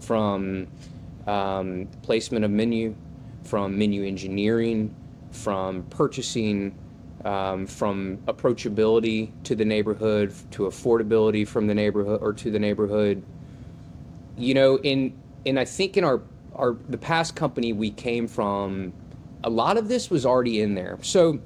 from 0.00 0.66
um, 1.28 1.88
placement 2.02 2.44
of 2.44 2.50
menu, 2.50 2.94
from 3.44 3.78
menu 3.78 4.04
engineering, 4.04 4.92
from 5.30 5.84
purchasing, 5.84 6.74
um, 7.24 7.68
from 7.68 8.16
approachability 8.26 9.30
to 9.44 9.54
the 9.54 9.64
neighborhood, 9.64 10.34
to 10.50 10.64
affordability 10.64 11.46
from 11.46 11.68
the 11.68 11.74
neighborhood 11.74 12.18
or 12.20 12.32
to 12.32 12.50
the 12.50 12.58
neighborhood. 12.58 13.22
You 14.40 14.54
know, 14.54 14.78
in 14.78 15.16
and 15.46 15.58
I 15.58 15.64
think 15.64 15.96
in 15.96 16.04
our 16.04 16.20
our 16.54 16.76
the 16.88 16.98
past 16.98 17.36
company 17.36 17.72
we 17.72 17.90
came 17.90 18.26
from, 18.26 18.92
a 19.44 19.50
lot 19.50 19.76
of 19.76 19.88
this 19.88 20.10
was 20.10 20.26
already 20.26 20.60
in 20.60 20.74
there. 20.74 20.98
So, 21.02 21.40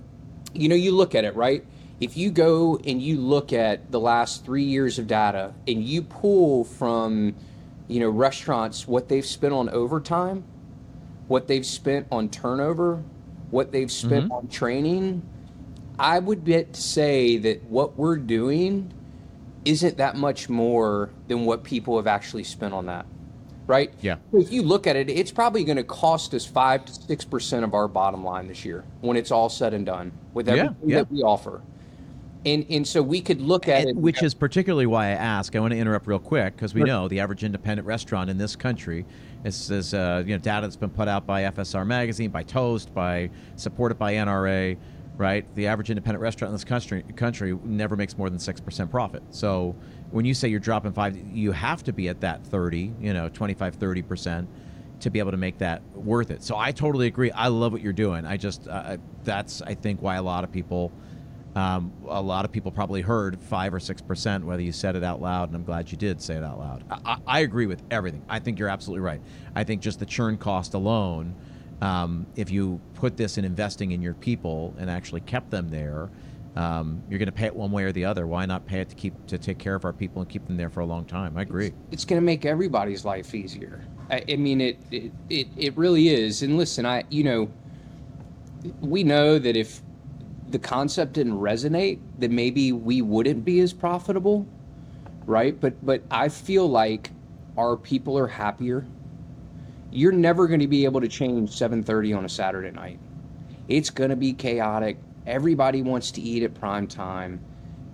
you 0.52 0.68
know, 0.68 0.74
you 0.74 0.92
look 0.92 1.14
at 1.14 1.24
it, 1.24 1.34
right? 1.36 1.64
If 2.00 2.16
you 2.16 2.30
go 2.30 2.78
and 2.84 3.00
you 3.00 3.20
look 3.20 3.52
at 3.52 3.90
the 3.90 4.00
last 4.00 4.44
three 4.44 4.64
years 4.64 4.98
of 4.98 5.06
data 5.06 5.54
and 5.68 5.82
you 5.82 6.02
pull 6.02 6.64
from, 6.64 7.34
you 7.88 8.00
know, 8.00 8.10
restaurants 8.10 8.88
what 8.88 9.08
they've 9.08 9.24
spent 9.24 9.54
on 9.54 9.68
overtime, 9.68 10.44
what 11.28 11.46
they've 11.46 11.64
spent 11.64 12.06
on 12.10 12.28
turnover, 12.28 13.02
what 13.50 13.70
they've 13.70 13.92
spent 13.92 14.24
mm-hmm. 14.24 14.32
on 14.32 14.48
training, 14.48 15.22
I 15.98 16.18
would 16.18 16.44
bet 16.44 16.72
to 16.72 16.80
say 16.80 17.36
that 17.38 17.62
what 17.64 17.96
we're 17.96 18.16
doing 18.16 18.92
isn't 19.64 19.96
that 19.96 20.16
much 20.16 20.48
more 20.48 21.10
than 21.28 21.44
what 21.44 21.64
people 21.64 21.96
have 21.96 22.06
actually 22.06 22.44
spent 22.44 22.74
on 22.74 22.86
that. 22.86 23.06
Right? 23.66 23.94
Yeah. 24.02 24.16
If 24.34 24.52
you 24.52 24.62
look 24.62 24.86
at 24.86 24.94
it, 24.94 25.08
it's 25.08 25.32
probably 25.32 25.64
going 25.64 25.78
to 25.78 25.84
cost 25.84 26.34
us 26.34 26.44
five 26.44 26.84
to 26.84 26.92
six 26.92 27.24
percent 27.24 27.64
of 27.64 27.72
our 27.72 27.88
bottom 27.88 28.22
line 28.22 28.46
this 28.46 28.62
year 28.62 28.84
when 29.00 29.16
it's 29.16 29.30
all 29.30 29.48
said 29.48 29.72
and 29.72 29.86
done 29.86 30.12
with 30.34 30.50
everything 30.50 30.76
yeah. 30.84 30.96
that 30.96 31.10
we 31.10 31.22
offer. 31.22 31.62
And 32.44 32.66
and 32.68 32.86
so 32.86 33.00
we 33.00 33.22
could 33.22 33.40
look 33.40 33.66
at 33.66 33.84
it, 33.84 33.88
And- 33.88 34.02
which 34.02 34.22
is 34.22 34.34
particularly 34.34 34.84
why 34.84 35.06
I 35.06 35.10
ask. 35.12 35.56
I 35.56 35.60
want 35.60 35.72
to 35.72 35.78
interrupt 35.78 36.06
real 36.06 36.18
quick 36.18 36.54
because 36.56 36.74
we 36.74 36.80
Sure. 36.82 36.86
know 36.86 37.08
the 37.08 37.20
average 37.20 37.42
independent 37.42 37.86
restaurant 37.86 38.28
in 38.28 38.36
this 38.36 38.54
country 38.54 39.06
is, 39.44 39.70
is 39.70 39.94
uh, 39.94 40.22
you 40.26 40.34
know 40.34 40.38
data 40.38 40.66
that's 40.66 40.76
been 40.76 40.90
put 40.90 41.08
out 41.08 41.26
by 41.26 41.44
FSR 41.44 41.86
magazine, 41.86 42.30
by 42.30 42.42
Toast, 42.42 42.92
by 42.92 43.30
supported 43.56 43.98
by 43.98 44.12
NRA. 44.12 44.76
Right, 45.16 45.46
the 45.54 45.68
average 45.68 45.90
independent 45.90 46.20
restaurant 46.20 46.50
in 46.50 46.54
this 46.54 46.64
country 46.64 47.04
country 47.14 47.56
never 47.62 47.94
makes 47.94 48.18
more 48.18 48.28
than 48.28 48.40
six 48.40 48.60
percent 48.60 48.90
profit. 48.90 49.22
So 49.30 49.76
when 50.10 50.24
you 50.24 50.34
say 50.34 50.48
you're 50.48 50.58
dropping 50.58 50.92
five, 50.92 51.16
you 51.16 51.52
have 51.52 51.84
to 51.84 51.92
be 51.92 52.08
at 52.08 52.20
that 52.22 52.44
thirty, 52.44 52.92
you 53.00 53.14
know, 53.14 53.28
25, 53.28 53.76
30 53.76 54.02
percent 54.02 54.48
to 55.00 55.10
be 55.10 55.18
able 55.20 55.30
to 55.30 55.36
make 55.36 55.58
that 55.58 55.82
worth 55.94 56.30
it. 56.30 56.42
So 56.42 56.56
I 56.56 56.72
totally 56.72 57.06
agree. 57.06 57.30
I 57.30 57.48
love 57.48 57.72
what 57.72 57.80
you're 57.80 57.92
doing. 57.92 58.26
I 58.26 58.36
just 58.36 58.66
uh, 58.66 58.96
that's 59.22 59.62
I 59.62 59.74
think 59.74 60.02
why 60.02 60.16
a 60.16 60.22
lot 60.22 60.42
of 60.42 60.50
people 60.50 60.92
um, 61.54 61.92
a 62.08 62.20
lot 62.20 62.44
of 62.44 62.50
people 62.50 62.72
probably 62.72 63.00
heard 63.00 63.38
five 63.38 63.72
or 63.72 63.78
six 63.78 64.02
percent, 64.02 64.44
whether 64.44 64.62
you 64.62 64.72
said 64.72 64.96
it 64.96 65.04
out 65.04 65.22
loud, 65.22 65.48
and 65.48 65.56
I'm 65.56 65.64
glad 65.64 65.92
you 65.92 65.96
did 65.96 66.20
say 66.20 66.34
it 66.34 66.42
out 66.42 66.58
loud. 66.58 66.84
I, 66.90 66.98
I 67.04 67.18
I 67.26 67.40
agree 67.40 67.66
with 67.66 67.82
everything. 67.90 68.24
I 68.28 68.40
think 68.40 68.58
you're 68.58 68.68
absolutely 68.68 69.02
right. 69.04 69.20
I 69.54 69.62
think 69.62 69.80
just 69.80 70.00
the 70.00 70.06
churn 70.06 70.36
cost 70.38 70.74
alone, 70.74 71.36
um, 71.80 72.26
if 72.36 72.50
you 72.50 72.80
put 72.94 73.16
this 73.16 73.38
in 73.38 73.44
investing 73.44 73.92
in 73.92 74.02
your 74.02 74.14
people 74.14 74.74
and 74.78 74.90
actually 74.90 75.20
kept 75.20 75.50
them 75.50 75.70
there, 75.70 76.10
um, 76.56 77.02
you're 77.08 77.18
going 77.18 77.26
to 77.26 77.32
pay 77.32 77.46
it 77.46 77.56
one 77.56 77.72
way 77.72 77.82
or 77.82 77.92
the 77.92 78.04
other. 78.04 78.26
Why 78.26 78.46
not 78.46 78.64
pay 78.64 78.80
it 78.80 78.88
to 78.90 78.94
keep 78.94 79.26
to 79.26 79.38
take 79.38 79.58
care 79.58 79.74
of 79.74 79.84
our 79.84 79.92
people 79.92 80.22
and 80.22 80.30
keep 80.30 80.46
them 80.46 80.56
there 80.56 80.70
for 80.70 80.80
a 80.80 80.86
long 80.86 81.04
time? 81.04 81.36
I 81.36 81.42
agree. 81.42 81.72
it's 81.90 82.04
going 82.04 82.20
to 82.20 82.24
make 82.24 82.44
everybody's 82.44 83.04
life 83.04 83.34
easier. 83.34 83.84
I, 84.10 84.24
I 84.28 84.36
mean, 84.36 84.60
it, 84.60 84.78
it 84.90 85.12
it 85.28 85.48
it 85.56 85.76
really 85.76 86.08
is. 86.08 86.42
And 86.42 86.56
listen, 86.56 86.86
I 86.86 87.04
you 87.10 87.24
know, 87.24 87.50
we 88.80 89.02
know 89.02 89.38
that 89.38 89.56
if 89.56 89.82
the 90.48 90.58
concept 90.58 91.14
didn't 91.14 91.38
resonate, 91.38 91.98
then 92.18 92.34
maybe 92.34 92.70
we 92.72 93.02
wouldn't 93.02 93.44
be 93.44 93.58
as 93.60 93.72
profitable, 93.72 94.46
right? 95.26 95.58
But 95.60 95.84
but 95.84 96.02
I 96.10 96.28
feel 96.28 96.68
like 96.68 97.10
our 97.58 97.76
people 97.76 98.16
are 98.16 98.28
happier. 98.28 98.86
You're 99.94 100.12
never 100.12 100.48
going 100.48 100.60
to 100.60 100.66
be 100.66 100.84
able 100.84 101.00
to 101.02 101.08
change 101.08 101.50
7:30 101.50 102.18
on 102.18 102.24
a 102.24 102.28
Saturday 102.28 102.72
night. 102.72 102.98
It's 103.68 103.90
going 103.90 104.10
to 104.10 104.16
be 104.16 104.32
chaotic. 104.34 104.98
Everybody 105.26 105.82
wants 105.82 106.10
to 106.12 106.20
eat 106.20 106.42
at 106.42 106.54
prime 106.54 106.88
time. 106.88 107.40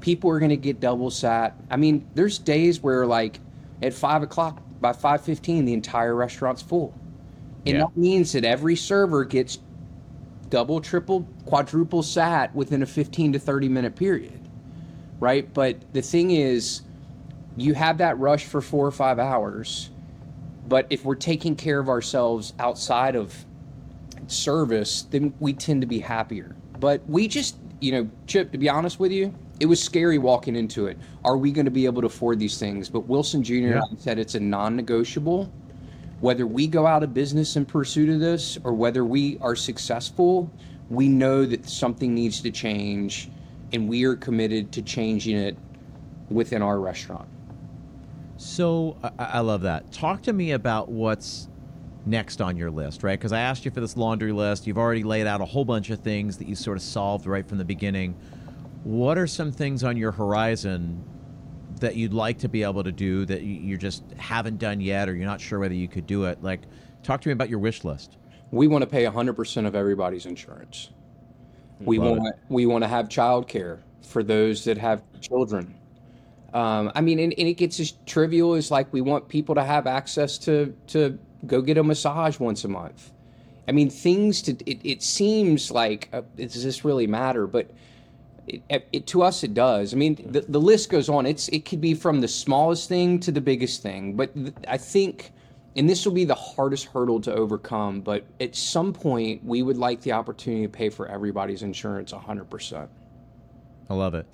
People 0.01 0.31
are 0.31 0.39
going 0.39 0.51
to 0.51 0.57
get 0.57 0.81
double 0.81 1.11
sat. 1.11 1.55
I 1.71 1.77
mean, 1.77 2.09
there's 2.15 2.39
days 2.39 2.83
where 2.83 3.07
like 3.07 3.41
at 3.83 3.93
five 3.95 4.23
o'clock 4.23 4.63
by 4.81 4.93
5:15 4.93 5.67
the 5.67 5.75
entire 5.75 6.15
restaurant's 6.17 6.63
full, 6.63 6.95
and 7.67 7.77
Yeah. 7.77 7.81
that 7.81 7.97
means 7.97 8.33
that 8.33 8.45
every 8.47 8.77
server 8.77 9.25
gets 9.25 9.59
double, 10.49 10.81
triple, 10.81 11.29
quadruple 11.45 12.03
sat 12.03 12.55
within 12.55 12.83
a 12.83 12.87
15 12.87 13.35
to 13.35 13.39
30 13.39 13.69
minute 13.69 13.95
period, 13.95 14.41
right? 15.21 15.53
But 15.53 15.77
the 15.93 16.03
thing 16.03 16.31
is, 16.31 16.83
you 17.57 17.75
have 17.75 17.99
that 17.99 18.19
rush 18.19 18.47
for 18.47 18.63
four 18.63 18.87
or 18.87 18.91
five 18.91 19.19
hours, 19.19 19.91
but 20.69 20.87
if 20.91 21.05
we're 21.05 21.15
taking 21.15 21.57
care 21.57 21.79
of 21.79 21.89
ourselves 21.89 22.53
outside 22.59 23.17
of 23.17 23.45
service, 24.27 25.03
then 25.11 25.35
we 25.41 25.53
tend 25.53 25.81
to 25.81 25.87
be 25.87 25.99
happier. 25.99 26.55
But 26.79 27.03
we 27.09 27.29
just, 27.29 27.57
you 27.81 27.93
know, 27.93 28.11
Chip, 28.27 28.53
to 28.53 28.59
be 28.59 28.69
honest 28.69 29.01
with 29.01 29.13
you, 29.13 29.35
it 29.59 29.67
was 29.67 29.83
scary 29.83 30.19
walking 30.19 30.57
into 30.57 30.87
it. 30.87 30.99
Are 31.25 31.37
we 31.37 31.53
going 31.53 31.67
to 31.67 31.71
be 31.71 31.85
able 31.85 32.01
to 32.03 32.07
afford 32.07 32.39
these 32.39 32.59
things? 32.59 32.89
But 32.89 33.01
Wilson 33.01 33.43
Jr. 33.43 33.55
Yeah. 33.55 33.83
said 33.99 34.19
it's 34.19 34.35
a 34.35 34.41
non 34.41 34.77
negotiable. 34.77 35.53
Whether 36.21 36.47
we 36.47 36.67
go 36.67 36.87
out 36.87 37.03
of 37.03 37.15
business 37.15 37.57
in 37.57 37.65
pursuit 37.65 38.09
of 38.11 38.21
this 38.21 38.59
or 38.65 38.73
whether 38.73 39.05
we 39.05 39.39
are 39.39 39.57
successful, 39.57 40.51
we 40.91 41.09
know 41.09 41.47
that 41.47 41.69
something 41.69 42.15
needs 42.15 42.41
to 42.43 42.51
change 42.51 43.31
and 43.73 43.89
we 43.89 44.05
are 44.05 44.17
committed 44.17 44.73
to 44.73 44.83
changing 44.83 45.37
it 45.37 45.57
within 46.29 46.63
our 46.63 46.79
restaurant. 46.79 47.29
So 48.41 48.97
I, 49.03 49.11
I 49.19 49.41
love 49.41 49.61
that. 49.63 49.93
Talk 49.93 50.23
to 50.23 50.33
me 50.33 50.53
about 50.53 50.89
what's 50.89 51.47
next 52.07 52.41
on 52.41 52.57
your 52.57 52.71
list, 52.71 53.03
right? 53.03 53.19
Because 53.19 53.33
I 53.33 53.41
asked 53.41 53.67
you 53.67 53.71
for 53.71 53.83
this 53.83 53.99
laundry 53.99 54.33
list. 54.33 54.67
You've 54.67 54.79
already 54.79 55.03
laid 55.03 55.27
out 55.27 55.43
a 55.43 55.45
whole 55.45 55.67
bunch 55.67 55.91
of 55.91 55.99
things 55.99 56.39
that 56.39 56.49
you 56.49 56.55
sort 56.55 56.79
of 56.79 56.83
solved 56.83 57.27
right 57.27 57.47
from 57.47 57.59
the 57.59 57.67
beginning. 57.67 58.17
What 58.83 59.19
are 59.19 59.27
some 59.27 59.53
things 59.53 59.85
on 59.85 59.99
your 59.99 60.11
horizon 60.11 61.05
that 61.81 61.97
you'd 61.97 62.15
like 62.15 62.39
to 62.39 62.49
be 62.49 62.63
able 62.63 62.83
to 62.83 62.93
do 62.93 63.27
that 63.27 63.43
you, 63.43 63.57
you 63.57 63.77
just 63.77 64.05
haven't 64.17 64.59
done 64.59 64.81
yet, 64.81 65.07
or 65.07 65.15
you're 65.15 65.27
not 65.27 65.43
sure 65.43 65.59
whether 65.59 65.75
you 65.75 65.87
could 65.87 66.07
do 66.07 66.25
it? 66.25 66.43
Like, 66.43 66.63
talk 67.03 67.21
to 67.21 67.29
me 67.29 67.35
about 67.35 67.51
your 67.51 67.59
wish 67.59 67.85
list. 67.85 68.17
We 68.53 68.69
want 68.69 68.81
to 68.81 68.89
pay 68.89 69.05
100% 69.05 69.67
of 69.67 69.75
everybody's 69.75 70.25
insurance. 70.25 70.89
We 71.81 71.99
Love 71.99 72.17
want 72.17 72.37
we 72.49 72.65
want 72.65 72.85
to 72.85 72.89
have 72.89 73.09
childcare 73.11 73.81
for 74.03 74.23
those 74.23 74.65
that 74.65 74.79
have 74.79 75.03
children. 75.21 75.75
Um, 76.53 76.91
I 76.95 77.01
mean, 77.01 77.19
and, 77.19 77.33
and 77.39 77.49
it 77.49 77.55
gets 77.55 77.79
as 77.79 77.93
trivial 78.07 78.55
as 78.55 78.71
like 78.71 78.93
we 78.93 79.01
want 79.01 79.29
people 79.29 79.55
to 79.55 79.65
have 79.65 79.87
access 79.87 80.39
to 80.39 80.75
to 80.89 81.19
go 81.47 81.63
get 81.63 81.79
a 81.79 81.83
massage 81.83 82.39
once 82.39 82.65
a 82.65 82.69
month. 82.69 83.13
I 83.69 83.73
mean, 83.73 83.89
things 83.89 84.43
to 84.43 84.53
it, 84.69 84.81
it 84.83 85.03
seems 85.03 85.71
like 85.71 86.09
uh, 86.13 86.23
does 86.37 86.65
this 86.65 86.85
really 86.85 87.07
matter? 87.07 87.47
But 87.47 87.71
it, 88.69 88.89
it, 88.93 89.07
to 89.09 89.23
us, 89.23 89.45
it 89.45 89.55
does. 89.55 89.95
I 89.95 89.97
mean, 89.97 90.17
the, 90.29 90.41
the 90.41 90.61
list 90.61 90.91
goes 90.91 91.09
on. 91.09 91.27
It's 91.27 91.49
it 91.49 91.65
could 91.65 91.81
be 91.81 91.95
from 91.95 92.21
the 92.21 92.29
smallest 92.29 92.89
thing 92.89 93.21
to 93.21 93.33
the 93.33 93.41
biggest 93.41 93.83
thing. 93.83 94.15
But 94.15 94.35
th- 94.35 94.53
I 94.67 94.77
think, 94.77 95.33
and 95.77 95.89
this 95.89 96.05
will 96.05 96.13
be 96.13 96.25
the 96.25 96.35
hardest 96.35 96.87
hurdle 96.87 97.21
to 97.21 97.33
overcome. 97.33 98.01
But 98.01 98.25
at 98.41 98.57
some 98.57 98.93
point, 98.93 99.45
we 99.45 99.63
would 99.63 99.79
like 99.79 100.01
the 100.01 100.13
opportunity 100.13 100.63
to 100.63 100.69
pay 100.69 100.91
for 100.91 101.07
everybody's 101.07 101.63
insurance 101.63 102.13
100%. 102.13 102.89
I 103.89 103.95
love 103.95 104.15
it. 104.15 104.27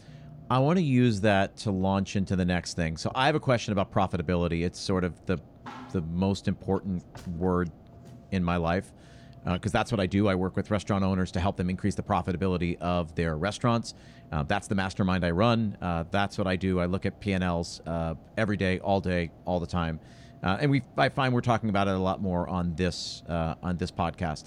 I 0.48 0.60
want 0.60 0.78
to 0.78 0.82
use 0.82 1.20
that 1.22 1.56
to 1.58 1.72
launch 1.72 2.14
into 2.14 2.36
the 2.36 2.44
next 2.44 2.74
thing. 2.74 2.96
So 2.96 3.10
I 3.14 3.26
have 3.26 3.34
a 3.34 3.40
question 3.40 3.72
about 3.72 3.92
profitability. 3.92 4.64
It's 4.64 4.78
sort 4.78 5.02
of 5.02 5.14
the 5.26 5.38
the 5.92 6.02
most 6.02 6.46
important 6.46 7.04
word 7.36 7.70
in 8.30 8.44
my 8.44 8.56
life 8.56 8.92
because 9.44 9.72
that's 9.72 9.92
what 9.92 10.00
I 10.00 10.06
do. 10.06 10.28
I 10.28 10.34
work 10.34 10.56
with 10.56 10.70
restaurant 10.70 11.04
owners 11.04 11.30
to 11.32 11.40
help 11.40 11.56
them 11.56 11.70
increase 11.70 11.94
the 11.94 12.02
profitability 12.02 12.76
of 12.80 13.14
their 13.14 13.36
restaurants. 13.36 13.94
Uh, 14.32 14.42
that's 14.42 14.66
the 14.66 14.74
mastermind 14.74 15.24
I 15.24 15.30
run. 15.30 15.76
Uh, 15.80 16.04
that's 16.10 16.36
what 16.36 16.48
I 16.48 16.56
do. 16.56 16.80
I 16.80 16.86
look 16.86 17.06
at 17.06 17.20
P&Ls 17.20 17.80
uh, 17.86 18.14
every 18.36 18.56
day, 18.56 18.80
all 18.80 19.00
day, 19.00 19.30
all 19.44 19.60
the 19.60 19.66
time, 19.66 20.00
uh, 20.42 20.58
and 20.60 20.70
we 20.70 20.82
I 20.96 21.08
find 21.08 21.34
we're 21.34 21.40
talking 21.40 21.70
about 21.70 21.88
it 21.88 21.94
a 21.94 21.98
lot 21.98 22.20
more 22.20 22.48
on 22.48 22.74
this 22.76 23.22
uh, 23.28 23.54
on 23.62 23.78
this 23.78 23.90
podcast. 23.90 24.44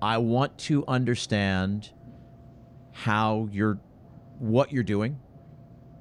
I 0.00 0.18
want 0.18 0.56
to 0.58 0.84
understand 0.86 1.90
how 2.92 3.48
you're 3.52 3.78
what 4.38 4.72
you're 4.72 4.82
doing 4.82 5.18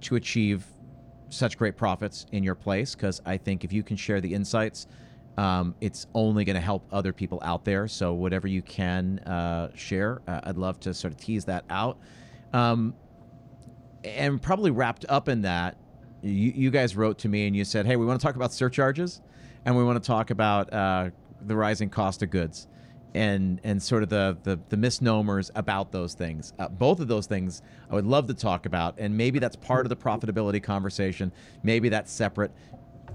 to 0.06 0.15
achieve 0.15 0.65
such 1.30 1.58
great 1.58 1.76
profits 1.76 2.26
in 2.32 2.44
your 2.44 2.56
place 2.56 2.96
because 2.96 3.22
I 3.26 3.38
think 3.38 3.63
if 3.63 3.74
you 3.74 3.84
can 3.84 3.98
share 3.98 4.22
the 4.22 4.34
insights, 4.34 4.88
um, 5.38 5.76
it's 5.82 6.08
only 6.13 6.46
going 6.46 6.56
to 6.56 6.62
help 6.62 6.88
other 6.91 7.12
people 7.12 7.39
out 7.44 7.65
there. 7.65 7.88
So 7.88 8.13
whatever 8.13 8.48
you 8.48 8.62
can 8.62 9.20
uh, 9.20 9.72
share, 9.76 10.22
uh, 10.28 10.41
I'd 10.44 10.58
love 10.58 10.80
to 10.82 10.94
sort 10.94 11.13
of 11.13 11.20
tease 11.20 11.46
that 11.46 11.65
out. 11.70 11.98
Um, 12.54 12.96
and 14.04 14.41
probably 14.41 14.72
wrapped 14.72 15.06
up 15.10 15.28
in 15.28 15.41
that, 15.41 15.78
you, 16.22 16.54
you 16.56 16.72
guys 16.72 16.96
wrote 16.96 17.18
to 17.20 17.30
me 17.30 17.48
and 17.48 17.56
you 17.56 17.65
said, 17.65 17.86
"Hey, 17.86 17.96
we 17.96 18.06
want 18.06 18.20
to 18.20 18.26
talk 18.26 18.36
about 18.36 18.54
surcharges, 18.54 19.22
and 19.65 19.76
we 19.76 19.84
want 19.84 20.02
to 20.02 20.08
talk 20.08 20.30
about 20.30 20.72
uh, 20.72 21.10
the 21.41 21.56
rising 21.56 21.89
cost 21.89 22.24
of 22.24 22.30
goods." 22.30 22.68
And 23.15 23.62
and 23.63 23.82
sort 23.82 24.04
of 24.04 24.10
the 24.10 24.38
the, 24.43 24.60
the 24.67 24.75
misnomers 24.75 25.49
about 25.56 25.93
those 25.93 26.13
things. 26.15 26.51
Uh, 26.60 26.67
both 26.67 26.99
of 26.99 27.08
those 27.08 27.28
things 27.28 27.62
I 27.89 27.95
would 27.95 28.06
love 28.06 28.28
to 28.28 28.34
talk 28.34 28.65
about, 28.65 28.95
and 28.97 29.15
maybe 29.15 29.39
that's 29.39 29.56
part 29.56 29.86
of 29.86 29.89
the 29.89 29.95
profitability 29.95 30.62
conversation. 30.62 31.32
Maybe 31.63 31.88
that's 31.88 32.12
separate. 32.12 32.51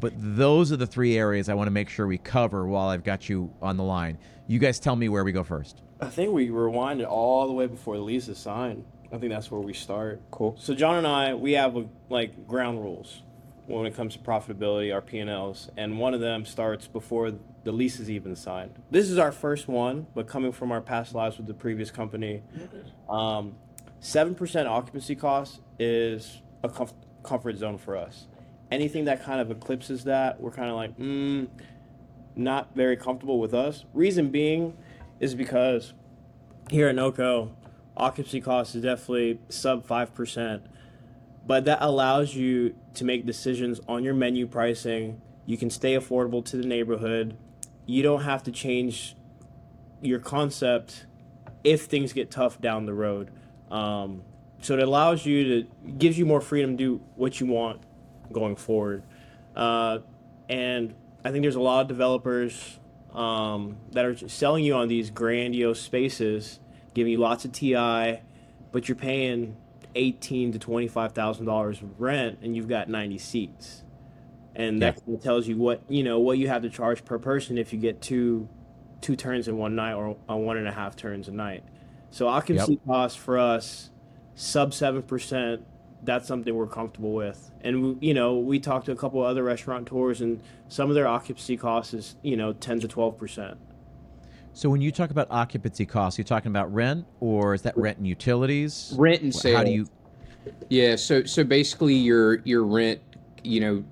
But 0.01 0.15
those 0.17 0.73
are 0.73 0.79
the 0.79 0.87
three 0.87 1.19
areas 1.19 1.51
I 1.51 1.55
want 1.55 1.67
to 1.67 1.71
make 1.71 1.91
sure 1.91 2.07
we 2.07 2.17
cover 2.17 2.67
while 2.67 2.89
I've 2.89 3.05
got 3.05 3.29
you 3.29 3.53
on 3.61 3.77
the 3.77 3.85
line. 3.85 4.17
You 4.47 4.59
guys 4.59 4.81
tell 4.81 4.97
me 4.97 5.11
where 5.11 5.23
we 5.23 5.33
go 5.33 5.45
first. 5.45 5.83
I 6.01 6.07
think 6.07 6.33
we 6.33 6.49
rewind 6.49 7.03
it 7.03 7.07
all 7.07 7.47
the 7.47 7.53
way 7.53 7.67
before 7.67 7.97
the 7.97 8.03
lease 8.03 8.27
is 8.29 8.39
signed. 8.39 8.87
I 9.13 9.19
think 9.19 9.31
that's 9.31 9.51
where 9.51 9.61
we 9.61 9.75
start. 9.75 10.23
Cool. 10.31 10.57
So 10.59 10.75
Jon 10.75 10.97
and 10.97 11.07
I, 11.07 11.35
we 11.35 11.53
have 11.53 11.77
like 12.09 12.49
ground 12.49 12.81
rules. 12.81 13.23
When 13.71 13.87
it 13.87 13.95
comes 13.95 14.15
to 14.15 14.19
profitability, 14.19 14.93
our 14.93 15.01
P&Ls, 15.01 15.71
and 15.77 15.97
one 15.97 16.13
of 16.13 16.19
them 16.19 16.45
starts 16.45 16.89
before 16.89 17.33
the 17.63 17.71
lease 17.71 18.01
is 18.01 18.11
even 18.11 18.35
signed. 18.35 18.75
This 18.91 19.09
is 19.09 19.17
our 19.17 19.31
first 19.31 19.69
one, 19.69 20.09
but 20.13 20.27
coming 20.27 20.51
from 20.51 20.73
our 20.73 20.81
past 20.81 21.15
lives 21.15 21.37
with 21.37 21.47
the 21.47 21.55
previous 21.55 21.89
company, 21.89 22.43
um, 23.09 23.55
7% 24.01 24.67
occupancy 24.67 25.15
cost 25.15 25.61
is 25.79 26.43
a 26.65 26.69
comf- 26.69 26.95
comfort 27.23 27.59
zone 27.59 27.79
for 27.79 27.97
us. 27.97 28.27
Anything 28.73 29.05
that 29.05 29.23
kind 29.23 29.41
of 29.41 29.53
eclipses 29.53 30.03
that, 30.03 30.41
we're 30.41 30.51
kind 30.51 30.69
of 30.69 30.75
like, 30.75 30.99
mm, 30.99 31.49
not 32.35 32.75
very 32.75 32.97
comfortable 32.97 33.39
with 33.39 33.55
us. 33.55 33.85
Reason 33.95 34.31
being 34.31 34.77
is 35.21 35.37
because 35.37 35.93
here 36.71 36.89
at 36.89 36.97
Noko, 36.97 37.55
occupancy 37.97 38.41
cost 38.41 38.75
is 38.75 38.83
definitely 38.83 39.39
sub 39.49 39.87
5%, 39.87 40.63
but 41.51 41.65
that 41.65 41.79
allows 41.81 42.33
you 42.33 42.77
to 42.95 43.05
make 43.05 43.27
decisions 43.27 43.81
on 43.89 44.05
your 44.05 44.15
menu 44.15 44.47
pricing. 44.47 45.21
You 45.47 45.57
can 45.57 45.69
stay 45.69 45.97
affordable 45.97 46.45
to 46.45 46.57
the 46.57 46.65
neighborhood. 46.65 47.37
You 47.87 48.05
don't 48.05 48.23
have 48.23 48.45
to 48.45 48.53
change 48.53 49.17
your 50.01 50.21
concept 50.21 51.07
if 51.65 51.87
things 51.87 52.13
get 52.13 52.31
tough 52.31 52.61
down 52.61 52.87
the 52.87 52.95
road. 52.95 53.33
Um, 53.69 54.23
so 54.61 54.75
it 54.75 54.81
allows 54.81 55.27
you 55.27 55.65
to 55.65 55.91
gives 55.99 56.17
you 56.17 56.25
more 56.25 56.41
freedom 56.41 56.77
to 56.77 56.85
do 56.85 57.03
what 57.17 57.41
you 57.41 57.47
want 57.47 57.83
going 58.31 58.55
forward. 58.55 59.03
Uh, 59.57 59.99
and 60.49 60.95
I 61.25 61.33
think 61.33 61.43
there's 61.43 61.57
a 61.57 61.61
lot 61.61 61.81
of 61.81 61.89
developers 61.89 62.79
um, 63.13 63.77
that 63.91 64.05
are 64.05 64.17
selling 64.29 64.63
you 64.63 64.75
on 64.75 64.87
these 64.87 65.11
grandiose 65.11 65.81
spaces, 65.81 66.61
giving 66.95 67.11
you 67.11 67.19
lots 67.19 67.45
of 67.45 67.51
TI, 67.51 68.21
but 68.71 68.87
you're 68.87 68.95
paying 68.95 69.57
eighteen 69.95 70.53
to 70.53 70.59
twenty 70.59 70.89
five 70.89 71.13
thousand 71.13 71.47
dollars 71.47 71.83
rent, 71.99 72.39
and 72.43 72.57
you've 72.57 72.69
got 72.69 72.89
ninety 72.89 73.19
seats, 73.19 73.85
and 74.55 74.81
that 74.83 75.01
yeah. 75.07 75.19
tells 75.19 75.47
you 75.47 75.57
what 75.57 75.83
you 75.89 76.03
know 76.03 76.19
what 76.19 76.39
you 76.39 76.49
have 76.49 76.63
to 76.63 76.71
charge 76.71 77.05
per 77.05 77.19
person 77.19 77.59
if 77.59 77.73
you 77.73 77.79
get 77.79 78.01
two 78.01 78.49
two 79.01 79.17
turns 79.17 79.49
in 79.49 79.57
one 79.57 79.75
night 79.75 79.95
or 79.95 80.17
uh, 80.29 80.37
one 80.37 80.57
and 80.57 80.69
a 80.69 80.73
half 80.73 80.97
turns 80.97 81.29
a 81.29 81.33
night. 81.33 81.65
So 82.11 82.29
occupancy 82.29 82.73
yep. 82.73 82.87
costs 82.87 83.17
for 83.17 83.39
us 83.39 83.91
sub 84.35 84.75
seven 84.75 85.03
percent. 85.03 85.63
That's 86.03 86.27
something 86.27 86.55
we're 86.55 86.67
comfortable 86.67 87.13
with, 87.13 87.51
and 87.61 87.83
we, 87.83 88.09
you 88.09 88.15
know 88.15 88.39
we 88.39 88.59
talked 88.59 88.87
to 88.87 88.93
a 88.93 88.97
couple 88.97 89.21
of 89.21 89.27
other 89.27 89.45
restaurateurs, 89.45 90.23
and 90.23 90.43
some 90.69 90.89
of 90.89 90.95
their 90.95 91.07
occupancy 91.07 91.57
costs 91.57 91.93
is 91.93 92.17
you 92.23 92.37
know 92.37 92.53
ten 92.55 92.81
to 92.81 92.89
twelve 92.89 93.19
percent. 93.19 93.59
So 94.53 94.69
when 94.69 94.81
you 94.81 94.91
talk 94.91 95.11
about 95.11 95.29
occupancy 95.31 95.87
costs, 95.87 96.19
you're 96.19 96.25
talking 96.25 96.51
about 96.51 96.73
rent, 96.73 97.07
or 97.21 97.55
is 97.55 97.63
that 97.63 97.77
rent 97.77 97.99
and 97.99 98.07
utilities? 98.07 98.95
Rent 98.99 99.23
and 99.23 99.35
sales. 99.35 99.57
How 99.57 99.65
do 99.65 99.71
you? 99.71 99.87
Yeah. 100.69 100.97
So 100.97 101.25
so 101.25 101.45
basically, 101.45 101.95
your 101.95 102.41
your 102.41 102.65
rent, 102.65 103.01
you 103.45 103.61
know, 103.61 103.85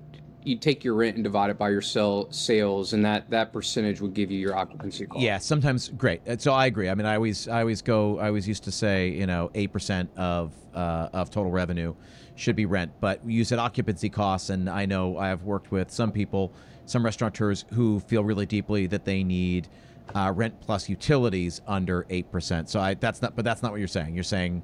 you 0.43 0.57
take 0.57 0.83
your 0.83 0.95
rent 0.95 1.15
and 1.15 1.23
divide 1.23 1.49
it 1.49 1.57
by 1.57 1.69
your 1.69 1.81
sell 1.81 2.31
sales, 2.31 2.93
and 2.93 3.05
that 3.05 3.29
that 3.29 3.53
percentage 3.53 4.01
would 4.01 4.13
give 4.13 4.31
you 4.31 4.39
your 4.39 4.55
occupancy 4.55 5.05
cost. 5.05 5.21
Yeah, 5.21 5.37
sometimes 5.37 5.89
great. 5.89 6.27
Uh, 6.27 6.37
so 6.37 6.51
I 6.53 6.65
agree. 6.65 6.89
I 6.89 6.95
mean, 6.95 7.05
I 7.05 7.15
always 7.15 7.47
I 7.47 7.61
always 7.61 7.81
go. 7.81 8.19
I 8.19 8.27
always 8.27 8.47
used 8.47 8.63
to 8.65 8.71
say, 8.71 9.09
you 9.09 9.27
know, 9.27 9.49
eight 9.55 9.71
percent 9.71 10.09
of 10.17 10.53
uh, 10.73 11.09
of 11.13 11.29
total 11.29 11.51
revenue 11.51 11.95
should 12.35 12.55
be 12.55 12.65
rent, 12.65 12.91
but 13.01 13.25
you 13.25 13.43
said 13.43 13.59
occupancy 13.59 14.09
costs, 14.09 14.49
and 14.49 14.69
I 14.69 14.85
know 14.85 15.17
I 15.17 15.27
have 15.27 15.43
worked 15.43 15.71
with 15.71 15.91
some 15.91 16.11
people, 16.11 16.53
some 16.85 17.03
restaurateurs 17.03 17.65
who 17.73 17.99
feel 18.01 18.23
really 18.23 18.45
deeply 18.45 18.87
that 18.87 19.03
they 19.03 19.23
need 19.23 19.67
uh, 20.15 20.31
rent 20.35 20.59
plus 20.61 20.89
utilities 20.89 21.61
under 21.67 22.05
eight 22.09 22.31
percent. 22.31 22.69
So 22.69 22.79
I 22.79 22.93
that's 22.95 23.21
not, 23.21 23.35
but 23.35 23.45
that's 23.45 23.61
not 23.61 23.71
what 23.71 23.79
you're 23.79 23.87
saying. 23.87 24.15
You're 24.15 24.23
saying 24.23 24.63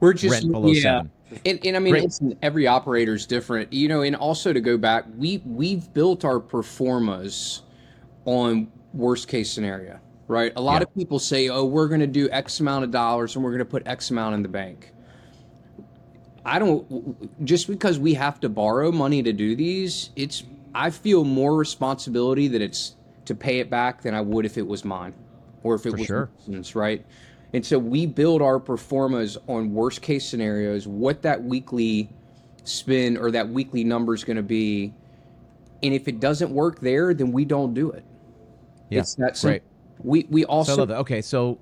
we're 0.00 0.12
just 0.12 0.32
rent 0.32 0.52
below 0.52 0.70
yeah. 0.70 0.82
seven. 0.82 1.10
And, 1.44 1.66
and 1.66 1.76
I 1.76 1.80
mean, 1.80 1.94
listen, 1.94 2.38
every 2.42 2.66
operator 2.66 3.14
is 3.14 3.26
different, 3.26 3.72
you 3.72 3.88
know. 3.88 4.02
And 4.02 4.14
also 4.14 4.52
to 4.52 4.60
go 4.60 4.76
back, 4.78 5.04
we 5.16 5.42
we've 5.44 5.92
built 5.92 6.24
our 6.24 6.38
performas 6.38 7.62
on 8.24 8.70
worst 8.92 9.28
case 9.28 9.50
scenario, 9.50 9.98
right? 10.28 10.52
A 10.56 10.60
lot 10.60 10.76
yeah. 10.76 10.82
of 10.84 10.94
people 10.94 11.18
say, 11.18 11.48
"Oh, 11.48 11.64
we're 11.64 11.88
going 11.88 12.00
to 12.00 12.06
do 12.06 12.28
X 12.30 12.60
amount 12.60 12.84
of 12.84 12.90
dollars 12.90 13.34
and 13.34 13.44
we're 13.44 13.50
going 13.50 13.58
to 13.58 13.64
put 13.64 13.86
X 13.86 14.10
amount 14.10 14.34
in 14.34 14.42
the 14.42 14.48
bank." 14.48 14.92
I 16.44 16.60
don't 16.60 17.44
just 17.44 17.66
because 17.66 17.98
we 17.98 18.14
have 18.14 18.38
to 18.40 18.48
borrow 18.48 18.92
money 18.92 19.22
to 19.22 19.32
do 19.32 19.56
these. 19.56 20.10
It's 20.14 20.44
I 20.74 20.90
feel 20.90 21.24
more 21.24 21.56
responsibility 21.56 22.48
that 22.48 22.62
it's 22.62 22.95
to 23.26 23.34
pay 23.34 23.60
it 23.60 23.70
back 23.70 24.02
than 24.02 24.14
I 24.14 24.20
would 24.20 24.46
if 24.46 24.56
it 24.58 24.66
was 24.66 24.84
mine 24.84 25.14
or 25.62 25.74
if 25.74 25.86
it 25.86 25.90
For 25.90 25.96
was 25.98 26.06
sure. 26.06 26.30
Business, 26.38 26.74
right? 26.74 27.04
And 27.52 27.64
so 27.64 27.78
we 27.78 28.06
build 28.06 28.42
our 28.42 28.58
performas 28.58 29.36
on 29.46 29.72
worst 29.72 30.02
case 30.02 30.26
scenarios, 30.26 30.86
what 30.86 31.22
that 31.22 31.42
weekly 31.42 32.10
spin 32.64 33.16
or 33.16 33.30
that 33.30 33.48
weekly 33.48 33.84
number 33.84 34.14
is 34.14 34.24
going 34.24 34.36
to 34.36 34.42
be. 34.42 34.92
And 35.82 35.94
if 35.94 36.08
it 36.08 36.20
doesn't 36.20 36.50
work 36.50 36.80
there, 36.80 37.14
then 37.14 37.32
we 37.32 37.44
don't 37.44 37.74
do 37.74 37.90
it. 37.90 38.04
Yeah, 38.90 39.00
it's 39.00 39.14
that 39.16 39.36
simple. 39.36 39.52
Right. 39.52 39.62
We 40.02 40.26
we 40.30 40.44
also 40.44 40.86
so 40.86 40.94
Okay, 40.94 41.22
so 41.22 41.58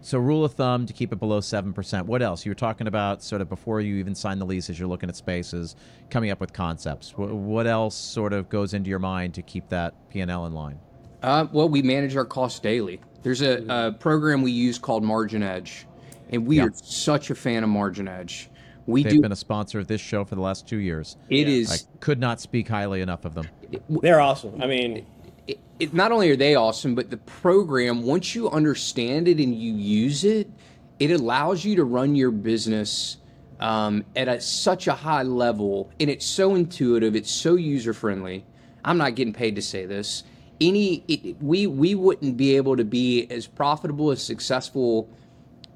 so 0.00 0.18
rule 0.18 0.44
of 0.44 0.54
thumb 0.54 0.86
to 0.86 0.92
keep 0.92 1.12
it 1.12 1.16
below 1.16 1.40
seven 1.40 1.72
percent. 1.72 2.06
What 2.06 2.22
else? 2.22 2.44
You 2.44 2.50
were 2.50 2.56
talking 2.56 2.86
about 2.86 3.22
sort 3.22 3.40
of 3.40 3.48
before 3.48 3.80
you 3.80 3.96
even 3.96 4.14
sign 4.14 4.38
the 4.38 4.46
leases. 4.46 4.78
You're 4.78 4.88
looking 4.88 5.08
at 5.08 5.16
spaces, 5.16 5.76
coming 6.10 6.30
up 6.30 6.40
with 6.40 6.52
concepts. 6.52 7.16
What, 7.16 7.30
what 7.30 7.66
else 7.66 7.94
sort 7.94 8.32
of 8.32 8.48
goes 8.48 8.74
into 8.74 8.90
your 8.90 8.98
mind 8.98 9.34
to 9.34 9.42
keep 9.42 9.68
that 9.70 9.94
P 10.10 10.20
and 10.20 10.30
L 10.30 10.46
in 10.46 10.52
line? 10.52 10.78
Uh, 11.22 11.46
well, 11.52 11.68
we 11.68 11.82
manage 11.82 12.16
our 12.16 12.24
costs 12.24 12.58
daily. 12.58 13.00
There's 13.22 13.42
a, 13.42 13.64
a, 13.68 13.92
program 13.92 14.42
we 14.42 14.50
use 14.50 14.78
called 14.78 15.04
MarginEdge, 15.04 15.84
and 16.30 16.46
we 16.46 16.56
yeah. 16.56 16.64
are 16.64 16.72
such 16.74 17.30
a 17.30 17.34
fan 17.34 17.62
of 17.62 17.70
MarginEdge. 17.70 18.48
We 18.86 19.04
They've 19.04 19.12
do, 19.12 19.20
been 19.20 19.32
a 19.32 19.36
sponsor 19.36 19.78
of 19.78 19.86
this 19.86 20.00
show 20.00 20.24
for 20.24 20.34
the 20.34 20.40
last 20.40 20.66
two 20.66 20.78
years. 20.78 21.16
It 21.28 21.46
yeah. 21.46 21.54
is. 21.54 21.70
I 21.70 21.98
could 22.00 22.18
not 22.18 22.40
speak 22.40 22.68
highly 22.68 23.00
enough 23.00 23.24
of 23.24 23.34
them. 23.34 23.48
They're 23.88 24.20
awesome. 24.20 24.60
I 24.60 24.66
mean, 24.66 25.06
it, 25.46 25.60
it, 25.78 25.94
not 25.94 26.10
only 26.10 26.30
are 26.30 26.36
they 26.36 26.56
awesome, 26.56 26.96
but 26.96 27.10
the 27.10 27.18
program, 27.18 28.02
once 28.02 28.34
you 28.34 28.50
understand 28.50 29.28
it 29.28 29.38
and 29.38 29.54
you 29.54 29.72
use 29.74 30.24
it, 30.24 30.50
it 30.98 31.12
allows 31.12 31.64
you 31.64 31.76
to 31.76 31.84
run 31.84 32.16
your 32.16 32.32
business 32.32 33.18
um, 33.60 34.04
at 34.16 34.26
a, 34.26 34.40
such 34.40 34.88
a 34.88 34.92
high 34.92 35.22
level, 35.22 35.90
and 36.00 36.10
it's 36.10 36.26
so 36.26 36.56
intuitive. 36.56 37.14
It's 37.14 37.30
so 37.30 37.54
user 37.54 37.92
friendly. 37.92 38.44
I'm 38.84 38.98
not 38.98 39.14
getting 39.14 39.32
paid 39.32 39.54
to 39.54 39.62
say 39.62 39.86
this 39.86 40.24
any 40.62 41.04
it, 41.08 41.36
we 41.42 41.66
we 41.66 41.94
wouldn't 41.94 42.36
be 42.36 42.56
able 42.56 42.76
to 42.76 42.84
be 42.84 43.26
as 43.30 43.46
profitable 43.46 44.10
as 44.10 44.22
successful 44.22 45.10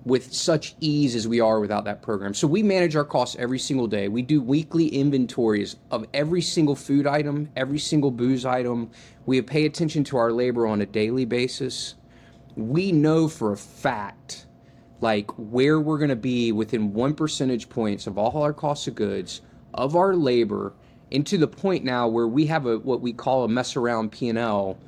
with 0.04 0.32
such 0.32 0.76
ease 0.80 1.16
as 1.16 1.26
we 1.26 1.40
are 1.40 1.58
without 1.58 1.84
that 1.84 2.00
program. 2.00 2.32
So 2.32 2.46
we 2.46 2.62
manage 2.62 2.94
our 2.94 3.04
costs 3.04 3.34
every 3.40 3.58
single 3.58 3.88
day. 3.88 4.06
We 4.06 4.22
do 4.22 4.40
weekly 4.40 4.86
inventories 4.86 5.74
of 5.90 6.06
every 6.14 6.42
single 6.42 6.76
food 6.76 7.08
item, 7.08 7.48
every 7.56 7.80
single 7.80 8.12
booze 8.12 8.46
item. 8.46 8.88
We 9.26 9.42
pay 9.42 9.66
attention 9.66 10.04
to 10.04 10.16
our 10.16 10.30
labor 10.30 10.64
on 10.68 10.80
a 10.80 10.86
daily 10.86 11.24
basis. 11.24 11.96
We 12.54 12.92
know 12.92 13.26
for 13.26 13.52
a 13.52 13.56
fact 13.56 14.46
like 15.00 15.28
where 15.32 15.80
we're 15.80 15.98
going 15.98 16.10
to 16.10 16.16
be 16.16 16.52
within 16.52 16.92
1 16.92 17.14
percentage 17.14 17.68
points 17.68 18.06
of 18.06 18.16
all 18.16 18.42
our 18.42 18.52
costs 18.52 18.86
of 18.86 18.94
goods, 18.94 19.40
of 19.74 19.96
our 19.96 20.14
labor, 20.14 20.72
and 21.12 21.26
to 21.26 21.38
the 21.38 21.48
point 21.48 21.84
now 21.84 22.08
where 22.08 22.26
we 22.26 22.46
have 22.46 22.66
a 22.66 22.78
what 22.78 23.00
we 23.00 23.12
call 23.12 23.44
a 23.44 23.48
mess 23.48 23.76
around 23.76 24.12
P&L. 24.12 24.78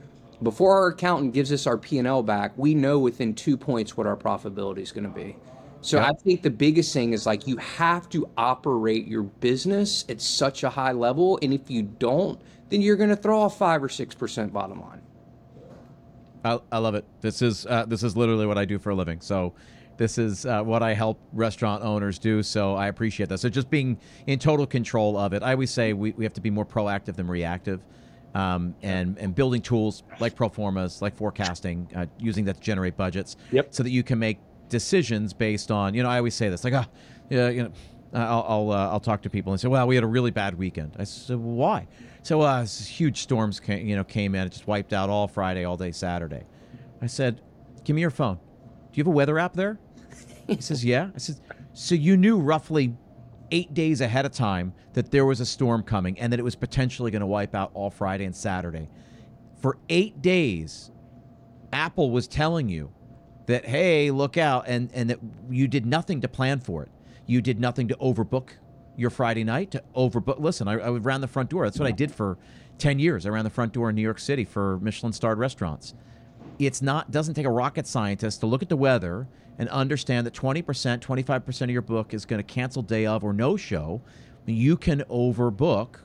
Before 0.42 0.76
our 0.76 0.88
accountant 0.88 1.34
gives 1.34 1.52
us 1.52 1.66
our 1.66 1.76
P&L 1.76 2.22
back, 2.22 2.52
we 2.56 2.74
know 2.74 2.98
within 2.98 3.34
2 3.34 3.56
points 3.56 3.96
what 3.96 4.06
our 4.06 4.16
profitability 4.16 4.78
is 4.78 4.92
going 4.92 5.04
to 5.04 5.10
be. 5.10 5.36
So 5.80 6.00
I 6.00 6.12
think 6.12 6.42
the 6.42 6.50
biggest 6.50 6.92
thing 6.92 7.12
is 7.12 7.24
like 7.24 7.46
you 7.46 7.56
have 7.56 8.08
to 8.10 8.28
operate 8.36 9.06
your 9.06 9.22
business 9.22 10.04
at 10.08 10.20
such 10.20 10.64
a 10.64 10.70
high 10.70 10.92
level 10.92 11.38
and 11.40 11.54
if 11.54 11.70
you 11.70 11.82
don't, 11.82 12.40
then 12.68 12.82
you're 12.82 12.96
going 12.96 13.10
to 13.10 13.16
throw 13.16 13.44
a 13.44 13.50
5 13.50 13.84
or 13.84 13.88
6% 13.88 14.52
bottom 14.52 14.80
line. 14.80 15.02
I, 16.44 16.60
I 16.70 16.78
love 16.78 16.94
it. 16.94 17.04
This 17.20 17.42
is 17.42 17.66
uh, 17.66 17.84
this 17.86 18.02
is 18.02 18.16
literally 18.16 18.46
what 18.46 18.58
I 18.58 18.64
do 18.64 18.78
for 18.78 18.90
a 18.90 18.94
living. 18.94 19.20
So 19.20 19.54
this 19.98 20.16
is 20.16 20.46
uh, 20.46 20.62
what 20.62 20.82
I 20.82 20.94
help 20.94 21.20
restaurant 21.32 21.82
owners 21.82 22.18
do, 22.18 22.42
so 22.42 22.74
I 22.74 22.86
appreciate 22.88 23.28
that. 23.28 23.38
So 23.38 23.48
just 23.48 23.68
being 23.68 23.98
in 24.26 24.38
total 24.38 24.66
control 24.66 25.18
of 25.18 25.32
it. 25.32 25.42
I 25.42 25.52
always 25.52 25.70
say 25.70 25.92
we, 25.92 26.12
we 26.12 26.24
have 26.24 26.34
to 26.34 26.40
be 26.40 26.50
more 26.50 26.64
proactive 26.64 27.16
than 27.16 27.28
reactive. 27.28 27.84
Um, 28.34 28.74
and 28.82 29.16
and 29.18 29.34
building 29.34 29.62
tools 29.62 30.02
like 30.20 30.36
proformas, 30.36 31.00
like 31.00 31.16
forecasting, 31.16 31.88
uh, 31.96 32.04
using 32.18 32.44
that 32.44 32.56
to 32.56 32.60
generate 32.60 32.94
budgets, 32.94 33.36
yep. 33.50 33.74
so 33.74 33.82
that 33.82 33.90
you 33.90 34.02
can 34.02 34.18
make 34.18 34.38
decisions 34.68 35.32
based 35.32 35.70
on. 35.70 35.94
You 35.94 36.02
know, 36.02 36.10
I 36.10 36.18
always 36.18 36.34
say 36.34 36.50
this, 36.50 36.62
like, 36.62 36.74
ah, 36.74 36.86
yeah, 37.30 37.48
you 37.48 37.62
know, 37.64 37.72
I'll 38.12 38.44
I'll, 38.46 38.70
uh, 38.70 38.90
I'll 38.90 39.00
talk 39.00 39.22
to 39.22 39.30
people 39.30 39.52
and 39.52 39.60
say, 39.60 39.68
well, 39.68 39.86
we 39.86 39.94
had 39.94 40.04
a 40.04 40.08
really 40.08 40.30
bad 40.30 40.58
weekend. 40.58 40.94
I 40.98 41.04
said, 41.04 41.38
well, 41.38 41.54
why? 41.54 41.88
So 42.22 42.42
uh, 42.42 42.66
huge 42.66 43.22
storms, 43.22 43.60
came, 43.60 43.86
you 43.86 43.96
know, 43.96 44.04
came 44.04 44.34
in. 44.34 44.46
It 44.46 44.50
just 44.50 44.66
wiped 44.66 44.92
out 44.92 45.08
all 45.08 45.26
Friday, 45.26 45.64
all 45.64 45.78
day 45.78 45.90
Saturday. 45.90 46.44
I 47.00 47.06
said, 47.06 47.40
give 47.82 47.96
me 47.96 48.02
your 48.02 48.10
phone. 48.10 48.36
Do 48.36 48.92
you 48.92 49.00
have 49.02 49.08
a 49.08 49.16
weather 49.16 49.38
app 49.38 49.54
there? 49.54 49.78
He 50.48 50.60
says, 50.60 50.84
Yeah. 50.84 51.10
I 51.14 51.18
said, 51.18 51.36
So 51.72 51.94
you 51.94 52.16
knew 52.16 52.38
roughly 52.38 52.96
eight 53.50 53.72
days 53.74 54.00
ahead 54.00 54.26
of 54.26 54.32
time 54.32 54.74
that 54.94 55.10
there 55.10 55.24
was 55.24 55.40
a 55.40 55.46
storm 55.46 55.82
coming 55.82 56.18
and 56.18 56.32
that 56.32 56.40
it 56.40 56.42
was 56.42 56.56
potentially 56.56 57.10
going 57.10 57.20
to 57.20 57.26
wipe 57.26 57.54
out 57.54 57.70
all 57.74 57.90
Friday 57.90 58.24
and 58.24 58.34
Saturday. 58.34 58.88
For 59.60 59.78
eight 59.88 60.20
days, 60.20 60.90
Apple 61.72 62.10
was 62.10 62.28
telling 62.28 62.68
you 62.68 62.92
that, 63.46 63.64
hey, 63.64 64.10
look 64.10 64.36
out, 64.36 64.64
and, 64.66 64.90
and 64.92 65.08
that 65.08 65.18
you 65.50 65.66
did 65.66 65.86
nothing 65.86 66.20
to 66.20 66.28
plan 66.28 66.60
for 66.60 66.82
it. 66.82 66.90
You 67.26 67.40
did 67.40 67.58
nothing 67.58 67.88
to 67.88 67.96
overbook 67.96 68.50
your 68.96 69.10
Friday 69.10 69.44
night 69.44 69.70
to 69.70 69.82
overbook. 69.96 70.40
Listen, 70.40 70.68
I, 70.68 70.72
I 70.72 70.90
ran 70.90 71.20
the 71.20 71.28
front 71.28 71.50
door. 71.50 71.64
That's 71.64 71.78
what 71.78 71.88
I 71.88 71.92
did 71.92 72.12
for 72.12 72.36
10 72.78 72.98
years. 72.98 73.26
I 73.26 73.30
ran 73.30 73.44
the 73.44 73.50
front 73.50 73.72
door 73.72 73.90
in 73.90 73.96
New 73.96 74.02
York 74.02 74.18
City 74.18 74.44
for 74.44 74.78
Michelin 74.80 75.12
starred 75.12 75.38
restaurants. 75.38 75.94
It's 76.58 76.82
not 76.82 77.10
doesn't 77.10 77.34
take 77.34 77.46
a 77.46 77.50
rocket 77.50 77.86
scientist 77.86 78.40
to 78.40 78.46
look 78.46 78.62
at 78.62 78.68
the 78.68 78.76
weather 78.76 79.28
and 79.58 79.68
understand 79.68 80.26
that 80.26 80.34
20%, 80.34 80.62
25% 81.00 81.62
of 81.62 81.70
your 81.70 81.82
book 81.82 82.14
is 82.14 82.24
going 82.24 82.38
to 82.38 82.44
cancel 82.44 82.82
day 82.82 83.06
of 83.06 83.24
or 83.24 83.32
no 83.32 83.56
show. 83.56 84.00
You 84.46 84.76
can 84.76 85.00
overbook 85.10 85.96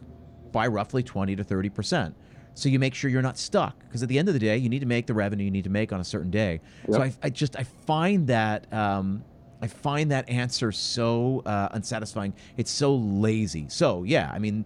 by 0.51 0.67
roughly 0.67 1.03
20 1.03 1.35
to 1.35 1.43
30%. 1.43 2.13
So 2.55 2.69
you 2.69 2.77
make 2.77 2.93
sure 2.93 3.09
you're 3.09 3.21
not 3.21 3.37
stuck 3.37 3.79
because 3.79 4.03
at 4.03 4.09
the 4.09 4.19
end 4.19 4.27
of 4.27 4.33
the 4.33 4.39
day, 4.39 4.57
you 4.57 4.69
need 4.69 4.79
to 4.79 4.85
make 4.85 5.07
the 5.07 5.13
revenue 5.13 5.45
you 5.45 5.51
need 5.51 5.63
to 5.63 5.69
make 5.69 5.91
on 5.91 5.99
a 5.99 6.03
certain 6.03 6.29
day. 6.29 6.61
Yep. 6.87 6.95
So 6.95 7.01
I, 7.01 7.13
I, 7.23 7.29
just 7.29 7.55
I 7.55 7.63
find 7.63 8.27
that 8.27 8.71
um, 8.71 9.23
I 9.61 9.67
find 9.67 10.11
that 10.11 10.29
answer 10.29 10.71
so 10.71 11.41
uh, 11.45 11.69
unsatisfying. 11.71 12.33
It's 12.57 12.69
so 12.69 12.95
lazy. 12.95 13.65
So 13.69 14.03
yeah, 14.03 14.29
I 14.31 14.37
mean, 14.37 14.65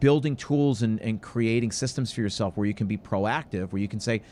building 0.00 0.36
tools 0.36 0.82
and, 0.82 1.00
and 1.00 1.20
creating 1.22 1.72
systems 1.72 2.12
for 2.12 2.20
yourself 2.20 2.56
where 2.56 2.66
you 2.66 2.74
can 2.74 2.86
be 2.86 2.98
proactive, 2.98 3.72
where 3.72 3.80
you 3.80 3.88
can 3.88 4.00
say, 4.00 4.22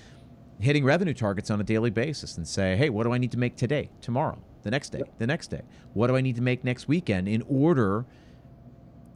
hitting 0.62 0.84
revenue 0.84 1.14
targets 1.14 1.50
on 1.50 1.60
a 1.60 1.64
daily 1.64 1.90
basis 1.90 2.36
and 2.36 2.46
say, 2.46 2.76
hey, 2.76 2.88
what 2.88 3.04
do 3.04 3.12
I 3.12 3.18
need 3.18 3.32
to 3.32 3.38
make 3.38 3.56
today, 3.56 3.90
tomorrow, 4.00 4.38
the 4.62 4.70
next 4.70 4.90
day, 4.90 5.02
the 5.18 5.26
next 5.26 5.48
day? 5.48 5.62
What 5.92 6.06
do 6.06 6.16
I 6.16 6.20
need 6.20 6.36
to 6.36 6.42
make 6.42 6.64
next 6.64 6.88
weekend 6.88 7.28
in 7.28 7.42
order 7.48 8.04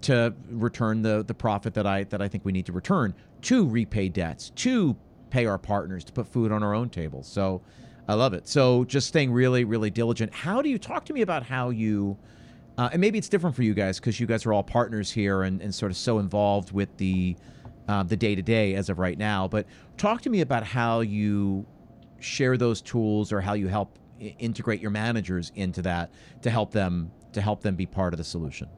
to 0.03 0.35
return 0.51 1.03
the 1.03 1.25
the 1.27 1.35
profit 1.35 1.75
that 1.75 1.87
I 1.87 2.05
that 2.05 2.21
I 2.21 2.29
think 2.29 2.45
we 2.45 2.53
need 2.53 2.67
to 2.67 2.73
return 2.73 3.15
to 3.43 3.67
repay 3.69 4.09
debts, 4.09 4.51
to 4.51 4.97
pay 5.31 5.47
our 5.47 5.59
partners, 5.59 6.05
to 6.05 6.13
put 6.13 6.27
food 6.27 6.53
on 6.53 6.63
our 6.63 6.75
own 6.75 6.91
table. 6.91 7.23
So 7.23 7.63
I 8.09 8.15
love 8.15 8.35
it. 8.35 8.47
So 8.47 8.85
just 8.85 9.09
staying 9.09 9.33
really, 9.33 9.65
really 9.65 9.91
diligent. 9.91 10.33
How 10.33 10.63
do 10.63 10.69
you 10.69 10.79
talk 10.79 11.05
to 11.07 11.13
me 11.13 11.23
about 11.23 11.43
how 11.43 11.71
you 11.71 12.17
uh, 12.79 12.91
and 12.93 13.01
maybe 13.01 13.19
it's 13.19 13.29
different 13.29 13.57
for 13.57 13.63
you 13.63 13.73
guys 13.73 13.99
because 13.99 14.21
you 14.21 14.27
guys 14.27 14.45
are 14.45 14.53
all 14.53 14.63
partners 14.63 15.11
here 15.11 15.43
and, 15.43 15.63
and 15.63 15.75
sort 15.75 15.91
of 15.91 15.97
so 15.97 16.19
involved 16.19 16.73
with 16.73 16.95
the 16.99 17.37
uh, 17.89 18.03
the 18.03 18.17
day 18.17 18.35
to 18.35 18.43
day 18.43 18.75
as 18.75 18.89
of 18.89 18.99
right 18.99 19.19
now. 19.19 19.49
But 19.49 19.67
talk 19.97 20.23
to 20.23 20.31
me 20.31 20.41
about 20.41 20.65
how 20.65 21.01
you 21.01 21.67
share 22.21 22.57
those 22.57 22.81
tools 22.81 23.33
or 23.33 23.41
how 23.41 23.55
you 23.55 23.69
help 23.69 23.99
integrate 24.39 24.81
your 24.81 24.91
managers 24.91 25.53
into 25.55 25.83
that 25.83 26.11
to 26.43 26.51
help 26.51 26.73
them 26.73 27.11
to 27.33 27.41
help 27.41 27.61
them 27.61 27.77
be 27.77 27.85
part 27.85 28.15
of 28.15 28.19
the 28.19 28.25
solution 28.25 28.69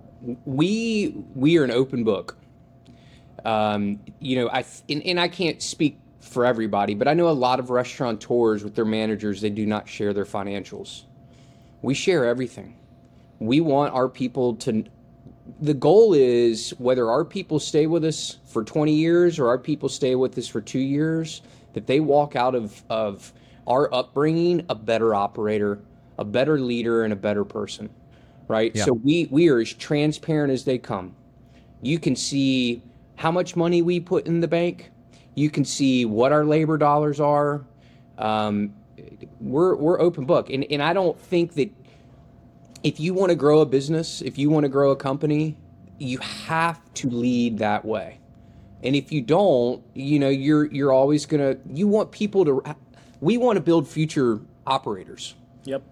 we 0.44 1.14
we 1.34 1.58
are 1.58 1.64
an 1.64 1.70
open 1.70 2.04
book. 2.04 2.36
Um, 3.44 4.00
you 4.18 4.36
know, 4.36 4.48
I 4.50 4.64
and, 4.88 5.02
and 5.04 5.20
I 5.20 5.28
can't 5.28 5.62
speak 5.62 5.98
for 6.20 6.44
everybody, 6.44 6.94
but 6.94 7.08
I 7.08 7.14
know 7.14 7.28
a 7.28 7.30
lot 7.30 7.60
of 7.60 7.70
restaurateurs 7.70 8.64
with 8.64 8.74
their 8.74 8.84
managers 8.84 9.40
they 9.40 9.50
do 9.50 9.66
not 9.66 9.88
share 9.88 10.12
their 10.12 10.24
financials. 10.24 11.04
We 11.82 11.94
share 11.94 12.24
everything. 12.24 12.76
We 13.38 13.60
want 13.60 13.94
our 13.94 14.08
people 14.08 14.56
to. 14.56 14.84
The 15.60 15.74
goal 15.74 16.14
is 16.14 16.70
whether 16.78 17.10
our 17.10 17.24
people 17.24 17.58
stay 17.58 17.86
with 17.86 18.04
us 18.04 18.38
for 18.44 18.64
20 18.64 18.92
years 18.92 19.38
or 19.38 19.48
our 19.48 19.58
people 19.58 19.88
stay 19.88 20.14
with 20.14 20.36
us 20.38 20.46
for 20.46 20.60
two 20.60 20.78
years, 20.78 21.42
that 21.72 21.86
they 21.86 22.00
walk 22.00 22.36
out 22.36 22.54
of, 22.54 22.82
of 22.90 23.32
our 23.66 23.92
upbringing 23.94 24.64
a 24.68 24.74
better 24.74 25.14
operator, 25.14 25.80
a 26.18 26.24
better 26.24 26.60
leader, 26.60 27.04
and 27.04 27.12
a 27.12 27.16
better 27.16 27.44
person 27.44 27.88
right? 28.48 28.74
Yeah. 28.74 28.86
So 28.86 28.94
we 28.94 29.28
we 29.30 29.48
are 29.48 29.60
as 29.60 29.72
transparent 29.72 30.52
as 30.52 30.64
they 30.64 30.78
come. 30.78 31.14
You 31.82 31.98
can 31.98 32.16
see 32.16 32.82
how 33.16 33.30
much 33.30 33.54
money 33.54 33.82
we 33.82 34.00
put 34.00 34.26
in 34.26 34.40
the 34.40 34.48
bank. 34.48 34.90
You 35.34 35.50
can 35.50 35.64
see 35.64 36.04
what 36.04 36.32
our 36.32 36.44
labor 36.44 36.78
dollars 36.78 37.20
are. 37.20 37.64
Um, 38.16 38.74
we're 39.40 39.76
we're 39.76 40.00
open 40.00 40.24
book, 40.24 40.50
and 40.50 40.64
and 40.70 40.82
I 40.82 40.92
don't 40.92 41.18
think 41.20 41.54
that 41.54 41.70
if 42.82 43.00
you 43.00 43.14
want 43.14 43.30
to 43.30 43.36
grow 43.36 43.60
a 43.60 43.66
business, 43.66 44.22
if 44.22 44.38
you 44.38 44.50
want 44.50 44.64
to 44.64 44.68
grow 44.68 44.90
a 44.90 44.96
company, 44.96 45.56
you 45.98 46.18
have 46.18 46.80
to 46.94 47.10
lead 47.10 47.58
that 47.58 47.84
way. 47.84 48.20
And 48.82 48.94
if 48.94 49.10
you 49.10 49.20
don't, 49.20 49.82
you 49.94 50.18
know, 50.18 50.28
you're 50.28 50.66
you're 50.66 50.92
always 50.92 51.26
gonna. 51.26 51.56
You 51.72 51.88
want 51.88 52.12
people 52.12 52.44
to. 52.44 52.76
We 53.20 53.36
want 53.36 53.56
to 53.56 53.60
build 53.60 53.88
future 53.88 54.40
operators. 54.66 55.34
Yep 55.64 55.82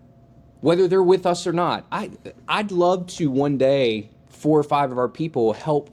whether 0.60 0.88
they're 0.88 1.02
with 1.02 1.26
us 1.26 1.46
or 1.46 1.52
not. 1.52 1.86
I 1.92 2.10
I'd 2.48 2.70
love 2.70 3.06
to 3.08 3.30
one 3.30 3.58
day 3.58 4.10
four 4.28 4.58
or 4.58 4.64
five 4.64 4.92
of 4.92 4.98
our 4.98 5.08
people 5.08 5.52
help 5.52 5.90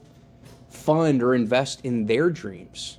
fund 0.67 1.21
or 1.21 1.35
invest 1.35 1.85
in 1.85 2.05
their 2.07 2.29
dreams. 2.29 2.97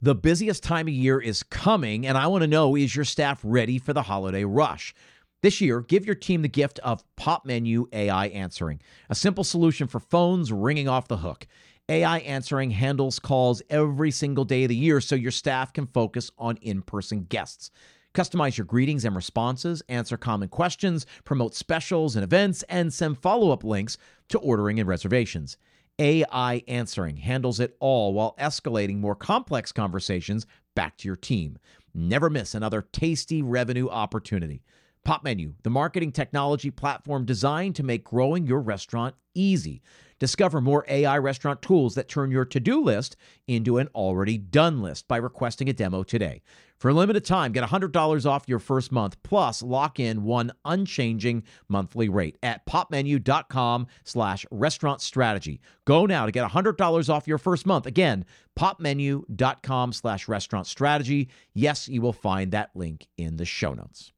The 0.00 0.14
busiest 0.14 0.62
time 0.62 0.86
of 0.86 0.94
year 0.94 1.18
is 1.18 1.42
coming, 1.42 2.06
and 2.06 2.16
I 2.16 2.26
want 2.28 2.42
to 2.42 2.46
know 2.46 2.76
is 2.76 2.94
your 2.94 3.04
staff 3.04 3.40
ready 3.42 3.78
for 3.78 3.92
the 3.92 4.02
holiday 4.02 4.44
rush? 4.44 4.94
This 5.42 5.60
year, 5.60 5.82
give 5.82 6.06
your 6.06 6.14
team 6.14 6.42
the 6.42 6.48
gift 6.48 6.78
of 6.78 7.04
Pop 7.16 7.44
Menu 7.44 7.88
AI 7.92 8.28
Answering, 8.28 8.80
a 9.10 9.14
simple 9.14 9.44
solution 9.44 9.86
for 9.86 10.00
phones 10.00 10.50
ringing 10.50 10.88
off 10.88 11.08
the 11.08 11.18
hook. 11.18 11.46
AI 11.90 12.18
Answering 12.20 12.70
handles 12.70 13.18
calls 13.18 13.60
every 13.68 14.10
single 14.10 14.44
day 14.44 14.64
of 14.64 14.70
the 14.70 14.76
year 14.76 15.00
so 15.00 15.14
your 15.14 15.30
staff 15.30 15.74
can 15.74 15.86
focus 15.88 16.30
on 16.38 16.56
in 16.62 16.80
person 16.80 17.24
guests. 17.24 17.70
Customize 18.14 18.56
your 18.56 18.64
greetings 18.64 19.04
and 19.04 19.14
responses, 19.14 19.82
answer 19.90 20.16
common 20.16 20.48
questions, 20.48 21.04
promote 21.24 21.54
specials 21.54 22.16
and 22.16 22.24
events, 22.24 22.64
and 22.70 22.92
send 22.92 23.18
follow 23.18 23.50
up 23.50 23.62
links 23.62 23.98
to 24.30 24.38
ordering 24.38 24.80
and 24.80 24.88
reservations. 24.88 25.58
AI 25.98 26.62
Answering 26.66 27.18
handles 27.18 27.60
it 27.60 27.76
all 27.78 28.14
while 28.14 28.34
escalating 28.40 29.00
more 29.00 29.14
complex 29.14 29.70
conversations 29.70 30.46
back 30.74 30.96
to 30.96 31.08
your 31.08 31.16
team. 31.16 31.58
Never 31.92 32.30
miss 32.30 32.54
another 32.54 32.86
tasty 32.90 33.42
revenue 33.42 33.88
opportunity. 33.88 34.62
Pop 35.06 35.22
Menu, 35.22 35.54
the 35.62 35.70
marketing 35.70 36.10
technology 36.10 36.68
platform 36.68 37.24
designed 37.24 37.76
to 37.76 37.84
make 37.84 38.02
growing 38.02 38.44
your 38.44 38.60
restaurant 38.60 39.14
easy. 39.34 39.80
Discover 40.18 40.60
more 40.60 40.84
AI 40.88 41.16
restaurant 41.18 41.62
tools 41.62 41.94
that 41.94 42.08
turn 42.08 42.32
your 42.32 42.44
to 42.46 42.58
do 42.58 42.82
list 42.82 43.14
into 43.46 43.78
an 43.78 43.88
already 43.94 44.36
done 44.36 44.82
list 44.82 45.06
by 45.06 45.18
requesting 45.18 45.68
a 45.68 45.72
demo 45.72 46.02
today. 46.02 46.42
For 46.76 46.88
a 46.88 46.92
limited 46.92 47.24
time, 47.24 47.52
get 47.52 47.62
$100 47.62 48.26
off 48.26 48.48
your 48.48 48.58
first 48.58 48.90
month 48.90 49.22
plus 49.22 49.62
lock 49.62 50.00
in 50.00 50.24
one 50.24 50.50
unchanging 50.64 51.44
monthly 51.68 52.08
rate 52.08 52.36
at 52.42 52.66
popmenu.com 52.66 53.86
slash 54.02 54.44
restaurant 54.50 55.00
strategy. 55.00 55.60
Go 55.84 56.06
now 56.06 56.26
to 56.26 56.32
get 56.32 56.50
$100 56.50 57.08
off 57.08 57.28
your 57.28 57.38
first 57.38 57.64
month. 57.64 57.86
Again, 57.86 58.24
popmenu.com 58.58 59.92
slash 59.92 60.26
restaurant 60.26 60.66
strategy. 60.66 61.28
Yes, 61.54 61.86
you 61.86 62.02
will 62.02 62.12
find 62.12 62.50
that 62.50 62.70
link 62.74 63.06
in 63.16 63.36
the 63.36 63.44
show 63.44 63.72
notes. 63.72 64.10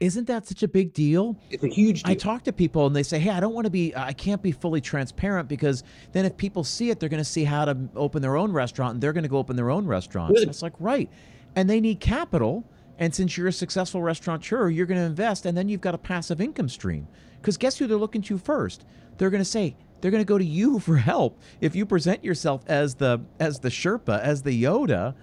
Isn't 0.00 0.26
that 0.26 0.46
such 0.46 0.62
a 0.62 0.68
big 0.68 0.92
deal? 0.92 1.38
It's 1.50 1.64
a 1.64 1.68
huge 1.68 2.02
deal. 2.02 2.12
I 2.12 2.14
talk 2.14 2.44
to 2.44 2.52
people 2.52 2.86
and 2.86 2.94
they 2.94 3.02
say, 3.02 3.18
"Hey, 3.18 3.30
I 3.30 3.40
don't 3.40 3.54
want 3.54 3.64
to 3.64 3.70
be 3.70 3.94
I 3.96 4.12
can't 4.12 4.42
be 4.42 4.52
fully 4.52 4.80
transparent 4.80 5.48
because 5.48 5.82
then 6.12 6.24
if 6.24 6.36
people 6.36 6.64
see 6.64 6.90
it, 6.90 7.00
they're 7.00 7.08
going 7.08 7.22
to 7.22 7.24
see 7.24 7.44
how 7.44 7.64
to 7.64 7.76
open 7.96 8.20
their 8.20 8.36
own 8.36 8.52
restaurant 8.52 8.94
and 8.94 9.02
they're 9.02 9.14
going 9.14 9.22
to 9.22 9.28
go 9.28 9.38
open 9.38 9.56
their 9.56 9.70
own 9.70 9.86
restaurants." 9.86 10.40
It's 10.42 10.62
like, 10.62 10.74
"Right." 10.78 11.10
And 11.54 11.70
they 11.70 11.80
need 11.80 12.00
capital, 12.00 12.68
and 12.98 13.14
since 13.14 13.38
you're 13.38 13.48
a 13.48 13.52
successful 13.52 14.02
restaurateur, 14.02 14.68
you're 14.68 14.86
going 14.86 15.00
to 15.00 15.06
invest 15.06 15.46
and 15.46 15.56
then 15.56 15.68
you've 15.68 15.80
got 15.80 15.94
a 15.94 15.98
passive 15.98 16.40
income 16.40 16.68
stream. 16.68 17.08
Cuz 17.42 17.56
guess 17.56 17.78
who 17.78 17.86
they're 17.86 17.96
looking 17.96 18.22
to 18.22 18.36
first? 18.36 18.84
They're 19.16 19.30
going 19.30 19.42
to 19.42 19.48
say, 19.48 19.76
they're 20.00 20.10
going 20.10 20.20
to 20.20 20.28
go 20.28 20.36
to 20.36 20.44
you 20.44 20.78
for 20.86 20.98
help. 20.98 21.40
If 21.62 21.74
you 21.74 21.86
present 21.86 22.22
yourself 22.22 22.62
as 22.66 22.96
the 22.96 23.20
as 23.40 23.60
the 23.60 23.70
Sherpa, 23.70 24.20
as 24.20 24.42
the 24.42 24.62
Yoda, 24.62 25.14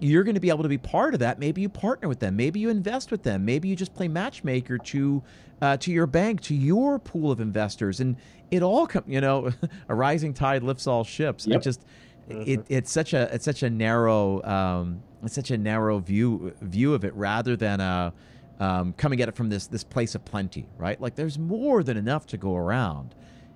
you're 0.00 0.24
going 0.24 0.34
to 0.34 0.40
be 0.40 0.48
able 0.48 0.62
to 0.62 0.68
be 0.68 0.78
part 0.78 1.14
of 1.14 1.20
that. 1.20 1.38
Maybe 1.38 1.60
you 1.60 1.68
partner 1.68 2.08
with 2.08 2.20
them. 2.20 2.34
Maybe 2.34 2.58
you 2.58 2.70
invest 2.70 3.10
with 3.10 3.22
them. 3.22 3.44
Maybe 3.44 3.68
you 3.68 3.76
just 3.76 3.94
play 3.94 4.08
matchmaker 4.08 4.78
to 4.78 5.22
uh, 5.60 5.76
to 5.76 5.92
your 5.92 6.06
bank, 6.06 6.40
to 6.40 6.54
your 6.54 6.98
pool 6.98 7.30
of 7.30 7.38
investors, 7.38 8.00
and 8.00 8.16
it 8.50 8.62
all 8.62 8.86
come. 8.86 9.04
You 9.06 9.20
know, 9.20 9.52
a 9.88 9.94
rising 9.94 10.32
tide 10.32 10.62
lifts 10.62 10.86
all 10.86 11.04
ships. 11.04 11.46
Yep. 11.46 11.56
It 11.56 11.62
just 11.62 11.84
mm-hmm. 12.28 12.50
it, 12.50 12.66
it's 12.68 12.90
such 12.90 13.12
a 13.12 13.32
it's 13.34 13.44
such 13.44 13.62
a 13.62 13.68
narrow 13.68 14.42
um, 14.42 15.02
it's 15.22 15.34
such 15.34 15.50
a 15.50 15.58
narrow 15.58 15.98
view 15.98 16.54
view 16.62 16.94
of 16.94 17.04
it 17.04 17.14
rather 17.14 17.54
than 17.56 17.80
a 17.80 18.12
um, 18.58 18.92
coming 18.94 19.20
at 19.20 19.28
it 19.28 19.36
from 19.36 19.50
this 19.50 19.66
this 19.66 19.84
place 19.84 20.14
of 20.14 20.24
plenty, 20.24 20.66
right? 20.78 21.00
Like 21.00 21.14
there's 21.14 21.38
more 21.38 21.82
than 21.82 21.98
enough 21.98 22.26
to 22.28 22.38
go 22.38 22.56
around, 22.56 23.14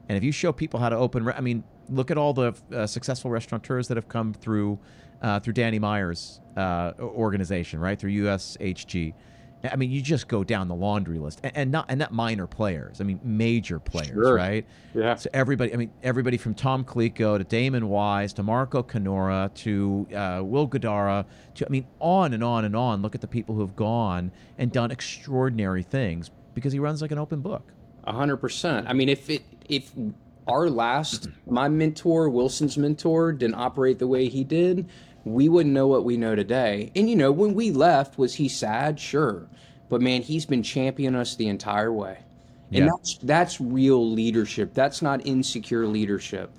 and 0.09 0.19
if 0.19 0.23
you 0.25 0.33
show 0.33 0.53
people 0.53 0.81
how 0.81 0.91
to 0.91 0.97
open, 0.97 1.27
I 1.29 1.41
mean, 1.41 1.65
look 1.89 2.11
at 2.11 2.19
all 2.19 2.35
the 2.35 2.55
uh, 2.73 2.87
successful 2.87 3.31
restaurateurs 3.31 3.89
that 3.89 3.97
have 3.97 4.09
come 4.09 4.35
through 4.35 4.79
uh, 5.25 5.41
through 5.41 5.55
Danny 5.55 5.79
Meyer's 5.79 6.41
uh, 6.55 6.93
organization, 7.01 7.81
right? 7.81 7.99
Through 7.99 8.13
USHG. 8.13 9.15
I 9.65 9.77
mean, 9.77 9.91
you 9.91 10.03
just 10.03 10.29
go 10.29 10.45
down 10.45 10.69
the 10.69 10.75
laundry 10.75 11.19
list, 11.19 11.41
and, 11.43 11.57
and 11.57 11.73
not 11.73 11.87
and 11.89 11.99
not 11.99 12.13
minor 12.13 12.47
players. 12.47 13.01
I 13.01 13.05
mean, 13.05 13.19
major 13.25 13.79
players, 13.79 14.11
sure. 14.11 14.35
right? 14.35 14.67
Yeah. 14.93 15.15
So 15.15 15.31
everybody, 15.33 15.73
I 15.73 15.77
mean, 15.77 15.91
everybody 16.03 16.37
from 16.37 16.53
Tom 16.53 16.85
Colicchio 16.85 17.39
to 17.39 17.45
Damon 17.45 17.89
Wise 17.89 18.35
to 18.35 18.43
Marco 18.43 18.83
Canora 18.83 19.53
to 19.55 20.07
uh, 20.15 20.43
Will 20.45 20.69
Guidara 20.69 21.25
to 21.55 21.67
I 21.67 21.71
mean, 21.71 21.87
on 21.99 22.35
and 22.35 22.45
on 22.45 22.67
and 22.67 22.77
on. 22.77 23.01
Look 23.01 23.15
at 23.15 23.23
the 23.23 23.27
people 23.27 23.55
who 23.55 23.63
have 23.63 23.75
gone 23.75 24.31
and 24.59 24.71
done 24.71 24.91
extraordinary 24.91 25.83
things 25.83 26.31
because 26.53 26.75
he 26.75 26.79
runs 26.79 27.01
like 27.01 27.13
an 27.13 27.19
open 27.19 27.41
book. 27.41 27.73
A 28.05 28.13
hundred 28.13 28.37
percent. 28.37 28.87
I 28.87 28.93
mean, 28.93 29.09
if 29.09 29.31
it 29.31 29.43
if 29.71 29.91
our 30.47 30.69
last 30.69 31.29
my 31.47 31.69
mentor 31.71 32.29
Wilson's 32.29 32.77
mentor 32.77 33.33
didn't 33.33 33.55
operate 33.55 33.99
the 33.99 34.07
way 34.07 34.29
he 34.29 34.45
did, 34.45 34.91
we 35.25 35.49
wouldn't 35.49 35.75
know 35.75 35.87
what 35.87 36.05
we 36.05 36.17
know 36.17 36.35
today. 36.35 36.91
And 36.95 37.09
you 37.09 37.17
know, 37.17 37.33
when 37.33 37.55
we 37.55 37.71
left, 37.71 38.19
was 38.19 38.35
he 38.35 38.49
sad? 38.49 39.01
Sure. 39.01 39.47
But 39.89 40.01
man, 40.03 40.23
he's 40.23 40.47
been 40.47 40.63
championing 40.63 41.21
us 41.21 41.37
the 41.37 41.49
entire 41.49 41.93
way. 41.93 42.19
And 42.73 42.85
Yeah. 42.87 42.91
that's 42.91 43.19
that's 43.23 43.61
real 43.61 44.11
leadership. 44.11 44.75
That's 44.75 45.01
not 45.03 45.25
insecure 45.27 45.87
leadership. 45.87 46.51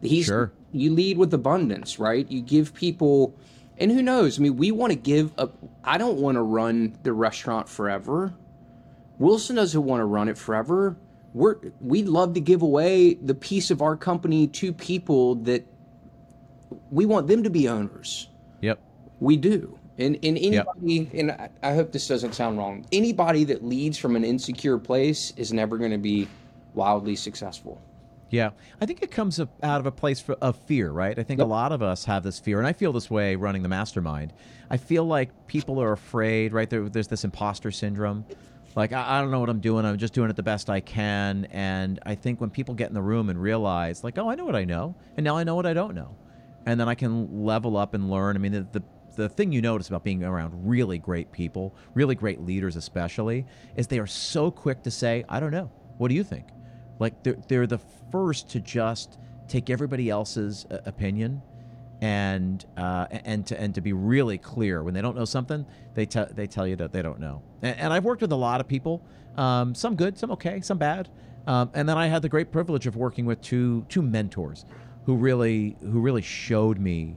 He's 0.00 0.26
Sure. 0.26 0.52
you 0.72 0.92
lead 0.92 1.18
with 1.18 1.32
abundance, 1.34 1.98
right? 1.98 2.30
You 2.30 2.40
give 2.40 2.74
people 2.74 3.34
and 3.78 3.90
who 3.90 4.02
knows? 4.02 4.38
I 4.38 4.42
mean, 4.42 4.56
we 4.56 4.70
want 4.70 4.92
to 4.92 4.98
give 4.98 5.32
up 5.38 5.56
I 5.82 5.98
don't 5.98 6.18
want 6.18 6.36
to 6.36 6.42
run 6.42 6.96
the 7.02 7.12
restaurant 7.12 7.68
forever. 7.68 8.34
Wilson 9.18 9.56
doesn't 9.56 9.82
want 9.84 10.00
to 10.00 10.04
run 10.04 10.28
it 10.28 10.36
forever. 10.38 10.96
We're 11.32 11.56
we'd 11.80 12.08
love 12.08 12.34
to 12.34 12.40
give 12.40 12.62
away 12.62 13.14
the 13.14 13.34
piece 13.34 13.70
of 13.70 13.82
our 13.82 13.96
company 13.96 14.46
to 14.48 14.72
people 14.72 15.36
that 15.36 15.66
we 16.90 17.06
want 17.06 17.26
them 17.26 17.42
to 17.42 17.50
be 17.50 17.68
owners. 17.68 18.28
Yep. 18.60 18.80
We 19.20 19.36
do. 19.36 19.78
And, 19.98 20.16
and 20.24 20.36
anybody, 20.36 21.08
and 21.14 21.48
I, 21.62 21.74
hope 21.74 21.92
this 21.92 22.08
doesn't 22.08 22.34
sound 22.34 22.58
wrong, 22.58 22.84
anybody 22.90 23.44
that 23.44 23.64
leads 23.64 23.96
from 23.96 24.16
an 24.16 24.24
insecure 24.24 24.76
place 24.76 25.32
is 25.36 25.52
never 25.52 25.78
going 25.78 25.92
to 25.92 25.98
be 25.98 26.26
wildly 26.74 27.14
successful. 27.14 27.80
Yeah, 28.30 28.50
I 28.80 28.86
think 28.86 29.02
it 29.02 29.12
comes 29.12 29.38
out 29.38 29.48
of 29.62 29.86
a 29.86 29.92
place 29.92 30.18
for, 30.18 30.32
of 30.40 30.56
fear, 30.56 30.90
right? 30.90 31.16
I 31.16 31.22
think 31.22 31.40
a 31.40 31.44
lot 31.44 31.70
of 31.70 31.82
us 31.82 32.04
have 32.06 32.24
this 32.24 32.40
fear, 32.40 32.58
and 32.58 32.66
I 32.66 32.72
feel 32.72 32.92
this 32.92 33.08
way 33.08 33.36
running 33.36 33.62
the 33.62 33.68
mastermind. 33.68 34.32
I 34.68 34.76
feel 34.76 35.04
like 35.04 35.46
people 35.46 35.80
are 35.80 35.92
afraid, 35.92 36.52
right? 36.52 36.68
There, 36.68 36.88
there's 36.88 37.06
this 37.06 37.22
imposter 37.22 37.70
syndrome. 37.70 38.24
Like, 38.74 38.92
I, 38.92 39.18
I 39.18 39.20
don't 39.20 39.30
know 39.30 39.38
what 39.38 39.50
I'm 39.50 39.60
doing. 39.60 39.84
I'm 39.84 39.98
just 39.98 40.14
doing 40.14 40.30
it 40.30 40.34
the 40.34 40.42
best 40.42 40.68
I 40.68 40.80
can. 40.80 41.46
And 41.52 42.00
I 42.04 42.16
think 42.16 42.40
when 42.40 42.50
people 42.50 42.74
get 42.74 42.88
in 42.88 42.94
the 42.94 43.02
room 43.02 43.30
and 43.30 43.40
realize, 43.40 44.02
like, 44.02 44.18
oh, 44.18 44.28
I 44.28 44.34
know 44.34 44.44
what 44.44 44.56
I 44.56 44.64
know, 44.64 44.96
and 45.16 45.22
now 45.22 45.36
I 45.36 45.44
know 45.44 45.54
what 45.54 45.66
I 45.66 45.74
don't 45.74 45.94
know, 45.94 46.16
and 46.66 46.78
then 46.78 46.88
I 46.88 46.94
can 46.94 47.44
level 47.44 47.76
up 47.76 47.94
and 47.94 48.10
learn. 48.10 48.36
I 48.36 48.38
mean, 48.38 48.52
the, 48.52 48.66
the 48.72 48.82
the 49.16 49.28
thing 49.28 49.52
you 49.52 49.62
notice 49.62 49.88
about 49.88 50.02
being 50.02 50.24
around 50.24 50.68
really 50.68 50.98
great 50.98 51.30
people, 51.30 51.74
really 51.94 52.14
great 52.14 52.40
leaders, 52.40 52.76
especially, 52.76 53.46
is 53.76 53.86
they 53.86 54.00
are 54.00 54.06
so 54.06 54.50
quick 54.50 54.82
to 54.82 54.90
say, 54.90 55.24
I 55.28 55.38
don't 55.40 55.52
know. 55.52 55.70
What 55.98 56.08
do 56.08 56.14
you 56.14 56.24
think? 56.24 56.48
Like 56.98 57.22
they're 57.22 57.38
they're 57.48 57.66
the 57.66 57.80
first 58.10 58.50
to 58.50 58.60
just 58.60 59.18
take 59.48 59.70
everybody 59.70 60.10
else's 60.10 60.66
uh, 60.70 60.78
opinion 60.86 61.42
and 62.00 62.64
uh, 62.76 63.06
and 63.10 63.46
to 63.46 63.60
and 63.60 63.74
to 63.74 63.80
be 63.80 63.92
really 63.92 64.38
clear 64.38 64.82
when 64.82 64.94
they 64.94 65.02
don't 65.02 65.16
know 65.16 65.24
something, 65.24 65.64
they 65.94 66.06
tell 66.06 66.28
they 66.30 66.46
tell 66.46 66.66
you 66.66 66.76
that 66.76 66.92
they 66.92 67.02
don't 67.02 67.20
know. 67.20 67.42
And, 67.62 67.78
and 67.78 67.92
I've 67.92 68.04
worked 68.04 68.22
with 68.22 68.32
a 68.32 68.36
lot 68.36 68.60
of 68.60 68.68
people, 68.68 69.02
um, 69.36 69.74
some 69.74 69.96
good, 69.96 70.18
some 70.18 70.30
okay, 70.32 70.60
some 70.60 70.78
bad. 70.78 71.08
Um, 71.46 71.70
and 71.74 71.88
then 71.88 71.98
I 71.98 72.06
had 72.06 72.22
the 72.22 72.28
great 72.28 72.50
privilege 72.50 72.86
of 72.86 72.96
working 72.96 73.26
with 73.26 73.40
two 73.40 73.84
two 73.88 74.02
mentors 74.02 74.64
who 75.06 75.16
really 75.16 75.76
who 75.80 76.00
really 76.00 76.22
showed 76.22 76.78
me 76.78 77.16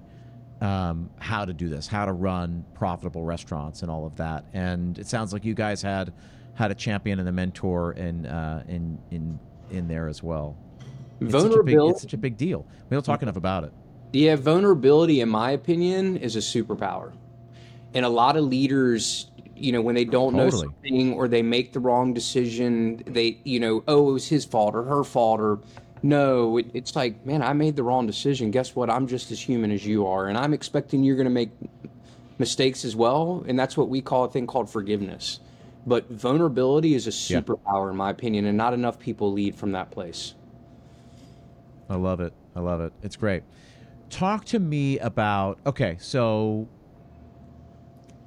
um, 0.61 1.09
how 1.19 1.45
to 1.45 1.53
do 1.53 1.69
this, 1.69 1.87
how 1.87 2.05
to 2.05 2.13
run 2.13 2.65
profitable 2.73 3.23
restaurants, 3.23 3.81
and 3.81 3.91
all 3.91 4.05
of 4.05 4.15
that. 4.17 4.45
And 4.53 4.97
it 4.97 5.07
sounds 5.07 5.33
like 5.33 5.45
you 5.45 5.53
guys 5.53 5.81
had 5.81 6.13
had 6.55 6.71
a 6.71 6.75
champion 6.75 7.19
and 7.19 7.29
a 7.29 7.31
mentor 7.31 7.93
in 7.93 8.25
uh, 8.25 8.63
in 8.67 8.97
in 9.11 9.39
in 9.69 9.87
there 9.87 10.07
as 10.07 10.23
well. 10.23 10.57
It's 11.19 11.31
such, 11.31 11.43
a 11.43 11.63
big, 11.63 11.75
Vulnerability. 11.75 11.91
it's 11.91 12.01
such 12.01 12.13
a 12.13 12.17
big 12.17 12.37
deal. 12.37 12.65
We 12.89 12.95
don't 12.95 13.03
talk 13.03 13.23
enough 13.23 13.37
about 13.37 13.63
it. 13.63 13.73
Yeah, 14.13 14.35
vulnerability, 14.35 15.21
in 15.21 15.29
my 15.29 15.51
opinion, 15.51 16.17
is 16.17 16.35
a 16.35 16.39
superpower. 16.39 17.13
And 17.93 18.05
a 18.05 18.09
lot 18.09 18.37
of 18.37 18.45
leaders, 18.45 19.31
you 19.55 19.71
know, 19.71 19.81
when 19.81 19.95
they 19.95 20.05
don't 20.05 20.35
know 20.35 20.49
something 20.49 21.13
or 21.13 21.27
they 21.27 21.41
make 21.41 21.73
the 21.73 21.79
wrong 21.79 22.13
decision, 22.13 23.01
they, 23.05 23.39
you 23.43 23.59
know, 23.59 23.83
oh, 23.87 24.09
it 24.09 24.13
was 24.13 24.27
his 24.27 24.45
fault 24.45 24.75
or 24.75 24.83
her 24.83 25.03
fault 25.03 25.39
or 25.39 25.59
no, 26.03 26.57
it, 26.57 26.67
it's 26.73 26.95
like, 26.95 27.25
man, 27.25 27.41
I 27.41 27.53
made 27.53 27.75
the 27.75 27.83
wrong 27.83 28.05
decision. 28.07 28.51
Guess 28.51 28.75
what? 28.75 28.89
I'm 28.89 29.07
just 29.07 29.31
as 29.31 29.39
human 29.39 29.71
as 29.71 29.85
you 29.85 30.05
are. 30.07 30.27
And 30.27 30.37
I'm 30.37 30.53
expecting 30.53 31.03
you're 31.03 31.15
going 31.15 31.25
to 31.25 31.31
make 31.31 31.49
mistakes 32.37 32.85
as 32.85 32.95
well. 32.95 33.43
And 33.47 33.57
that's 33.59 33.75
what 33.77 33.89
we 33.89 34.01
call 34.01 34.25
a 34.25 34.29
thing 34.29 34.47
called 34.47 34.69
forgiveness. 34.69 35.39
But 35.85 36.09
vulnerability 36.09 36.93
is 36.95 37.07
a 37.07 37.33
Yeah. 37.33 37.41
superpower, 37.41 37.89
in 37.89 37.95
my 37.97 38.09
opinion, 38.09 38.45
and 38.45 38.57
not 38.57 38.73
enough 38.73 38.99
people 38.99 39.31
lead 39.31 39.55
from 39.55 39.71
that 39.71 39.89
place. 39.91 40.35
I 41.89 41.95
love 41.95 42.19
it. 42.19 42.33
I 42.55 42.59
love 42.59 42.81
it. 42.81 42.91
It's 43.01 43.15
great. 43.15 43.43
Talk 44.09 44.45
to 44.45 44.59
me 44.59 44.99
about 44.99 45.59
okay, 45.65 45.97
so 45.99 46.67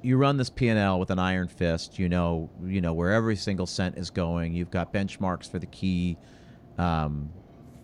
you 0.03 0.17
run 0.17 0.37
this 0.37 0.49
P&L 0.49 0.99
with 0.99 1.11
an 1.11 1.19
iron 1.19 1.47
fist. 1.47 1.99
You 1.99 2.09
know, 2.09 2.49
you 2.65 2.81
know 2.81 2.93
where 2.93 3.11
every 3.11 3.35
single 3.35 3.67
cent 3.67 3.97
is 3.97 4.09
going. 4.09 4.53
You've 4.53 4.71
got 4.71 4.91
benchmarks 4.93 5.49
for 5.49 5.59
the 5.59 5.67
key, 5.67 6.17
um, 6.79 7.29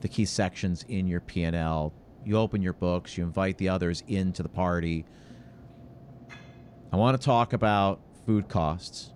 the 0.07 0.13
key 0.13 0.25
sections 0.25 0.85
in 0.87 1.05
your 1.05 1.19
P&L. 1.19 1.91
You 2.23 2.37
open 2.37 2.61
your 2.61 2.73
books. 2.73 3.17
You 3.17 3.25
invite 3.25 3.57
the 3.57 3.67
others 3.69 4.03
into 4.07 4.41
the 4.41 4.47
party. 4.49 5.05
I 6.91 6.95
want 6.95 7.19
to 7.19 7.23
talk 7.25 7.51
about 7.51 7.99
food 8.25 8.47
costs 8.47 9.11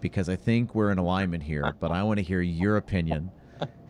because 0.00 0.28
I 0.28 0.36
think 0.36 0.74
we're 0.74 0.90
in 0.90 0.98
alignment 0.98 1.42
here. 1.42 1.74
But 1.80 1.90
I 1.90 2.02
want 2.02 2.18
to 2.18 2.22
hear 2.22 2.42
your 2.42 2.76
opinion 2.76 3.30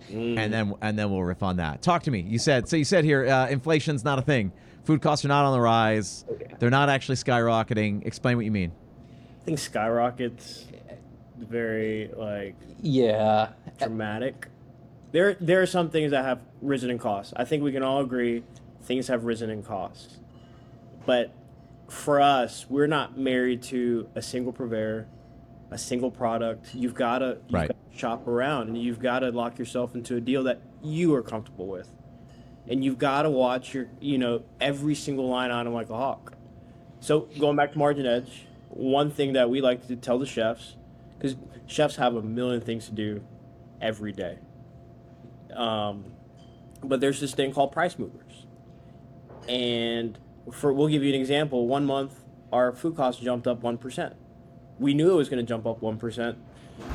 and 0.09 0.53
then 0.53 0.75
and 0.81 0.99
then 0.99 1.11
we'll 1.11 1.23
riff 1.23 1.43
on 1.43 1.57
that. 1.57 1.83
Talk 1.83 2.05
to 2.05 2.11
me. 2.11 2.21
You 2.21 2.39
said 2.39 2.69
so. 2.69 2.77
You 2.77 2.85
said 2.85 3.05
here, 3.05 3.27
uh, 3.27 3.49
inflation's 3.49 4.05
not 4.05 4.19
a 4.19 4.23
thing. 4.23 4.53
Food 4.85 5.03
costs 5.03 5.25
are 5.25 5.29
not 5.29 5.45
on 5.45 5.53
the 5.53 5.61
rise. 5.61 6.25
They're 6.59 6.71
not 6.71 6.89
actually 6.89 7.17
skyrocketing. 7.17 8.07
Explain 8.07 8.37
what 8.37 8.45
you 8.45 8.51
mean. 8.53 8.73
I 9.41 9.45
think 9.45 9.59
skyrockets 9.59 10.67
very 11.39 12.11
like 12.17 12.55
Yeah. 12.81 13.51
dramatic. 13.79 14.49
There 15.13 15.35
there 15.41 15.61
are 15.61 15.67
some 15.67 15.91
things 15.91 16.13
that 16.13 16.25
have 16.25 16.41
risen 16.63 16.91
in 16.91 16.99
cost. 16.99 17.33
I 17.37 17.45
think 17.45 17.63
we 17.63 17.73
can 17.73 17.83
all 17.83 18.01
agree 18.01 18.45
things 18.83 19.09
have 19.09 19.25
risen 19.25 19.51
in 19.51 19.63
cost. 19.63 20.19
But 21.07 21.33
for 21.89 22.21
us, 22.21 22.67
we're 22.69 22.87
not 22.87 23.19
married 23.19 23.63
to 23.65 24.09
a 24.15 24.23
single 24.23 24.53
purveyor, 24.53 25.07
a 25.71 25.79
single 25.79 26.11
product. 26.11 26.75
You've 26.75 26.95
got 26.95 27.19
to 27.19 27.39
Right. 27.51 27.71
shop 27.93 28.29
around 28.29 28.69
and 28.69 28.79
you've 28.79 29.01
got 29.01 29.21
to 29.21 29.31
lock 29.31 29.59
yourself 29.59 29.95
into 29.95 30.17
a 30.17 30.21
deal 30.21 30.45
that 30.45 30.61
you 30.83 31.13
are 31.15 31.23
comfortable 31.23 31.67
with. 31.67 31.91
And 32.69 32.85
you've 32.85 32.99
got 32.99 33.23
to 33.23 33.31
watch 33.31 33.75
your, 33.75 33.89
you 34.01 34.19
know, 34.19 34.43
every 34.61 34.95
single 34.95 35.29
line 35.29 35.51
item 35.51 35.73
like 35.73 35.91
a 35.91 35.97
hawk. 35.97 36.35
So 37.01 37.29
going 37.39 37.57
back 37.57 37.73
to 37.73 37.79
MarginEdge, 37.79 38.29
one 38.69 39.11
thing 39.11 39.33
that 39.33 39.51
we 39.51 39.61
like 39.61 39.87
to 39.89 39.97
tell 39.97 40.19
the 40.19 40.27
chefs, 40.27 40.77
because 41.19 41.37
chefs 41.67 41.97
have 41.97 42.15
a 42.15 42.23
million 42.23 42.61
things 42.61 42.87
to 42.87 42.93
do 42.93 43.23
every 43.81 44.13
day. 44.13 44.39
Um, 45.55 46.05
but 46.83 47.01
there's 47.01 47.21
this 47.21 47.35
thing 47.35 47.53
called 47.53 47.73
price 47.73 47.99
movers, 47.99 48.47
and 49.49 50.19
for 50.53 50.73
we'll 50.73 50.89
give 50.89 51.03
you 51.03 51.13
an 51.13 51.21
example. 51.21 51.67
One 51.67 51.85
month, 51.85 52.21
our 52.53 52.73
food 52.73 52.97
costs 52.97 53.21
jumped 53.23 53.47
up 53.47 53.63
one 53.63 53.77
percent. 53.79 54.15
We 54.79 54.95
knew 54.95 55.11
it 55.11 55.17
was 55.17 55.29
going 55.29 55.45
to 55.45 55.49
jump 55.49 55.67
up 55.67 55.83
one 55.83 55.99
percent 55.99 56.39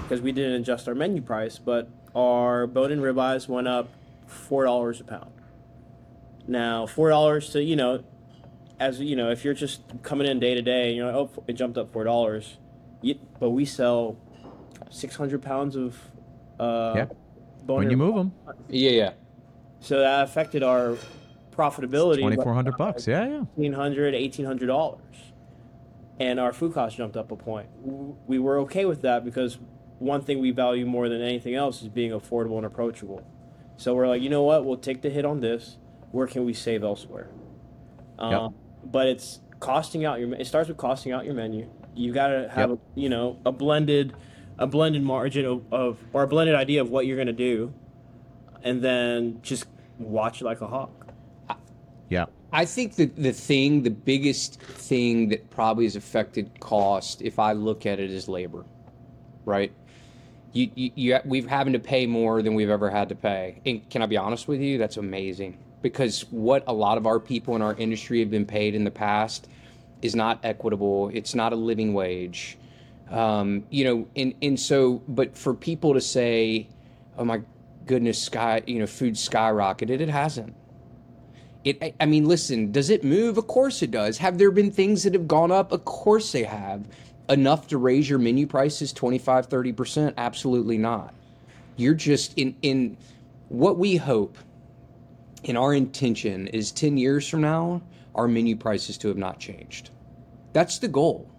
because 0.02 0.22
we 0.22 0.32
didn't 0.32 0.54
adjust 0.54 0.88
our 0.88 0.96
menu 0.96 1.22
price, 1.22 1.60
but 1.60 1.90
our 2.16 2.66
bone-in 2.66 3.00
ribeyes 3.00 3.48
went 3.48 3.68
up 3.68 3.90
four 4.26 4.64
dollars 4.64 5.00
a 5.02 5.04
pound. 5.04 5.32
Now, 6.48 6.88
four 6.88 7.10
dollars 7.10 7.52
to 7.52 7.62
you 7.64 7.76
know, 7.76 8.04
as 8.80 9.00
you 9.00 9.16
know, 9.16 9.30
if 9.30 9.46
you're 9.46 9.54
just 9.54 9.84
coming 10.02 10.26
in 10.26 10.40
day 10.40 10.56
to 10.56 10.62
day, 10.64 10.94
you're 10.94 11.06
like, 11.06 11.16
oh, 11.16 11.44
it 11.48 11.54
jumped 11.54 11.78
up 11.78 11.94
four 11.94 12.04
dollars, 12.04 12.58
but 13.40 13.52
we 13.52 13.66
sell 13.66 14.18
six 14.90 15.16
hundred 15.16 15.44
pounds 15.44 15.76
of 15.76 16.00
uh. 16.60 16.94
Bone 17.66 17.78
When 17.80 17.90
you 17.92 17.98
move 17.98 18.16
them, 18.16 18.32
Yeah, 18.70 18.92
yeah. 18.92 19.12
so 19.80 20.00
that 20.00 20.24
affected 20.24 20.64
our 20.64 20.98
profitability. 21.52 22.20
twenty 22.20 22.36
four 22.36 22.54
hundred 22.54 22.78
bucks. 22.78 23.08
Yeah, 23.08 23.26
yeah. 23.28 23.44
$1,800, 23.58 24.14
$1,800. 24.14 25.00
And 26.20 26.40
our 26.40 26.54
food 26.54 26.74
costs 26.74 26.98
jumped 26.98 27.18
up 27.18 27.32
a 27.32 27.36
point. 27.36 27.68
We 28.28 28.40
were 28.40 28.60
okay 28.60 28.86
with 28.86 29.02
that 29.02 29.26
because 29.26 29.58
one 30.00 30.22
thing 30.22 30.40
we 30.40 30.52
value 30.52 30.86
more 30.86 31.10
than 31.10 31.22
anything 31.22 31.56
else 31.56 31.82
is 31.82 31.90
being 31.90 32.12
affordable 32.12 32.58
and 32.58 32.66
approachable. 32.66 33.26
So 33.78 33.94
we're 33.94 34.08
like, 34.08 34.22
you 34.22 34.30
know 34.30 34.44
what? 34.44 34.64
We'll 34.66 34.78
take 34.78 35.02
the 35.02 35.10
hit 35.10 35.26
on 35.26 35.42
this. 35.42 35.78
Where 36.12 36.28
can 36.28 36.46
we 36.46 36.54
save 36.54 36.84
elsewhere? 36.84 37.30
Um, 38.18 38.56
But 38.86 39.08
it's 39.08 39.42
costing 39.60 40.06
out 40.06 40.20
your. 40.20 40.34
It 40.36 40.48
starts 40.48 40.70
with 40.70 40.78
costing 40.78 41.12
out 41.12 41.26
your 41.26 41.34
menu. 41.34 41.68
You 41.96 42.14
got 42.14 42.28
to 42.28 42.50
have 42.50 42.70
Yep. 42.70 42.80
a, 42.96 43.00
you 43.00 43.10
know 43.10 43.38
a 43.46 43.52
blended, 43.52 44.14
a 44.58 44.68
blended 44.68 45.04
margin 45.04 45.46
of, 45.46 45.74
of 45.74 45.98
or 46.14 46.24
a 46.24 46.28
blended 46.28 46.56
idea 46.56 46.82
of 46.82 46.90
what 46.90 47.06
you're 47.06 47.18
going 47.18 47.28
to 47.28 47.34
do, 47.34 47.74
and 48.64 48.82
then 48.82 49.40
just 49.42 49.66
watch 50.00 50.42
like 50.42 50.62
a 50.62 50.68
hawk. 50.68 51.14
Yeah. 52.10 52.26
I 52.52 52.66
think 52.66 52.96
that 52.96 53.16
the 53.16 53.34
thing, 53.34 53.84
the 53.84 53.90
biggest 53.90 54.62
thing 54.62 55.30
that 55.30 55.50
probably 55.50 55.86
has 55.86 55.96
affected 55.96 56.60
cost, 56.60 57.22
if 57.22 57.40
I 57.40 57.52
look 57.52 57.86
at 57.86 58.00
it, 58.00 58.10
is 58.12 58.30
labor, 58.30 58.64
right? 59.44 59.74
You, 60.54 60.72
you, 60.74 60.92
you, 60.96 61.20
we've 61.26 61.48
having 61.48 61.74
to 61.74 61.80
pay 61.80 62.06
more 62.06 62.42
than 62.42 62.54
we've 62.56 62.70
ever 62.70 62.90
had 62.90 63.10
to 63.10 63.16
pay. 63.16 63.62
And 63.66 63.90
can 63.90 64.02
I 64.02 64.06
be 64.06 64.16
honest 64.16 64.48
with 64.48 64.62
you? 64.62 64.78
That's 64.78 64.96
amazing 64.96 65.58
because 65.82 66.22
what 66.32 66.64
a 66.66 66.74
lot 66.74 66.98
of 66.98 67.06
our 67.06 67.20
people 67.20 67.56
in 67.56 67.62
our 67.62 67.76
industry 67.76 68.20
have 68.20 68.32
been 68.32 68.46
paid 68.46 68.74
in 68.74 68.86
the 68.86 68.92
past 68.92 69.48
is 70.02 70.16
not 70.16 70.40
equitable. 70.44 71.12
It's 71.14 71.36
not 71.36 71.52
a 71.52 71.56
living 71.56 71.94
wage. 71.94 72.58
Um, 73.12 73.66
you 73.70 73.86
know, 73.86 74.08
and, 74.16 74.34
and 74.42 74.60
so, 74.60 75.04
but 75.08 75.38
for 75.38 75.54
people 75.54 75.94
to 75.96 76.02
say, 76.02 76.70
oh 77.18 77.26
my 77.26 77.42
goodness, 77.86 78.22
sky, 78.22 78.64
you 78.68 78.80
know, 78.80 78.88
food 78.88 79.16
skyrocketed, 79.16 80.02
it 80.02 80.10
hasn't. 80.10 80.56
It, 81.64 81.82
I- 81.84 81.94
mean, 82.08 82.28
listen, 82.28 82.72
does 82.72 82.90
it 82.90 83.04
move? 83.04 83.38
Of 83.38 83.48
course 83.48 83.82
it 83.84 83.92
does. 83.92 84.20
Have 84.20 84.38
there 84.40 84.52
been 84.52 84.72
things 84.72 85.04
that 85.04 85.14
have 85.14 85.28
gone 85.28 85.52
up? 85.52 85.72
Of 85.72 85.86
course 85.86 86.32
they 86.32 86.44
have. 86.44 86.88
enough 87.30 87.68
to 87.68 87.78
raise 87.78 88.10
your 88.10 88.20
menu 88.20 88.48
prices 88.48 88.94
25, 88.94 89.50
30%? 89.50 90.14
Absolutely 90.18 90.78
not. 90.78 91.14
You're 91.78 91.96
just 91.96 92.34
in 92.38 92.56
in 92.62 92.98
what 93.50 93.78
we 93.78 93.98
hope 93.98 94.38
and 95.46 95.58
our 95.58 95.74
intention 95.74 96.48
is 96.48 96.72
10 96.72 96.98
years 96.98 97.28
from 97.30 97.42
now, 97.42 97.82
our 98.16 98.28
menu 98.28 98.56
prices 98.56 98.98
to 99.00 99.10
have 99.10 99.18
not 99.18 99.40
changed. 99.40 99.92
That's 100.54 100.80
the 100.80 100.88
goal. 100.90 101.30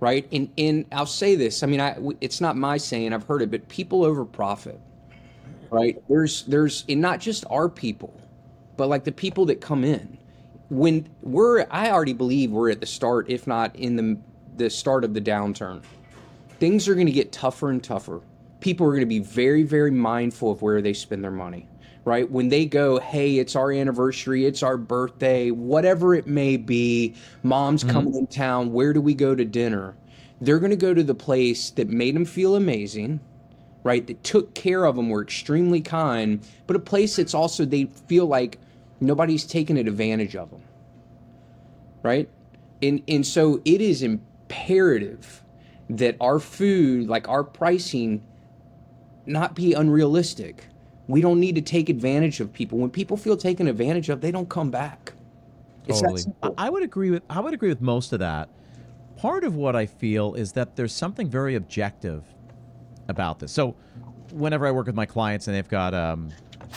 Right? 0.00 0.26
And 0.32 0.50
and 0.56 0.86
I'll 0.92 1.06
say 1.06 1.34
this, 1.34 1.62
I 1.62 1.66
mean 1.66 1.80
I 1.80 1.96
it's 2.20 2.40
not 2.40 2.56
my 2.56 2.78
saying, 2.78 3.12
I've 3.12 3.24
heard 3.24 3.42
it, 3.42 3.50
but 3.50 3.68
people 3.68 4.04
over 4.04 4.24
profit. 4.24 4.80
Right? 5.70 6.02
There's 6.08 6.42
there's 6.44 6.84
and 6.88 7.00
not 7.00 7.20
just 7.20 7.44
our 7.50 7.68
people, 7.68 8.18
but 8.76 8.88
like 8.88 9.04
the 9.04 9.12
people 9.12 9.44
that 9.46 9.60
come 9.60 9.84
in. 9.84 10.18
When 10.70 11.08
we're 11.22 11.66
I 11.70 11.90
already 11.90 12.12
believe 12.12 12.50
we're 12.50 12.70
at 12.70 12.80
the 12.80 12.86
start, 12.86 13.28
if 13.28 13.46
not 13.46 13.76
in 13.76 13.96
the 13.96 14.18
the 14.56 14.70
start 14.70 15.04
of 15.04 15.14
the 15.14 15.20
downturn. 15.20 15.82
Things 16.58 16.86
are 16.88 16.94
going 16.94 17.06
to 17.06 17.12
get 17.12 17.32
tougher 17.32 17.70
and 17.70 17.82
tougher. 17.82 18.20
People 18.60 18.86
are 18.86 18.90
going 18.90 19.00
to 19.00 19.06
be 19.06 19.18
very, 19.18 19.62
very 19.62 19.90
mindful 19.90 20.52
of 20.52 20.60
where 20.60 20.82
they 20.82 20.92
spend 20.92 21.24
their 21.24 21.30
money, 21.30 21.66
right? 22.04 22.30
When 22.30 22.48
they 22.48 22.66
go, 22.66 22.98
hey, 22.98 23.38
it's 23.38 23.56
our 23.56 23.72
anniversary, 23.72 24.46
it's 24.46 24.62
our 24.62 24.76
birthday, 24.76 25.50
whatever 25.50 26.14
it 26.14 26.26
may 26.26 26.56
be, 26.56 27.14
mom's 27.42 27.82
mm-hmm. 27.82 27.92
coming 27.92 28.14
in 28.14 28.26
town, 28.26 28.72
where 28.72 28.92
do 28.92 29.00
we 29.00 29.14
go 29.14 29.34
to 29.34 29.44
dinner? 29.44 29.96
They're 30.40 30.58
going 30.58 30.70
to 30.70 30.76
go 30.76 30.94
to 30.94 31.02
the 31.02 31.14
place 31.14 31.70
that 31.70 31.88
made 31.88 32.16
them 32.16 32.24
feel 32.24 32.56
amazing, 32.56 33.20
right? 33.82 34.06
That 34.06 34.24
took 34.24 34.54
care 34.54 34.84
of 34.84 34.96
them, 34.96 35.10
were 35.10 35.22
extremely 35.22 35.80
kind, 35.80 36.40
but 36.66 36.76
a 36.76 36.80
place 36.80 37.16
that's 37.16 37.34
also 37.34 37.64
they 37.64 37.84
feel 37.84 38.26
like 38.26 38.58
nobody's 39.00 39.44
taking 39.44 39.76
advantage 39.76 40.36
of 40.36 40.50
them, 40.50 40.62
right? 42.02 42.28
And 42.82 43.02
and 43.08 43.26
so 43.26 43.60
it 43.66 43.82
is 43.82 44.02
imperative 44.02 45.42
that 45.90 46.16
our 46.20 46.38
food, 46.38 47.08
like 47.08 47.28
our 47.28 47.44
pricing, 47.44 48.22
not 49.26 49.54
be 49.54 49.74
unrealistic. 49.74 50.66
We 51.10 51.20
don't 51.20 51.40
need 51.40 51.56
to 51.56 51.60
take 51.60 51.88
advantage 51.88 52.38
of 52.38 52.52
people. 52.52 52.78
When 52.78 52.88
people 52.88 53.16
feel 53.16 53.36
taken 53.36 53.66
advantage 53.66 54.08
of, 54.08 54.20
they 54.20 54.30
don't 54.30 54.48
come 54.48 54.70
back. 54.70 55.12
It's 55.88 56.00
totally. 56.00 56.22
I 56.56 56.70
would 56.70 56.84
agree 56.84 57.10
with 57.10 57.24
I 57.28 57.40
would 57.40 57.52
agree 57.52 57.68
with 57.68 57.80
most 57.80 58.12
of 58.12 58.20
that. 58.20 58.48
Part 59.16 59.42
of 59.42 59.56
what 59.56 59.74
I 59.74 59.86
feel 59.86 60.34
is 60.34 60.52
that 60.52 60.76
there's 60.76 60.92
something 60.92 61.28
very 61.28 61.56
objective 61.56 62.24
about 63.08 63.40
this. 63.40 63.50
So, 63.50 63.74
whenever 64.30 64.66
I 64.66 64.70
work 64.70 64.86
with 64.86 64.94
my 64.94 65.04
clients 65.04 65.48
and 65.48 65.56
they've 65.56 65.68
got 65.68 65.94
um, 65.94 66.30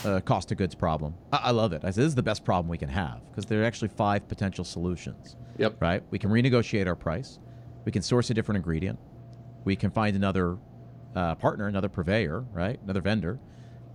a 0.04 0.20
cost 0.20 0.52
of 0.52 0.58
goods 0.58 0.74
problem, 0.74 1.14
I, 1.32 1.38
I 1.44 1.52
love 1.52 1.72
it. 1.72 1.86
I 1.86 1.92
say 1.92 2.02
this 2.02 2.08
is 2.08 2.16
the 2.16 2.24
best 2.24 2.44
problem 2.44 2.68
we 2.70 2.78
can 2.80 2.90
have 2.90 3.22
because 3.30 3.46
there 3.46 3.62
are 3.62 3.66
actually 3.66 3.90
five 3.90 4.28
potential 4.28 4.66
solutions. 4.66 5.36
Yep. 5.60 5.80
Right. 5.80 6.04
We 6.10 6.18
can 6.18 6.32
renegotiate 6.32 6.88
our 6.88 6.96
price. 6.96 7.38
We 7.86 7.92
can 7.92 8.02
source 8.02 8.32
a 8.32 8.34
different 8.34 8.58
ingredient. 8.58 8.98
We 9.64 9.76
can 9.76 9.92
find 9.92 10.16
another 10.16 10.58
uh, 11.16 11.36
partner, 11.36 11.68
another 11.68 11.90
purveyor, 11.90 12.46
right? 12.52 12.80
Another 12.82 13.02
vendor. 13.02 13.40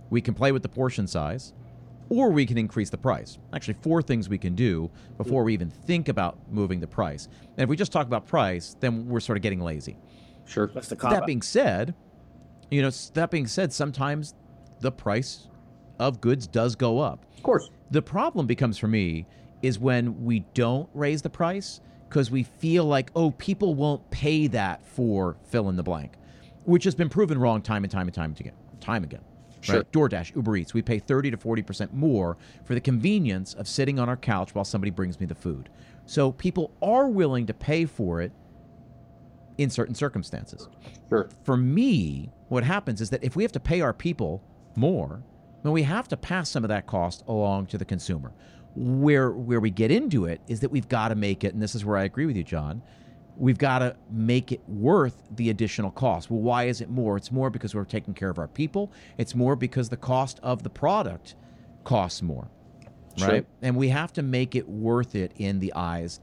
We 0.09 0.21
can 0.21 0.33
play 0.33 0.51
with 0.51 0.63
the 0.63 0.69
portion 0.69 1.07
size, 1.07 1.53
or 2.09 2.29
we 2.31 2.45
can 2.45 2.57
increase 2.57 2.89
the 2.89 2.97
price. 2.97 3.37
Actually, 3.53 3.75
four 3.75 4.01
things 4.01 4.29
we 4.29 4.37
can 4.37 4.55
do 4.55 4.89
before 5.17 5.43
we 5.43 5.53
even 5.53 5.69
think 5.69 6.09
about 6.09 6.37
moving 6.49 6.79
the 6.79 6.87
price. 6.87 7.27
And 7.57 7.63
if 7.63 7.69
we 7.69 7.75
just 7.75 7.91
talk 7.91 8.07
about 8.07 8.25
price, 8.25 8.75
then 8.79 9.07
we're 9.07 9.19
sort 9.19 9.37
of 9.37 9.41
getting 9.41 9.59
lazy. 9.59 9.97
Sure. 10.45 10.67
That's 10.73 10.87
the 10.87 10.95
That 10.95 11.25
being 11.27 11.43
said, 11.43 11.93
you 12.71 12.81
know, 12.81 12.89
that 13.13 13.29
being 13.29 13.47
said, 13.47 13.71
sometimes 13.71 14.33
the 14.79 14.91
price 14.91 15.47
of 15.99 16.21
goods 16.21 16.47
does 16.47 16.75
go 16.75 16.99
up. 16.99 17.25
Of 17.37 17.43
course. 17.43 17.69
The 17.91 18.01
problem 18.01 18.47
becomes 18.47 18.77
for 18.77 18.87
me 18.87 19.27
is 19.61 19.77
when 19.77 20.23
we 20.23 20.39
don't 20.53 20.89
raise 20.93 21.21
the 21.21 21.29
price 21.29 21.81
because 22.07 22.31
we 22.31 22.43
feel 22.43 22.85
like, 22.85 23.11
oh, 23.15 23.31
people 23.31 23.75
won't 23.75 24.09
pay 24.09 24.47
that 24.47 24.83
for 24.85 25.37
fill 25.43 25.69
in 25.69 25.75
the 25.75 25.83
blank, 25.83 26.13
which 26.65 26.83
has 26.85 26.95
been 26.95 27.09
proven 27.09 27.37
wrong 27.37 27.61
time 27.61 27.83
and 27.83 27.91
time 27.91 28.07
and 28.07 28.13
time 28.15 28.35
again. 28.39 28.53
Time 28.79 29.03
again. 29.03 29.21
Sure. 29.61 29.77
Right? 29.77 29.91
DoorDash, 29.91 30.35
Uber 30.35 30.57
Eats, 30.57 30.73
we 30.73 30.81
pay 30.81 30.99
30 30.99 31.31
to 31.31 31.37
40% 31.37 31.93
more 31.93 32.37
for 32.63 32.73
the 32.73 32.81
convenience 32.81 33.53
of 33.53 33.67
sitting 33.67 33.99
on 33.99 34.09
our 34.09 34.17
couch 34.17 34.55
while 34.55 34.65
somebody 34.65 34.91
brings 34.91 35.19
me 35.19 35.25
the 35.25 35.35
food. 35.35 35.69
So 36.05 36.31
people 36.31 36.71
are 36.81 37.07
willing 37.07 37.45
to 37.47 37.53
pay 37.53 37.85
for 37.85 38.21
it 38.21 38.31
in 39.57 39.69
certain 39.69 39.95
circumstances. 39.95 40.67
Sure. 41.09 41.29
For 41.43 41.57
me, 41.57 42.31
what 42.47 42.63
happens 42.63 43.01
is 43.01 43.09
that 43.09 43.23
if 43.23 43.35
we 43.35 43.43
have 43.43 43.51
to 43.51 43.59
pay 43.59 43.81
our 43.81 43.93
people 43.93 44.43
more, 44.75 45.23
then 45.63 45.73
we 45.73 45.83
have 45.83 46.07
to 46.07 46.17
pass 46.17 46.49
some 46.49 46.63
of 46.63 46.69
that 46.69 46.87
cost 46.87 47.23
along 47.27 47.67
to 47.67 47.77
the 47.77 47.85
consumer 47.85 48.33
where 48.75 49.31
where 49.31 49.59
we 49.59 49.69
get 49.69 49.91
into 49.91 50.25
it 50.25 50.41
is 50.47 50.59
that 50.59 50.71
we've 50.71 50.87
got 50.87 51.09
to 51.09 51.15
make 51.15 51.43
it 51.43 51.53
and 51.53 51.61
this 51.61 51.75
is 51.75 51.83
where 51.83 51.97
I 51.97 52.03
agree 52.03 52.25
with 52.25 52.37
you 52.37 52.43
Jon 52.43 52.81
we've 53.39 53.57
got 53.57 53.79
to 53.79 53.95
make 54.11 54.51
it 54.51 54.61
worth 54.67 55.23
the 55.35 55.49
additional 55.49 55.91
cost. 55.91 56.29
Well 56.29 56.41
why 56.41 56.65
is 56.65 56.81
it 56.81 56.89
more? 56.89 57.17
It's 57.17 57.31
more 57.31 57.49
because 57.49 57.73
we're 57.73 57.85
taking 57.85 58.13
care 58.13 58.29
of 58.29 58.37
our 58.37 58.47
people. 58.47 58.91
It's 59.17 59.33
more 59.33 59.55
because 59.55 59.89
the 59.89 59.97
cost 59.97 60.39
of 60.43 60.63
the 60.63 60.69
product 60.69 61.35
costs 61.83 62.21
more 62.21 62.49
right? 63.21 63.43
Sure. 63.43 63.45
and 63.61 63.75
we 63.75 63.89
have 63.89 64.13
to 64.13 64.21
make 64.21 64.55
it 64.55 64.67
worth 64.67 65.15
it 65.15 65.33
in 65.37 65.59
the 65.59 65.73
eyes 65.73 66.19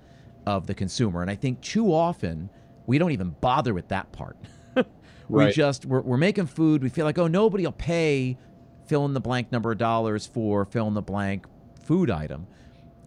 of 0.47 0.67
the 0.67 0.75
consumer. 0.75 1.23
And 1.23 1.31
I 1.31 1.35
think 1.35 1.61
too 1.61 1.93
often 1.93 2.51
we 2.87 2.99
don't 2.99 3.13
even 3.13 3.31
bother 3.41 3.75
with 3.75 3.89
that 3.89 4.13
part. 4.13 4.37
We 5.29 5.45
right. 5.45 5.53
just 5.55 5.85
we're, 5.85 6.03
we're 6.03 6.17
making 6.17 6.47
food. 6.47 6.85
We 6.85 6.89
feel 6.89 7.05
like 7.05 7.19
oh 7.19 7.27
nobody 7.27 7.65
will 7.65 7.73
pay 7.73 8.39
fill 8.87 9.05
in 9.07 9.13
the 9.13 9.21
blank 9.21 9.51
number 9.51 9.73
of 9.73 9.79
dollars 9.79 10.25
for 10.25 10.65
fill 10.65 10.87
in 10.87 10.95
the 10.95 11.03
blank 11.03 11.47
food 11.83 12.11
item, 12.11 12.47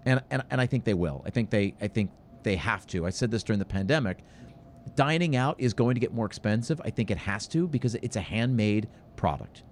and 0.06 0.22
and 0.30 0.44
and 0.50 0.60
I 0.60 0.66
think 0.66 0.84
they 0.84 0.94
will. 0.94 1.24
I 1.26 1.30
think 1.30 1.50
they 1.50 1.76
I 1.80 1.88
think 1.88 2.12
they 2.44 2.56
have 2.56 2.86
to. 2.88 3.06
I 3.06 3.10
said 3.10 3.32
this 3.32 3.44
during 3.44 3.60
the 3.60 3.66
pandemic. 3.66 4.20
Dining 4.96 5.36
out 5.36 5.56
is 5.60 5.74
going 5.74 5.96
to 5.96 6.00
get 6.00 6.14
more 6.14 6.26
expensive. 6.26 6.82
I 6.84 6.90
think 6.90 7.12
it 7.12 7.18
has 7.18 7.48
to 7.50 7.68
because 7.68 7.96
it's 7.96 8.16
a 8.16 8.22
handmade 8.22 8.88
product. 9.16 9.64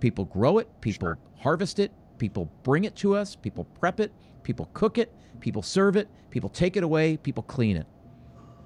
People 0.00 0.24
grow 0.24 0.58
it, 0.58 0.68
people 0.80 1.08
sure. 1.08 1.18
harvest 1.38 1.78
it, 1.78 1.92
people 2.18 2.50
bring 2.62 2.84
it 2.84 2.94
to 2.96 3.14
us, 3.14 3.36
people 3.36 3.64
prep 3.78 4.00
it, 4.00 4.12
people 4.42 4.68
cook 4.74 4.98
it, 4.98 5.12
people 5.40 5.62
serve 5.62 5.96
it, 5.96 6.08
people 6.30 6.48
take 6.48 6.76
it 6.76 6.82
away, 6.82 7.16
people 7.16 7.42
clean 7.42 7.76
it. 7.76 7.86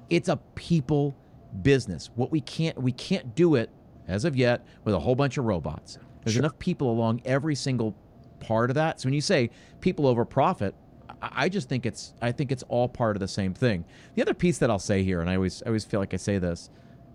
It's 0.08 0.28
a 0.28 0.36
people 0.54 1.14
business. 1.62 2.11
What 2.14 2.30
we 2.30 2.40
can't 2.40 2.80
we 2.80 2.92
can't 2.92 3.34
do 3.34 3.54
it 3.54 3.70
as 4.08 4.24
of 4.24 4.36
yet 4.36 4.66
with 4.84 4.94
a 4.94 4.98
whole 4.98 5.14
bunch 5.14 5.38
of 5.38 5.44
robots. 5.44 5.98
There's 6.24 6.34
sure. 6.34 6.42
enough 6.42 6.58
people 6.58 6.90
along 6.90 7.22
every 7.24 7.54
single 7.54 7.94
part 8.40 8.70
of 8.70 8.74
that. 8.74 9.00
So 9.00 9.06
when 9.06 9.14
you 9.14 9.20
say 9.20 9.50
people 9.80 10.06
over 10.06 10.24
profit, 10.24 10.74
I 11.22 11.48
just 11.48 11.68
think 11.68 11.86
it's 11.86 12.14
I 12.22 12.32
think 12.32 12.50
it's 12.52 12.62
all 12.64 12.88
part 12.88 13.16
of 13.16 13.20
the 13.20 13.28
same 13.28 13.54
thing. 13.54 13.84
The 14.14 14.22
other 14.22 14.34
piece 14.34 14.58
that 14.58 14.70
I'll 14.70 14.78
say 14.78 15.02
here, 15.02 15.20
and 15.20 15.28
I 15.28 15.36
always 15.36 15.62
I 15.62 15.66
always 15.66 15.84
feel 15.84 16.00
like 16.00 16.14
I 16.14 16.16
say 16.16 16.38
this, 16.38 16.70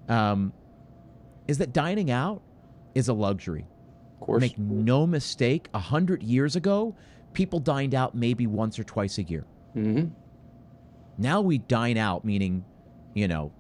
um, 0.08 0.53
is 1.47 1.58
that 1.58 1.74
dining 1.74 2.12
out 2.12 2.41
is 2.93 3.08
a 3.08 3.14
luxury. 3.14 3.66
Of 4.22 4.26
course. 4.28 4.41
Make 4.41 4.58
no 4.58 5.06
mistake. 5.06 5.70
A 5.74 5.80
hundred 5.80 6.24
years 6.24 6.56
ago, 6.56 6.95
people 7.34 7.60
dined 7.60 7.93
out 7.95 8.16
maybe 8.16 8.47
once 8.47 8.80
or 8.80 8.84
twice 8.84 9.18
a 9.18 9.24
year. 9.24 9.45
Mm-hmm. 9.76 10.08
Now 11.18 11.41
we 11.41 11.60
dine 11.60 11.97
out, 11.97 12.26
meaning, 12.26 12.66
you 13.14 13.28
know, 13.28 13.51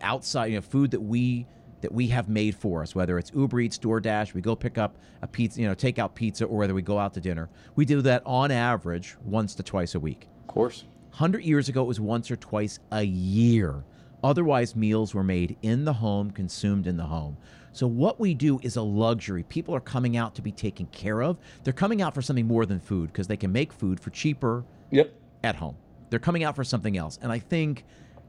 outside, 0.00 0.46
you 0.46 0.56
know, 0.56 0.62
food 0.62 0.90
that 0.92 1.00
we 1.00 1.46
that 1.82 1.92
we 1.92 2.08
have 2.08 2.28
made 2.28 2.54
for 2.54 2.82
us, 2.82 2.94
whether 2.94 3.18
it's 3.18 3.30
Uber 3.34 3.60
Eats, 3.60 3.78
DoorDash, 3.78 4.34
we 4.34 4.40
go 4.40 4.56
pick 4.56 4.78
up 4.78 4.96
a 5.20 5.26
pizza, 5.26 5.60
you 5.60 5.68
know, 5.68 5.74
take 5.74 5.98
out 5.98 6.14
pizza, 6.14 6.44
or 6.46 6.56
whether 6.56 6.74
we 6.74 6.82
go 6.82 6.98
out 6.98 7.12
to 7.14 7.20
dinner. 7.20 7.50
We 7.76 7.84
do 7.84 8.00
that 8.02 8.22
on 8.24 8.50
average 8.50 9.16
once 9.24 9.54
to 9.56 9.62
twice 9.62 9.94
a 9.94 10.00
week. 10.00 10.28
Of 10.40 10.46
course. 10.46 10.84
100 11.10 11.44
years 11.44 11.68
ago, 11.68 11.82
it 11.82 11.88
was 11.88 12.00
once 12.00 12.30
or 12.30 12.36
twice 12.36 12.78
a 12.90 13.02
year. 13.02 13.84
Otherwise, 14.24 14.74
meals 14.76 15.14
were 15.14 15.24
made 15.24 15.56
in 15.62 15.84
the 15.84 15.92
home, 15.92 16.30
consumed 16.30 16.86
in 16.86 16.96
the 16.96 17.04
home. 17.04 17.36
So, 17.72 17.86
what 17.86 18.20
we 18.20 18.34
do 18.34 18.60
is 18.62 18.76
a 18.76 18.82
luxury. 18.82 19.42
People 19.42 19.74
are 19.74 19.80
coming 19.80 20.16
out 20.16 20.34
to 20.36 20.42
be 20.42 20.52
taken 20.52 20.86
care 20.86 21.22
of. 21.22 21.38
They're 21.64 21.72
coming 21.72 22.02
out 22.02 22.14
for 22.14 22.22
something 22.22 22.46
more 22.46 22.66
than 22.66 22.78
food 22.78 23.08
because 23.12 23.26
they 23.26 23.36
can 23.36 23.50
make 23.50 23.72
food 23.72 23.98
for 23.98 24.10
cheaper 24.10 24.64
yep. 24.90 25.12
at 25.42 25.56
home. 25.56 25.76
They're 26.10 26.18
coming 26.18 26.44
out 26.44 26.54
for 26.54 26.64
something 26.64 26.96
else. 26.96 27.18
And 27.22 27.32
I 27.32 27.38
think 27.38 27.84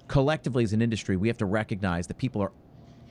collectively 0.08 0.64
as 0.64 0.74
an 0.74 0.82
industry, 0.82 1.18
we 1.18 1.28
have 1.28 1.38
to 1.38 1.46
recognize 1.46 2.08
that 2.08 2.18
people 2.18 2.42
are 2.42 2.52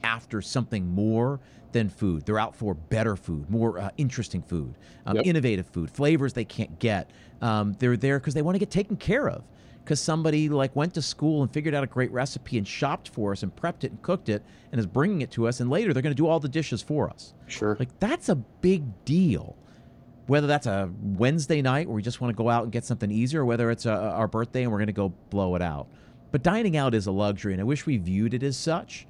after 0.05 0.41
something 0.41 0.87
more 0.87 1.41
than 1.73 1.89
food. 1.89 2.25
They're 2.27 2.39
out 2.39 2.55
for 2.55 2.75
better 2.75 3.17
food, 3.17 3.49
more 3.51 3.79
uh, 3.79 3.91
interesting 3.97 4.43
food, 4.43 4.75
um, 5.07 5.17
yep. 5.17 5.27
innovative 5.27 5.67
food, 5.67 5.91
flavors 5.91 6.33
they 6.33 6.45
can't 6.45 6.79
get. 6.79 7.11
Um, 7.41 7.75
they're 7.79 7.97
there 7.97 8.19
because 8.19 8.35
they 8.35 8.43
want 8.43 8.55
to 8.55 8.59
get 8.59 8.71
taken 8.71 8.97
care 8.97 9.29
of. 9.29 9.43
Because 9.83 9.99
somebody 9.99 10.49
like 10.49 10.77
went 10.77 10.95
to 10.95 11.03
school 11.03 11.43
and 11.43 11.53
figured 11.53 11.75
out 11.75 11.83
a 11.83 11.89
great 11.89 12.13
recipe 12.13 12.57
and 12.57 12.69
shopped 12.69 13.09
for 13.09 13.33
us 13.33 13.43
and 13.43 13.55
prepped 13.57 13.83
it 13.83 13.91
and 13.91 14.01
cooked 14.01 14.29
it 14.29 14.45
and 14.71 14.79
is 14.79 14.87
bringing 14.87 15.23
it 15.23 15.33
to 15.33 15.49
us, 15.49 15.59
and 15.59 15.69
later 15.69 15.93
they're 15.93 16.05
going 16.05 16.15
to 16.15 16.23
do 16.23 16.29
all 16.29 16.39
the 16.39 16.49
dishes 16.49 16.83
for 16.83 17.11
us. 17.11 17.35
Sure. 17.49 17.77
Like 17.81 17.99
that's 17.99 18.29
a 18.29 18.37
big 18.37 19.05
deal. 19.05 19.57
Whether 20.29 20.47
that's 20.47 20.67
a 20.67 20.89
Wednesday 21.03 21.63
night 21.63 21.89
where 21.89 21.97
we 21.97 22.03
just 22.03 22.21
want 22.21 22.31
to 22.31 22.41
go 22.41 22.49
out 22.49 22.63
and 22.63 22.71
get 22.71 22.85
something 22.85 23.11
easier, 23.11 23.43
or 23.43 23.45
whether 23.45 23.73
it's 23.73 23.85
a, 23.85 23.93
our 23.93 24.29
birthday 24.29 24.63
and 24.63 24.71
we're 24.71 24.79
going 24.79 24.87
to 24.87 24.93
go 24.93 25.13
blow 25.31 25.57
it 25.57 25.63
out. 25.63 25.89
But 26.31 26.45
dining 26.45 26.77
out 26.77 26.95
is 26.95 27.09
a 27.09 27.13
luxury, 27.13 27.53
and 27.53 27.61
I 27.61 27.65
wish 27.65 27.85
we 27.85 27.97
viewed 27.97 28.35
it 28.35 28.45
as 28.45 28.57
such 28.57 29.09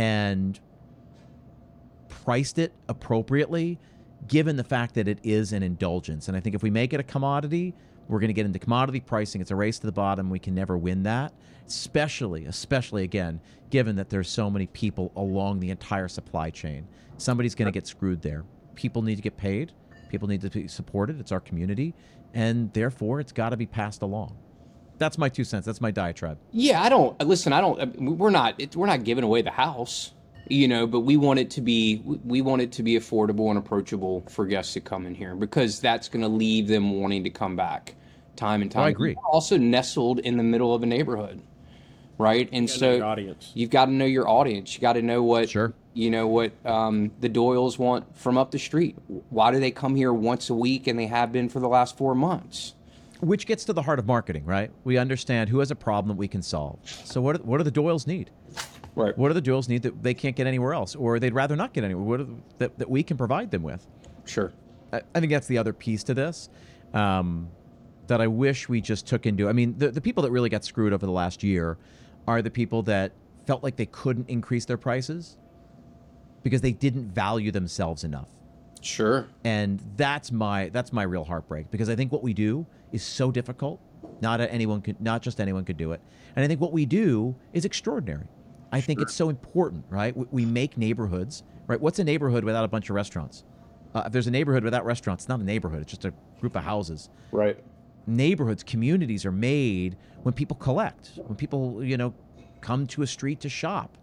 and 0.00 0.58
priced 2.08 2.58
it 2.58 2.72
appropriately 2.88 3.78
given 4.28 4.56
the 4.56 4.64
fact 4.64 4.94
that 4.94 5.06
it 5.08 5.18
is 5.22 5.52
an 5.52 5.62
indulgence. 5.62 6.28
And 6.28 6.36
I 6.36 6.40
think 6.40 6.54
if 6.54 6.62
we 6.62 6.70
make 6.70 6.94
it 6.94 7.00
a 7.00 7.02
commodity, 7.02 7.74
We're 8.10 8.18
going 8.18 8.28
to 8.28 8.34
get 8.34 8.44
into 8.44 8.58
commodity 8.58 8.98
pricing. 8.98 9.40
It's 9.40 9.52
a 9.52 9.56
race 9.56 9.78
to 9.78 9.86
the 9.86 9.92
bottom. 9.92 10.30
We 10.30 10.40
can 10.40 10.52
never 10.52 10.76
win 10.76 11.04
that, 11.04 11.32
especially, 11.68 12.46
especially 12.46 13.04
again, 13.04 13.40
given 13.70 13.94
that 13.96 14.10
there's 14.10 14.28
so 14.28 14.50
many 14.50 14.66
people 14.66 15.12
along 15.14 15.60
the 15.60 15.70
entire 15.70 16.08
supply 16.08 16.50
chain. 16.50 16.88
Somebody's 17.18 17.54
going 17.54 17.66
to 17.66 17.72
get 17.72 17.86
screwed 17.86 18.20
there. 18.20 18.44
People 18.74 19.02
need 19.02 19.14
to 19.14 19.22
get 19.22 19.36
paid. 19.36 19.70
People 20.08 20.26
need 20.26 20.40
to 20.40 20.50
be 20.50 20.66
supported. 20.66 21.20
It's 21.20 21.30
our 21.30 21.38
community, 21.38 21.94
and 22.34 22.72
therefore, 22.72 23.20
it's 23.20 23.30
got 23.30 23.50
to 23.50 23.56
be 23.56 23.66
passed 23.66 24.02
along. 24.02 24.36
That's 25.00 25.16
my 25.18 25.28
two 25.30 25.44
cents. 25.44 25.64
That's 25.66 25.80
my 25.80 25.90
diatribe. 25.90 26.38
Yeah, 26.52 26.80
I 26.82 26.90
don't 26.90 27.18
listen. 27.26 27.52
I 27.52 27.60
don't. 27.60 27.98
We're 28.00 28.30
not. 28.30 28.54
It, 28.58 28.76
we're 28.76 28.86
not 28.86 29.02
giving 29.02 29.24
away 29.24 29.40
the 29.40 29.50
house, 29.50 30.12
you 30.46 30.68
know. 30.68 30.86
But 30.86 31.00
we 31.00 31.16
want 31.16 31.38
it 31.40 31.50
to 31.52 31.62
be. 31.62 32.02
We 32.04 32.42
want 32.42 32.60
it 32.60 32.70
to 32.72 32.82
be 32.82 32.96
affordable 32.98 33.48
and 33.48 33.58
approachable 33.58 34.22
for 34.28 34.44
guests 34.44 34.74
to 34.74 34.80
come 34.80 35.06
in 35.06 35.14
here 35.14 35.34
because 35.34 35.80
that's 35.80 36.08
going 36.08 36.20
to 36.22 36.28
leave 36.28 36.68
them 36.68 37.00
wanting 37.00 37.24
to 37.24 37.30
come 37.30 37.56
back 37.56 37.94
time 38.36 38.60
and 38.60 38.70
time. 38.70 38.82
Oh, 38.82 38.86
I 38.86 38.90
agree. 38.90 39.14
We're 39.16 39.30
also 39.32 39.56
nestled 39.56 40.18
in 40.20 40.36
the 40.36 40.42
middle 40.42 40.74
of 40.74 40.82
a 40.82 40.86
neighborhood, 40.86 41.40
right? 42.18 42.46
And 42.52 42.68
gotta 42.68 42.80
know 42.80 42.92
so 42.92 42.96
your 42.96 43.04
audience. 43.06 43.52
you've 43.54 43.70
got 43.70 43.86
to 43.86 43.92
know 43.92 44.04
your 44.04 44.28
audience. 44.28 44.74
You 44.74 44.80
got 44.80 44.92
to 44.94 45.02
know 45.02 45.22
what 45.22 45.48
Sure. 45.48 45.72
you 45.94 46.10
know 46.10 46.26
what 46.26 46.52
um, 46.66 47.10
the 47.20 47.28
Doyles 47.30 47.78
want 47.78 48.16
from 48.18 48.36
up 48.36 48.50
the 48.50 48.58
street. 48.58 48.96
Why 49.30 49.50
do 49.50 49.58
they 49.60 49.70
come 49.70 49.96
here 49.96 50.12
once 50.12 50.50
a 50.50 50.54
week 50.54 50.86
and 50.86 50.98
they 50.98 51.06
have 51.06 51.32
been 51.32 51.48
for 51.48 51.58
the 51.60 51.68
last 51.68 51.96
four 51.96 52.14
months? 52.14 52.74
Which 53.20 53.46
gets 53.46 53.64
to 53.64 53.72
the 53.72 53.82
heart 53.82 53.98
of 53.98 54.06
marketing, 54.06 54.44
right? 54.44 54.70
We 54.84 54.96
understand 54.96 55.50
who 55.50 55.58
has 55.58 55.70
a 55.70 55.76
problem 55.76 56.08
that 56.08 56.18
we 56.18 56.28
can 56.28 56.42
solve. 56.42 56.78
So 56.84 57.20
what? 57.20 57.36
Do, 57.36 57.42
what 57.42 57.58
do 57.58 57.64
the 57.64 57.72
Doyles 57.72 58.06
need? 58.06 58.30
Right. 58.94 59.16
What 59.16 59.28
do 59.28 59.34
the 59.34 59.42
Doyles 59.42 59.68
need 59.68 59.82
that 59.82 60.02
they 60.02 60.14
can't 60.14 60.34
get 60.34 60.46
anywhere 60.46 60.72
else, 60.72 60.94
or 60.94 61.18
they'd 61.18 61.34
rather 61.34 61.56
not 61.56 61.72
get 61.72 61.84
anywhere? 61.84 62.04
What 62.04 62.20
are, 62.20 62.26
that 62.58 62.78
that 62.78 62.88
we 62.88 63.02
can 63.02 63.16
provide 63.16 63.50
them 63.50 63.62
with? 63.62 63.86
Sure. 64.24 64.52
I, 64.92 65.02
I 65.14 65.20
think 65.20 65.32
that's 65.32 65.46
the 65.46 65.58
other 65.58 65.72
piece 65.72 66.02
to 66.04 66.14
this 66.14 66.48
um, 66.94 67.48
that 68.06 68.20
I 68.20 68.26
wish 68.26 68.68
we 68.68 68.80
just 68.80 69.06
took 69.06 69.26
into. 69.26 69.48
I 69.48 69.52
mean, 69.52 69.76
the, 69.78 69.90
the 69.90 70.00
people 70.00 70.22
that 70.22 70.30
really 70.30 70.48
got 70.48 70.64
screwed 70.64 70.92
over 70.92 71.04
the 71.04 71.12
last 71.12 71.42
year 71.42 71.78
are 72.26 72.42
the 72.42 72.50
people 72.50 72.82
that 72.84 73.12
felt 73.46 73.62
like 73.62 73.76
they 73.76 73.86
couldn't 73.86 74.28
increase 74.28 74.64
their 74.64 74.76
prices 74.76 75.36
because 76.42 76.60
they 76.60 76.72
didn't 76.72 77.08
value 77.08 77.50
themselves 77.50 78.04
enough. 78.04 78.28
Sure. 78.80 79.28
And 79.44 79.80
that's 79.96 80.32
my 80.32 80.70
that's 80.70 80.92
my 80.92 81.02
real 81.02 81.24
heartbreak 81.24 81.70
because 81.70 81.88
I 81.88 81.96
think 81.96 82.12
what 82.12 82.22
we 82.22 82.32
do 82.32 82.66
is 82.92 83.02
so 83.02 83.30
difficult. 83.30 83.80
Not 84.20 84.40
anyone 84.40 84.82
could 84.82 85.00
not 85.00 85.22
just 85.22 85.40
anyone 85.40 85.64
could 85.64 85.76
do 85.76 85.92
it. 85.92 86.00
And 86.36 86.44
I 86.44 86.48
think 86.48 86.60
what 86.60 86.72
we 86.72 86.86
do 86.86 87.34
is 87.52 87.64
extraordinary. 87.64 88.26
I 88.72 88.80
think 88.80 89.00
it's 89.00 89.14
so 89.14 89.28
important, 89.28 89.84
right? 89.88 90.16
We, 90.16 90.26
we 90.30 90.44
make 90.44 90.76
neighborhoods, 90.78 91.42
right? 91.66 91.80
What's 91.80 91.98
a 91.98 92.04
neighborhood 92.04 92.44
without 92.44 92.64
a 92.64 92.68
bunch 92.68 92.88
of 92.88 92.94
restaurants? 92.94 93.44
Uh, 93.94 94.04
if 94.06 94.12
there's 94.12 94.28
a 94.28 94.30
neighborhood 94.30 94.62
without 94.62 94.84
restaurants, 94.84 95.24
it's 95.24 95.28
not 95.28 95.40
a 95.40 95.44
neighborhood. 95.44 95.82
It's 95.82 95.90
just 95.90 96.04
a 96.04 96.14
group 96.38 96.54
of 96.54 96.62
houses. 96.62 97.08
Right. 97.32 97.58
Neighborhoods, 98.06 98.62
communities 98.62 99.26
are 99.26 99.32
made 99.32 99.96
when 100.22 100.32
people 100.32 100.56
collect, 100.56 101.12
when 101.26 101.36
people, 101.36 101.82
you 101.82 101.96
know, 101.96 102.14
come 102.60 102.86
to 102.88 103.02
a 103.02 103.06
street 103.06 103.40
to 103.40 103.48
shop, 103.48 103.96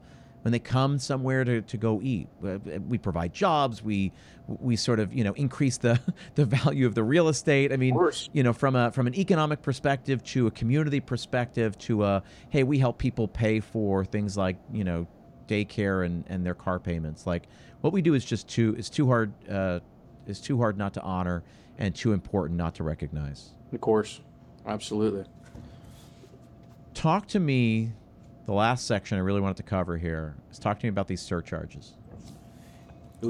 when 0.47 0.53
they 0.53 0.59
come 0.59 0.97
somewhere 0.97 1.43
to, 1.43 1.61
to 1.61 1.75
go 1.75 1.99
eat. 2.01 2.29
Uh, 2.41 2.59
We 2.87 2.97
provide 2.97 3.33
jobs. 3.33 3.83
We 3.83 4.13
we 4.47 4.77
sort 4.77 5.01
of 5.01 5.13
you 5.13 5.25
know 5.25 5.33
increase 5.33 5.75
the 5.77 5.99
the 6.35 6.45
value 6.45 6.87
of 6.87 6.95
the 6.95 7.03
real 7.03 7.27
estate. 7.27 7.73
I 7.73 7.75
mean, 7.75 7.93
you 8.31 8.43
know, 8.43 8.53
from 8.53 8.77
a 8.77 8.89
from 8.93 9.07
an 9.07 9.15
economic 9.15 9.61
perspective 9.61 10.23
to 10.31 10.47
a 10.47 10.51
community 10.51 11.01
perspective 11.01 11.77
to 11.79 12.05
a 12.05 12.23
hey, 12.49 12.63
we 12.63 12.79
help 12.79 12.97
people 12.97 13.27
pay 13.27 13.59
for 13.59 14.05
things 14.05 14.37
like 14.37 14.55
you 14.71 14.85
know 14.85 15.05
daycare 15.49 16.05
and, 16.05 16.23
and 16.29 16.45
their 16.45 16.55
car 16.55 16.79
payments. 16.79 17.27
Like 17.27 17.43
what 17.81 17.91
we 17.91 18.01
do 18.01 18.13
is 18.13 18.23
just 18.23 18.47
too 18.47 18.73
is 18.77 18.89
too 18.89 19.05
hard 19.05 19.33
uh, 19.49 19.81
is 20.27 20.39
too 20.39 20.57
hard 20.57 20.77
not 20.77 20.93
to 20.93 21.01
honor 21.01 21.43
and 21.77 21.93
too 21.93 22.13
important 22.13 22.57
not 22.57 22.73
to 22.75 22.85
recognize. 22.85 23.49
Of 23.73 23.81
course. 23.81 24.21
Absolutely. 24.65 25.25
Talk 26.93 27.27
to 27.27 27.39
me. 27.41 27.91
The 28.47 28.53
last 28.53 28.87
section 28.87 29.17
I 29.17 29.21
really 29.21 29.41
wanted 29.41 29.57
to 29.57 29.63
cover 29.63 29.97
here 29.97 30.33
is 30.49 30.57
talk 30.57 30.79
to 30.79 30.85
me 30.85 30.89
about 30.89 31.07
these 31.09 31.21
surcharges. 31.21 31.95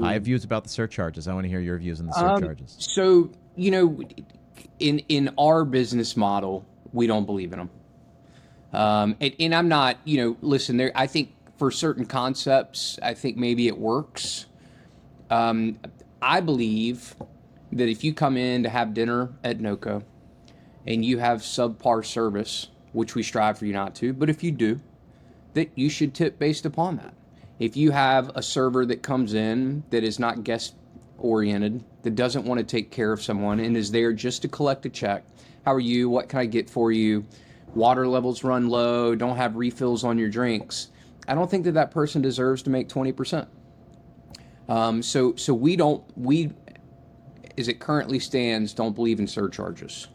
I 0.00 0.12
have 0.12 0.22
views 0.22 0.44
about 0.44 0.62
the 0.62 0.70
surcharges. 0.70 1.26
I 1.26 1.34
want 1.34 1.44
to 1.44 1.48
hear 1.48 1.58
your 1.58 1.76
views 1.76 1.98
on 1.98 2.06
the 2.06 2.16
Um, 2.16 2.38
surcharges. 2.38 2.76
So 2.78 3.30
you 3.56 3.72
know, 3.72 4.00
in 4.78 5.00
in 5.08 5.30
our 5.36 5.64
business 5.64 6.16
model, 6.16 6.64
we 6.92 7.08
don't 7.08 7.26
believe 7.26 7.52
in 7.52 7.58
them. 7.58 7.70
Um, 8.72 9.16
and, 9.20 9.34
and 9.40 9.54
I'm 9.56 9.66
not, 9.66 9.96
you 10.04 10.18
know, 10.18 10.36
listen. 10.40 10.76
There, 10.76 10.92
I 10.94 11.08
think 11.08 11.34
for 11.56 11.72
certain 11.72 12.06
concepts, 12.06 12.96
I 13.02 13.14
think 13.14 13.36
maybe 13.36 13.66
it 13.66 13.76
works. 13.76 14.46
Um, 15.30 15.80
I 16.22 16.40
believe 16.40 17.16
that 17.72 17.88
if 17.88 18.04
you 18.04 18.14
come 18.14 18.36
in 18.36 18.62
to 18.62 18.68
have 18.68 18.94
dinner 18.94 19.32
at 19.42 19.58
Noko 19.58 20.04
and 20.86 21.04
you 21.04 21.18
have 21.18 21.40
subpar 21.40 22.06
service, 22.06 22.68
which 22.92 23.16
we 23.16 23.24
strive 23.24 23.58
for 23.58 23.66
you 23.66 23.72
not 23.72 23.96
to, 23.96 24.12
but 24.12 24.30
if 24.30 24.44
you 24.44 24.52
do, 24.52 24.80
that 25.58 25.72
you 25.74 25.90
should 25.90 26.14
tip 26.14 26.38
based 26.38 26.64
upon 26.64 26.96
that. 26.98 27.12
If 27.58 27.76
you 27.76 27.90
have 27.90 28.30
a 28.36 28.42
server 28.42 28.86
that 28.86 29.02
comes 29.02 29.34
in 29.34 29.82
that 29.90 30.04
is 30.04 30.20
not 30.20 30.44
guest 30.44 30.76
oriented, 31.18 31.82
that 32.02 32.14
doesn't 32.14 32.44
want 32.44 32.58
to 32.60 32.64
take 32.64 32.92
care 32.92 33.12
of 33.12 33.20
someone 33.20 33.58
and 33.58 33.76
is 33.76 33.90
there 33.90 34.12
just 34.12 34.42
to 34.42 34.48
collect 34.48 34.86
a 34.86 34.88
check, 34.88 35.24
how 35.64 35.74
are 35.74 35.80
you? 35.80 36.08
What 36.08 36.28
can 36.28 36.38
I 36.38 36.46
get 36.46 36.70
for 36.70 36.92
you? 36.92 37.26
Water 37.74 38.06
levels 38.06 38.44
run 38.44 38.68
low, 38.68 39.16
don't 39.16 39.36
have 39.36 39.56
refills 39.56 40.04
on 40.04 40.16
your 40.16 40.28
drinks. 40.28 40.90
I 41.26 41.34
don't 41.34 41.50
think 41.50 41.64
that 41.64 41.72
that 41.72 41.90
person 41.90 42.22
deserves 42.22 42.62
to 42.62 42.70
make 42.70 42.88
20%. 42.88 43.48
Um, 44.68 45.02
so, 45.02 45.34
so 45.34 45.52
we 45.54 45.74
don't, 45.74 46.04
we, 46.16 46.52
as 47.58 47.66
it 47.66 47.80
currently 47.80 48.20
stands, 48.20 48.72
don't 48.72 48.94
believe 48.94 49.18
in 49.18 49.26
surcharges. 49.26 50.06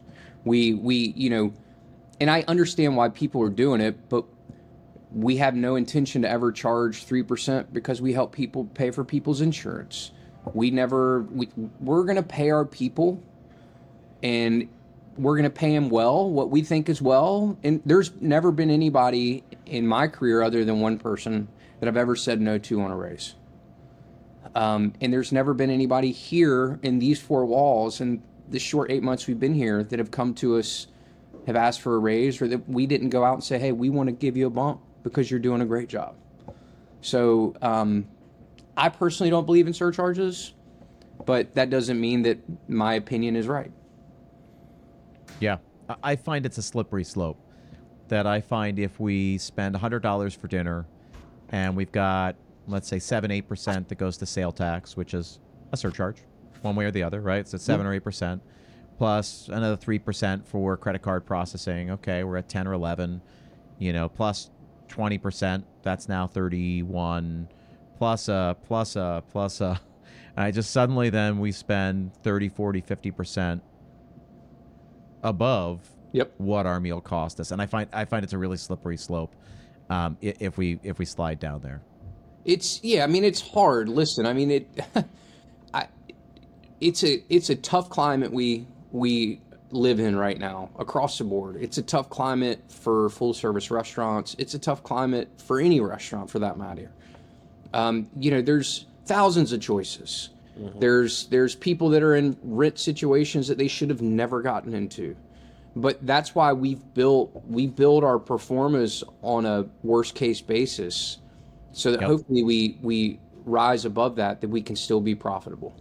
We, 0.45 0.73
we, 0.73 1.13
you 1.17 1.29
know, 1.29 1.53
and 2.21 2.29
I 2.31 2.45
understand 2.47 2.95
why 2.95 3.09
people 3.09 3.41
are 3.43 3.49
doing 3.49 3.81
it, 3.81 4.07
but 4.07 4.23
we 5.13 5.37
have 5.37 5.55
no 5.55 5.75
intention 5.75 6.23
to 6.23 6.29
ever 6.29 6.51
charge 6.51 7.05
3% 7.05 7.67
because 7.71 8.01
we 8.01 8.13
help 8.13 8.31
people 8.31 8.65
pay 8.65 8.91
for 8.91 9.03
people's 9.03 9.41
insurance. 9.41 10.11
We 10.53 10.71
never, 10.71 11.21
we, 11.21 11.49
we're 11.79 12.03
going 12.03 12.15
to 12.15 12.23
pay 12.23 12.49
our 12.49 12.65
people 12.65 13.21
and 14.23 14.67
we're 15.17 15.35
going 15.35 15.43
to 15.43 15.51
pay 15.51 15.73
them 15.73 15.89
well, 15.89 16.29
what 16.29 16.49
we 16.49 16.63
think 16.63 16.89
is 16.89 17.01
well. 17.01 17.57
And 17.63 17.81
there's 17.85 18.11
never 18.19 18.51
been 18.51 18.71
anybody 18.71 19.43
in 19.67 19.85
my 19.85 20.07
career 20.07 20.41
other 20.41 20.65
than 20.65 20.79
one 20.79 20.97
person 20.97 21.47
that 21.79 21.87
I've 21.87 21.97
ever 21.97 22.15
said 22.15 22.41
no 22.41 22.57
to 22.57 22.81
on 22.81 22.89
a 22.89 22.97
raise. 22.97 23.35
Um, 24.55 24.93
and 24.99 25.13
there's 25.13 25.31
never 25.31 25.53
been 25.53 25.69
anybody 25.69 26.11
here 26.11 26.79
in 26.81 26.99
these 26.99 27.21
four 27.21 27.45
walls 27.45 28.01
in 28.01 28.23
the 28.49 28.59
short 28.59 28.91
eight 28.91 29.03
months 29.03 29.27
we've 29.27 29.39
been 29.39 29.53
here 29.53 29.83
that 29.83 29.99
have 29.99 30.11
come 30.11 30.33
to 30.35 30.57
us, 30.57 30.87
have 31.45 31.55
asked 31.55 31.81
for 31.81 31.95
a 31.95 31.99
raise, 31.99 32.41
or 32.41 32.47
that 32.47 32.67
we 32.67 32.87
didn't 32.87 33.09
go 33.09 33.23
out 33.23 33.35
and 33.35 33.43
say, 33.43 33.59
hey, 33.59 33.71
we 33.71 33.89
want 33.89 34.07
to 34.07 34.13
give 34.13 34.35
you 34.35 34.47
a 34.47 34.49
bump 34.49 34.81
because 35.03 35.29
you're 35.29 35.39
doing 35.39 35.61
a 35.61 35.65
great 35.65 35.89
job. 35.89 36.15
So 37.01 37.53
um, 37.61 38.07
I 38.77 38.89
personally 38.89 39.29
don't 39.29 39.45
believe 39.45 39.67
in 39.67 39.73
surcharges, 39.73 40.53
but 41.25 41.53
that 41.55 41.69
doesn't 41.69 41.99
mean 41.99 42.23
that 42.23 42.39
my 42.69 42.95
opinion 42.95 43.35
is 43.35 43.47
right. 43.47 43.71
Yeah, 45.39 45.57
I- 46.01 46.15
find 46.15 46.45
it's 46.45 46.57
a 46.57 46.61
slippery 46.61 47.03
slope. 47.03 47.37
That 48.07 48.27
I 48.27 48.41
find 48.41 48.79
if 48.79 48.99
we 48.99 49.37
spend 49.37 49.75
$100 49.75 50.35
for 50.37 50.47
dinner 50.47 50.85
and 51.49 51.75
we've 51.75 51.91
got, 51.91 52.35
let's 52.67 52.87
say, 52.87 52.99
7 52.99 53.31
8% 53.31 53.87
that 53.87 53.95
goes 53.97 54.17
to 54.17 54.25
sale 54.25 54.51
tax, 54.51 54.95
which 54.95 55.13
is 55.13 55.39
a 55.71 55.77
surcharge, 55.77 56.17
one 56.61 56.75
way 56.75 56.85
or 56.85 56.91
the 56.91 57.03
other, 57.03 57.21
right? 57.21 57.47
So 57.47 57.55
it's 57.55 57.63
7 57.63 57.85
or 57.85 57.99
8%, 57.99 58.39
plus 58.97 59.47
another 59.49 59.77
3% 59.77 60.45
for 60.45 60.77
credit 60.77 61.01
card 61.01 61.25
processing. 61.25 61.91
Okay, 61.91 62.23
we're 62.23 62.37
at 62.37 62.49
10 62.49 62.67
or 62.67 62.73
11, 62.73 63.21
you 63.79 63.93
know, 63.93 64.09
plus 64.09 64.51
20%, 64.93 65.63
that's 65.81 66.07
now 66.07 66.27
31, 66.27 67.47
plus 67.97 68.27
a, 68.27 68.55
plus 68.63 68.95
a, 68.95 69.23
plus 69.31 69.61
a. 69.61 69.79
And 70.35 70.43
I 70.43 70.49
just 70.49 70.71
suddenly 70.71 71.11
then 71.11 71.37
we 71.37 71.51
spend 71.51 72.11
30, 72.23 72.49
40, 72.49 72.81
50% 72.81 73.61
above 75.21 75.87
Yep. 76.13 76.33
what 76.37 76.65
our 76.67 76.79
meal 76.79 77.01
cost 77.01 77.39
us, 77.39 77.49
and 77.51 77.59
I 77.61 77.65
find 77.65 77.89
I 77.91 78.05
find 78.05 78.23
it's 78.23 78.33
a 78.33 78.37
really 78.37 78.57
slippery 78.57 78.97
slope 78.97 79.35
um, 79.89 80.15
if 80.21 80.57
we 80.59 80.79
if 80.83 80.99
we 80.99 81.05
slide 81.05 81.39
down 81.39 81.61
there. 81.61 81.81
It's 82.45 82.83
yeah. 82.83 83.03
I 83.03 83.07
mean, 83.07 83.23
it's 83.23 83.41
hard. 83.41 83.89
Listen, 83.89 84.27
I 84.27 84.33
mean 84.33 84.51
it. 84.51 84.67
I, 85.73 85.87
it's 86.79 87.03
a 87.03 87.23
it's 87.33 87.49
a 87.49 87.55
tough 87.55 87.89
climate 87.89 88.31
we 88.31 88.67
we 88.91 89.41
live 89.73 89.99
in 89.99 90.15
right 90.15 90.39
now 90.39 90.69
across 90.79 91.17
the 91.17 91.23
board. 91.23 91.57
It's 91.61 91.77
a 91.77 91.83
tough 91.83 92.09
climate 92.09 92.61
for 92.69 93.09
full 93.09 93.33
service 93.33 93.71
restaurants. 93.71 94.35
It's 94.39 94.53
a 94.53 94.59
tough 94.59 94.83
climate 94.83 95.29
for 95.37 95.59
any 95.59 95.79
restaurant 95.81 96.29
for 96.29 96.39
that 96.39 96.57
matter. 96.57 96.91
Um, 97.73 98.09
you 98.17 98.31
know, 98.31 98.41
there's 98.41 98.85
thousands 99.05 99.51
of 99.53 99.61
choices. 99.61 100.29
There's 100.79 101.27
there's 101.27 101.55
people 101.55 101.89
that 101.89 102.03
are 102.03 102.15
in 102.15 102.37
rent 102.43 102.79
situations 102.79 103.47
that 103.47 103.57
they 103.57 103.67
should 103.67 103.89
have 103.89 104.01
never 104.03 104.41
gotten 104.43 104.73
into. 104.75 105.15
But 105.75 106.05
that's 106.05 106.35
why 106.35 106.53
we've 106.53 106.81
built 106.93 107.31
we 107.47 107.67
build 107.67 108.03
our 108.03 108.19
pro 108.19 108.37
formas 108.37 109.03
on 109.23 109.45
a 109.47 109.67
worst 109.83 110.15
case 110.15 110.41
basis 110.41 111.17
so 111.71 111.91
that 111.91 112.01
Yep. 112.01 112.09
hopefully 112.09 112.43
we 112.43 112.77
we 112.83 113.19
rise 113.45 113.85
above 113.85 114.15
that 114.17 114.41
that 114.41 114.49
we 114.49 114.61
can 114.61 114.75
still 114.75 115.01
be 115.01 115.15
profitable 115.15 115.75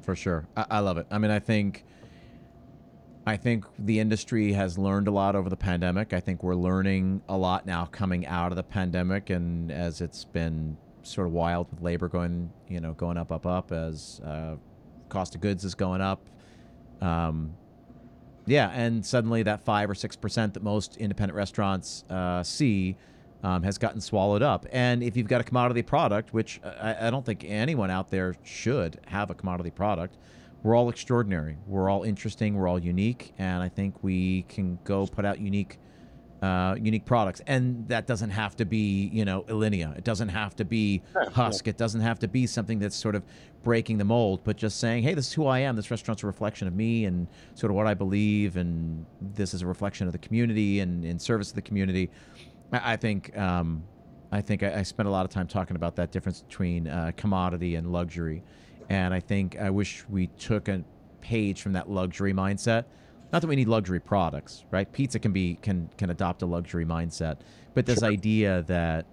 For 0.00 0.16
sure, 0.16 0.48
I, 0.56 0.66
I 0.70 0.78
love 0.80 0.98
it. 0.98 1.06
I 1.10 1.18
mean, 1.18 1.30
I 1.32 1.40
think 1.40 1.84
I 3.28 3.36
think 3.36 3.64
the 3.76 3.98
industry 3.98 4.52
has 4.52 4.78
learned 4.78 5.08
a 5.08 5.10
lot 5.10 5.34
over 5.34 5.50
the 5.50 5.56
pandemic. 5.56 6.12
I 6.12 6.20
think 6.20 6.44
we're 6.44 6.54
learning 6.54 7.22
a 7.28 7.36
lot 7.36 7.66
now 7.66 7.86
coming 7.86 8.24
out 8.24 8.52
of 8.52 8.56
the 8.56 8.62
pandemic, 8.62 9.30
and 9.30 9.72
as 9.72 10.00
it's 10.00 10.24
been 10.24 10.76
sort 11.02 11.26
of 11.26 11.32
wild 11.32 11.66
with 11.72 11.82
labor 11.82 12.08
going, 12.08 12.52
you 12.68 12.80
know, 12.80 12.92
going 12.92 13.16
up, 13.16 13.32
up, 13.32 13.44
up 13.44 13.72
as 13.72 14.20
uh, 14.24 14.54
cost 15.08 15.34
of 15.34 15.40
goods 15.40 15.64
is 15.64 15.74
going 15.74 16.00
up. 16.00 16.24
Um, 17.00 17.56
yeah, 18.46 18.70
and 18.70 19.04
suddenly 19.04 19.42
that 19.42 19.64
five 19.64 19.90
or 19.90 19.96
six 19.96 20.14
percent 20.14 20.54
that 20.54 20.62
most 20.62 20.96
independent 20.96 21.36
restaurants 21.36 22.04
uh, 22.08 22.44
see 22.44 22.96
um, 23.42 23.64
has 23.64 23.76
gotten 23.76 24.00
swallowed 24.00 24.42
up. 24.42 24.66
And 24.70 25.02
if 25.02 25.16
you've 25.16 25.26
got 25.26 25.40
a 25.40 25.44
commodity 25.44 25.82
product, 25.82 26.32
which 26.32 26.60
I, 26.64 27.08
I 27.08 27.10
don't 27.10 27.26
think 27.26 27.44
anyone 27.44 27.90
out 27.90 28.08
there 28.08 28.36
should 28.44 29.00
have 29.06 29.30
a 29.30 29.34
commodity 29.34 29.70
product, 29.70 30.16
we're 30.62 30.74
all 30.74 30.88
extraordinary. 30.88 31.58
We're 31.66 31.88
all 31.88 32.02
interesting. 32.02 32.56
We're 32.56 32.68
all 32.68 32.78
unique, 32.78 33.32
and 33.38 33.62
I 33.62 33.68
think 33.68 34.02
we 34.02 34.42
can 34.48 34.78
go 34.84 35.06
put 35.06 35.24
out 35.24 35.38
unique, 35.38 35.78
uh, 36.42 36.76
unique 36.80 37.04
products. 37.04 37.40
And 37.46 37.86
that 37.88 38.06
doesn't 38.06 38.30
have 38.30 38.56
to 38.56 38.64
be, 38.64 39.08
you 39.12 39.24
know, 39.24 39.42
Alinea. 39.42 39.96
It 39.96 40.04
doesn't 40.04 40.30
have 40.30 40.56
to 40.56 40.64
be 40.64 41.02
Husk. 41.32 41.68
It 41.68 41.76
doesn't 41.76 42.00
have 42.00 42.18
to 42.20 42.28
be 42.28 42.46
something 42.46 42.78
that's 42.78 42.96
sort 42.96 43.14
of 43.14 43.22
breaking 43.62 43.98
the 43.98 44.04
mold, 44.04 44.40
but 44.44 44.56
just 44.56 44.78
saying, 44.80 45.02
hey, 45.02 45.14
this 45.14 45.28
is 45.28 45.32
who 45.32 45.46
I 45.46 45.60
am. 45.60 45.76
This 45.76 45.90
restaurant's 45.90 46.22
a 46.22 46.26
reflection 46.26 46.66
of 46.68 46.74
me 46.74 47.04
and 47.04 47.28
sort 47.54 47.70
of 47.70 47.76
what 47.76 47.86
I 47.86 47.94
believe, 47.94 48.56
and 48.56 49.06
this 49.20 49.54
is 49.54 49.62
a 49.62 49.66
reflection 49.66 50.06
of 50.06 50.12
the 50.12 50.18
community 50.18 50.80
and 50.80 51.04
in 51.04 51.18
service 51.18 51.50
of 51.50 51.54
the 51.54 51.62
community. 51.62 52.10
I, 52.72 52.92
I 52.92 52.96
think. 52.96 53.36
Um, 53.36 53.84
I 54.32 54.40
think 54.40 54.64
I, 54.64 54.80
I 54.80 54.82
spent 54.82 55.08
a 55.08 55.12
lot 55.12 55.24
of 55.24 55.30
time 55.30 55.46
talking 55.46 55.76
about 55.76 55.94
that 55.96 56.10
difference 56.10 56.42
between 56.42 56.88
uh, 56.88 57.12
commodity 57.16 57.76
and 57.76 57.92
luxury. 57.92 58.42
And 58.88 59.12
I 59.12 59.20
think 59.20 59.58
I 59.58 59.70
wish 59.70 60.04
we 60.08 60.28
took 60.28 60.68
a 60.68 60.82
page 61.20 61.62
from 61.62 61.72
that 61.72 61.90
luxury 61.90 62.32
mindset. 62.32 62.84
Not 63.32 63.42
that 63.42 63.48
we 63.48 63.56
need 63.56 63.68
luxury 63.68 64.00
products, 64.00 64.64
right? 64.70 64.90
Pizza 64.90 65.18
can 65.18 65.32
be 65.32 65.58
can 65.60 65.90
can 65.96 66.10
adopt 66.10 66.42
a 66.42 66.46
luxury 66.46 66.86
mindset, 66.86 67.38
but 67.74 67.84
this 67.84 67.98
sure. 67.98 68.08
idea 68.08 68.62
that 68.68 69.06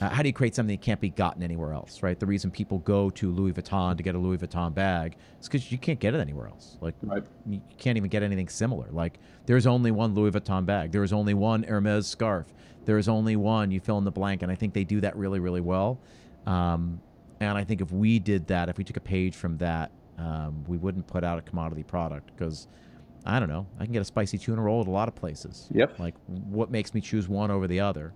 uh, 0.00 0.08
how 0.08 0.22
do 0.22 0.28
you 0.28 0.32
create 0.32 0.54
something 0.54 0.76
that 0.76 0.82
can't 0.82 1.00
be 1.00 1.10
gotten 1.10 1.42
anywhere 1.42 1.72
else, 1.72 2.02
right? 2.02 2.18
The 2.18 2.26
reason 2.26 2.50
people 2.50 2.78
go 2.78 3.10
to 3.10 3.30
Louis 3.30 3.52
Vuitton 3.52 3.96
to 3.96 4.02
get 4.02 4.14
a 4.14 4.18
Louis 4.18 4.38
Vuitton 4.38 4.74
bag 4.74 5.16
is 5.40 5.48
because 5.48 5.70
you 5.70 5.78
can't 5.78 6.00
get 6.00 6.14
it 6.14 6.20
anywhere 6.20 6.48
else. 6.48 6.76
Like 6.80 6.94
right. 7.02 7.22
you 7.46 7.60
can't 7.78 7.96
even 7.96 8.10
get 8.10 8.22
anything 8.22 8.48
similar. 8.48 8.88
Like 8.90 9.18
there's 9.46 9.66
only 9.66 9.90
one 9.90 10.14
Louis 10.14 10.32
Vuitton 10.32 10.66
bag. 10.66 10.92
There 10.92 11.04
is 11.04 11.12
only 11.12 11.34
one 11.34 11.62
Hermes 11.62 12.06
scarf. 12.06 12.52
There 12.84 12.98
is 12.98 13.08
only 13.08 13.36
one. 13.36 13.70
You 13.70 13.80
fill 13.80 13.98
in 13.98 14.04
the 14.04 14.10
blank, 14.10 14.42
and 14.42 14.50
I 14.50 14.54
think 14.54 14.74
they 14.74 14.84
do 14.84 15.00
that 15.02 15.16
really, 15.16 15.38
really 15.38 15.60
well. 15.60 16.00
Um, 16.46 17.00
and 17.40 17.56
I 17.56 17.64
think 17.64 17.80
if 17.80 17.90
we 17.90 18.18
did 18.18 18.46
that, 18.48 18.68
if 18.68 18.78
we 18.78 18.84
took 18.84 18.98
a 18.98 19.00
page 19.02 19.34
from 19.34 19.56
that, 19.58 19.90
um, 20.18 20.64
we 20.68 20.76
wouldn't 20.76 21.06
put 21.06 21.24
out 21.24 21.38
a 21.38 21.42
commodity 21.42 21.82
product 21.82 22.30
because 22.36 22.68
I 23.24 23.40
don't 23.40 23.48
know. 23.48 23.66
I 23.78 23.84
can 23.84 23.92
get 23.92 24.02
a 24.02 24.04
spicy 24.04 24.38
tuna 24.38 24.60
roll 24.60 24.82
at 24.82 24.86
a 24.86 24.90
lot 24.90 25.08
of 25.08 25.14
places. 25.14 25.68
Yep. 25.72 25.98
Like, 25.98 26.14
what 26.26 26.70
makes 26.70 26.94
me 26.94 27.00
choose 27.00 27.28
one 27.28 27.50
over 27.50 27.66
the 27.66 27.80
other? 27.80 28.12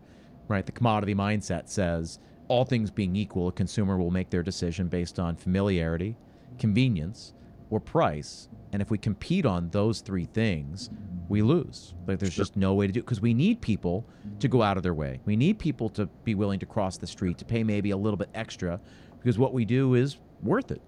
Right. 0.46 0.64
The 0.64 0.72
commodity 0.72 1.14
mindset 1.14 1.68
says 1.68 2.18
all 2.48 2.64
things 2.64 2.90
being 2.90 3.16
equal, 3.16 3.48
a 3.48 3.52
consumer 3.52 3.96
will 3.96 4.10
make 4.10 4.28
their 4.28 4.42
decision 4.42 4.88
based 4.88 5.18
on 5.18 5.36
familiarity, 5.36 6.16
convenience, 6.58 7.32
or 7.70 7.80
price. 7.80 8.48
And 8.72 8.82
if 8.82 8.90
we 8.90 8.98
compete 8.98 9.46
on 9.46 9.70
those 9.70 10.00
three 10.00 10.26
things, 10.26 10.90
we 11.28 11.40
lose. 11.40 11.94
Like 12.06 12.18
there's 12.18 12.34
just 12.34 12.56
no 12.56 12.74
way 12.74 12.86
to 12.86 12.92
do 12.92 13.00
it 13.00 13.04
because 13.04 13.20
we 13.20 13.32
need 13.32 13.60
people 13.60 14.04
to 14.40 14.48
go 14.48 14.62
out 14.62 14.76
of 14.76 14.82
their 14.82 14.94
way. 14.94 15.20
We 15.24 15.36
need 15.36 15.58
people 15.58 15.88
to 15.90 16.06
be 16.24 16.34
willing 16.34 16.58
to 16.60 16.66
cross 16.66 16.98
the 16.98 17.06
street 17.06 17.38
to 17.38 17.44
pay 17.44 17.64
maybe 17.64 17.90
a 17.92 17.96
little 17.96 18.16
bit 18.16 18.28
extra 18.34 18.80
because 19.24 19.38
what 19.38 19.54
we 19.54 19.64
do 19.64 19.94
is 19.94 20.18
worth 20.42 20.70
it. 20.70 20.82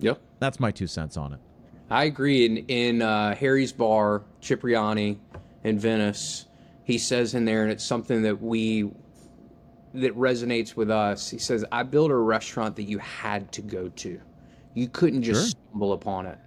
Yep. 0.00 0.18
That's 0.38 0.58
my 0.58 0.70
two 0.70 0.86
cents 0.86 1.18
on 1.18 1.34
it. 1.34 1.40
I 1.90 2.04
agree. 2.04 2.46
In, 2.46 2.56
in 2.68 3.02
uh, 3.02 3.34
Harry's 3.34 3.72
Bar, 3.72 4.22
Cipriani, 4.40 5.20
in 5.62 5.78
Venice, 5.78 6.46
he 6.84 6.96
says 6.96 7.34
in 7.34 7.44
there, 7.44 7.64
and 7.64 7.70
it's 7.70 7.84
something 7.84 8.22
that 8.22 8.40
we 8.40 8.90
that 9.94 10.16
resonates 10.16 10.74
with 10.74 10.90
us. 10.90 11.28
He 11.28 11.38
says, 11.38 11.64
"I 11.70 11.82
built 11.82 12.10
a 12.10 12.16
restaurant 12.16 12.76
that 12.76 12.84
you 12.84 12.98
had 12.98 13.52
to 13.52 13.62
go 13.62 13.88
to. 13.88 14.20
You 14.74 14.88
couldn't 14.88 15.22
just 15.22 15.40
sure. 15.40 15.60
stumble 15.68 15.92
upon 15.92 16.26
it. 16.26 16.38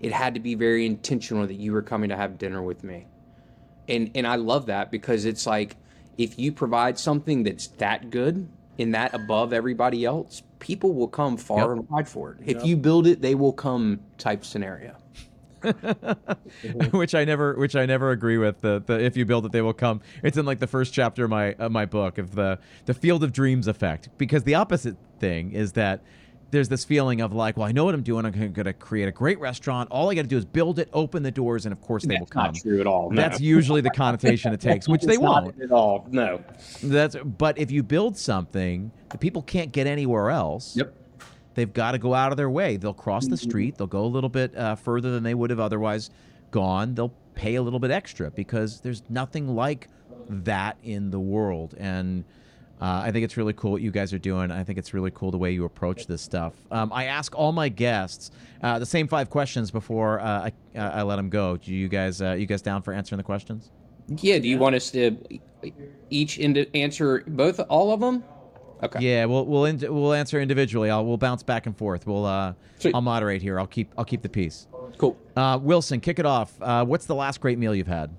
It 0.00 0.12
had 0.12 0.34
to 0.34 0.40
be 0.40 0.54
very 0.54 0.86
intentional 0.86 1.46
that 1.46 1.54
you 1.54 1.72
were 1.72 1.82
coming 1.82 2.08
to 2.10 2.16
have 2.16 2.38
dinner 2.38 2.62
with 2.62 2.82
me." 2.82 3.06
And 3.88 4.10
and 4.14 4.26
I 4.26 4.36
love 4.36 4.66
that 4.66 4.90
because 4.90 5.26
it's 5.26 5.46
like 5.46 5.76
if 6.16 6.38
you 6.38 6.52
provide 6.52 6.98
something 6.98 7.42
that's 7.42 7.66
that 7.78 8.10
good, 8.10 8.48
in 8.80 8.92
that 8.92 9.12
above 9.12 9.52
everybody 9.52 10.06
else, 10.06 10.42
people 10.58 10.94
will 10.94 11.06
come 11.06 11.36
far 11.36 11.58
yep. 11.58 11.70
and 11.70 11.88
wide 11.90 12.08
for 12.08 12.32
it. 12.32 12.38
If 12.46 12.56
yep. 12.56 12.64
you 12.64 12.76
build 12.78 13.06
it, 13.06 13.20
they 13.20 13.34
will 13.34 13.52
come 13.52 14.00
type 14.16 14.42
scenario. 14.42 14.96
which 16.92 17.14
I 17.14 17.26
never, 17.26 17.54
which 17.56 17.76
I 17.76 17.84
never 17.84 18.10
agree 18.10 18.38
with. 18.38 18.62
The, 18.62 18.82
the 18.84 18.98
if 18.98 19.18
you 19.18 19.26
build 19.26 19.44
it, 19.44 19.52
they 19.52 19.60
will 19.60 19.74
come. 19.74 20.00
It's 20.22 20.38
in 20.38 20.46
like 20.46 20.60
the 20.60 20.66
first 20.66 20.94
chapter 20.94 21.24
of 21.24 21.30
my 21.30 21.52
of 21.54 21.70
my 21.70 21.84
book 21.84 22.16
of 22.16 22.34
the 22.34 22.58
the 22.86 22.94
Field 22.94 23.22
of 23.22 23.34
Dreams 23.34 23.66
effect. 23.66 24.08
Because 24.16 24.44
the 24.44 24.54
opposite 24.54 24.96
thing 25.18 25.52
is 25.52 25.72
that 25.72 26.02
there's 26.50 26.68
this 26.68 26.84
feeling 26.84 27.20
of 27.20 27.32
like, 27.32 27.56
well, 27.56 27.66
I 27.66 27.72
know 27.72 27.84
what 27.84 27.94
I'm 27.94 28.02
doing. 28.02 28.24
I'm 28.24 28.32
going 28.32 28.66
to 28.66 28.72
create 28.72 29.08
a 29.08 29.12
great 29.12 29.38
restaurant. 29.38 29.90
All 29.90 30.10
I 30.10 30.14
got 30.14 30.22
to 30.22 30.28
do 30.28 30.36
is 30.36 30.44
build 30.44 30.78
it, 30.78 30.88
open 30.92 31.22
the 31.22 31.30
doors, 31.30 31.66
and 31.66 31.72
of 31.72 31.80
course 31.80 32.04
they 32.04 32.14
That's 32.14 32.20
will 32.20 32.26
come. 32.26 32.44
Not 32.46 32.54
true 32.56 32.80
at 32.80 32.86
all. 32.86 33.10
No. 33.10 33.20
That's 33.20 33.40
usually 33.40 33.80
the 33.80 33.90
connotation 33.90 34.52
it 34.52 34.60
takes, 34.60 34.88
which 34.88 35.02
they 35.02 35.18
won't 35.18 35.60
at 35.60 35.70
all. 35.70 36.06
No. 36.10 36.42
That's 36.82 37.16
but 37.16 37.58
if 37.58 37.70
you 37.70 37.82
build 37.82 38.16
something 38.16 38.90
that 39.10 39.20
people 39.20 39.42
can't 39.42 39.72
get 39.72 39.86
anywhere 39.86 40.30
else. 40.30 40.76
Yep. 40.76 40.94
They've 41.54 41.72
got 41.72 41.92
to 41.92 41.98
go 41.98 42.14
out 42.14 42.30
of 42.30 42.36
their 42.36 42.48
way. 42.48 42.76
They'll 42.76 42.94
cross 42.94 43.26
the 43.26 43.34
mm-hmm. 43.34 43.48
street. 43.48 43.76
They'll 43.76 43.88
go 43.88 44.04
a 44.04 44.06
little 44.06 44.30
bit 44.30 44.56
uh, 44.56 44.76
further 44.76 45.10
than 45.10 45.24
they 45.24 45.34
would 45.34 45.50
have 45.50 45.58
otherwise 45.58 46.10
gone. 46.52 46.94
They'll 46.94 47.12
pay 47.34 47.56
a 47.56 47.62
little 47.62 47.80
bit 47.80 47.90
extra 47.90 48.30
because 48.30 48.80
there's 48.80 49.02
nothing 49.08 49.48
like 49.48 49.88
that 50.28 50.78
in 50.84 51.10
the 51.10 51.18
world. 51.18 51.74
And 51.76 52.24
uh, 52.80 53.02
I 53.04 53.10
think 53.10 53.24
it's 53.24 53.36
really 53.36 53.52
cool 53.52 53.72
what 53.72 53.82
you 53.82 53.90
guys 53.90 54.12
are 54.14 54.18
doing. 54.18 54.50
I 54.50 54.64
think 54.64 54.78
it's 54.78 54.94
really 54.94 55.10
cool 55.10 55.30
the 55.30 55.38
way 55.38 55.50
you 55.50 55.64
approach 55.64 56.06
this 56.06 56.22
stuff. 56.22 56.54
Um, 56.70 56.90
I 56.92 57.04
ask 57.04 57.36
all 57.36 57.52
my 57.52 57.68
guests 57.68 58.30
uh, 58.62 58.78
the 58.78 58.86
same 58.86 59.06
five 59.06 59.28
questions 59.28 59.70
before 59.70 60.20
uh, 60.20 60.50
I, 60.74 60.78
uh, 60.78 60.90
I, 60.94 61.02
let 61.02 61.16
them 61.16 61.28
go. 61.28 61.58
Do 61.58 61.74
you 61.74 61.88
guys 61.88 62.22
uh, 62.22 62.32
you 62.32 62.46
guys 62.46 62.62
down 62.62 62.80
for 62.80 62.94
answering 62.94 63.18
the 63.18 63.24
questions? 63.24 63.70
Yeah. 64.08 64.38
Do 64.38 64.48
you 64.48 64.58
want 64.58 64.76
us 64.76 64.90
to 64.92 65.16
each 66.08 66.38
ind- 66.38 66.66
answer 66.74 67.22
both 67.26 67.60
all 67.68 67.92
of 67.92 68.00
them? 68.00 68.24
Okay. 68.82 69.00
Yeah, 69.00 69.26
we'll 69.26 69.44
we'll 69.44 69.66
in, 69.66 69.78
we'll 69.78 70.14
answer 70.14 70.40
individually. 70.40 70.88
I'll 70.88 71.04
we'll 71.04 71.18
bounce 71.18 71.42
back 71.42 71.66
and 71.66 71.76
forth. 71.76 72.06
We'll 72.06 72.24
uh, 72.24 72.54
I'll 72.94 73.02
moderate 73.02 73.42
here. 73.42 73.60
I'll 73.60 73.66
keep 73.66 73.92
I'll 73.98 74.06
keep 74.06 74.22
the 74.22 74.28
peace. 74.30 74.68
Cool. 74.96 75.18
Wilson, 75.36 76.00
kick 76.00 76.18
it 76.18 76.26
off. 76.26 76.58
what's 76.86 77.04
the 77.04 77.14
last 77.14 77.42
great 77.42 77.58
meal 77.58 77.74
you've 77.74 77.86
had? 77.86 78.10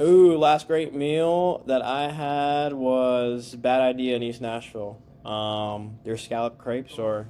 Ooh, 0.00 0.38
last 0.38 0.66
great 0.66 0.94
meal 0.94 1.62
that 1.66 1.82
I 1.82 2.10
had 2.10 2.72
was 2.72 3.54
Bad 3.54 3.82
Idea 3.82 4.16
in 4.16 4.22
East 4.22 4.40
Nashville. 4.40 4.98
Um, 5.26 5.98
their 6.04 6.16
scallop 6.16 6.56
crepes 6.56 6.98
or 6.98 7.28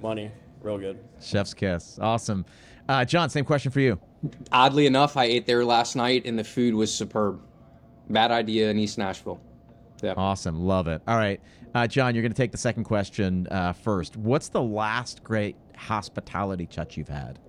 money, 0.00 0.30
real 0.60 0.78
good. 0.78 1.00
Chef's 1.20 1.54
kiss, 1.54 1.98
awesome. 2.00 2.44
Uh, 2.88 3.04
Jon, 3.04 3.30
same 3.30 3.44
question 3.44 3.72
for 3.72 3.80
you. 3.80 3.98
Oddly 4.52 4.86
enough, 4.86 5.16
I 5.16 5.24
ate 5.24 5.44
there 5.44 5.64
last 5.64 5.96
night 5.96 6.24
and 6.24 6.38
the 6.38 6.44
food 6.44 6.74
was 6.74 6.94
superb. 6.94 7.40
Bad 8.08 8.30
Idea 8.30 8.70
in 8.70 8.78
East 8.78 8.96
Nashville. 8.96 9.40
Yeah. 10.02 10.14
Awesome, 10.16 10.64
love 10.64 10.86
it. 10.86 11.02
All 11.08 11.16
right, 11.16 11.40
uh, 11.74 11.88
Jon, 11.88 12.14
you're 12.14 12.22
going 12.22 12.32
to 12.32 12.36
take 12.36 12.52
the 12.52 12.58
second 12.58 12.84
question 12.84 13.48
uh, 13.50 13.72
first. 13.72 14.16
What's 14.16 14.48
the 14.48 14.62
last 14.62 15.24
great 15.24 15.56
hospitality 15.76 16.66
touch 16.66 16.96
you've 16.96 17.08
had? 17.08 17.40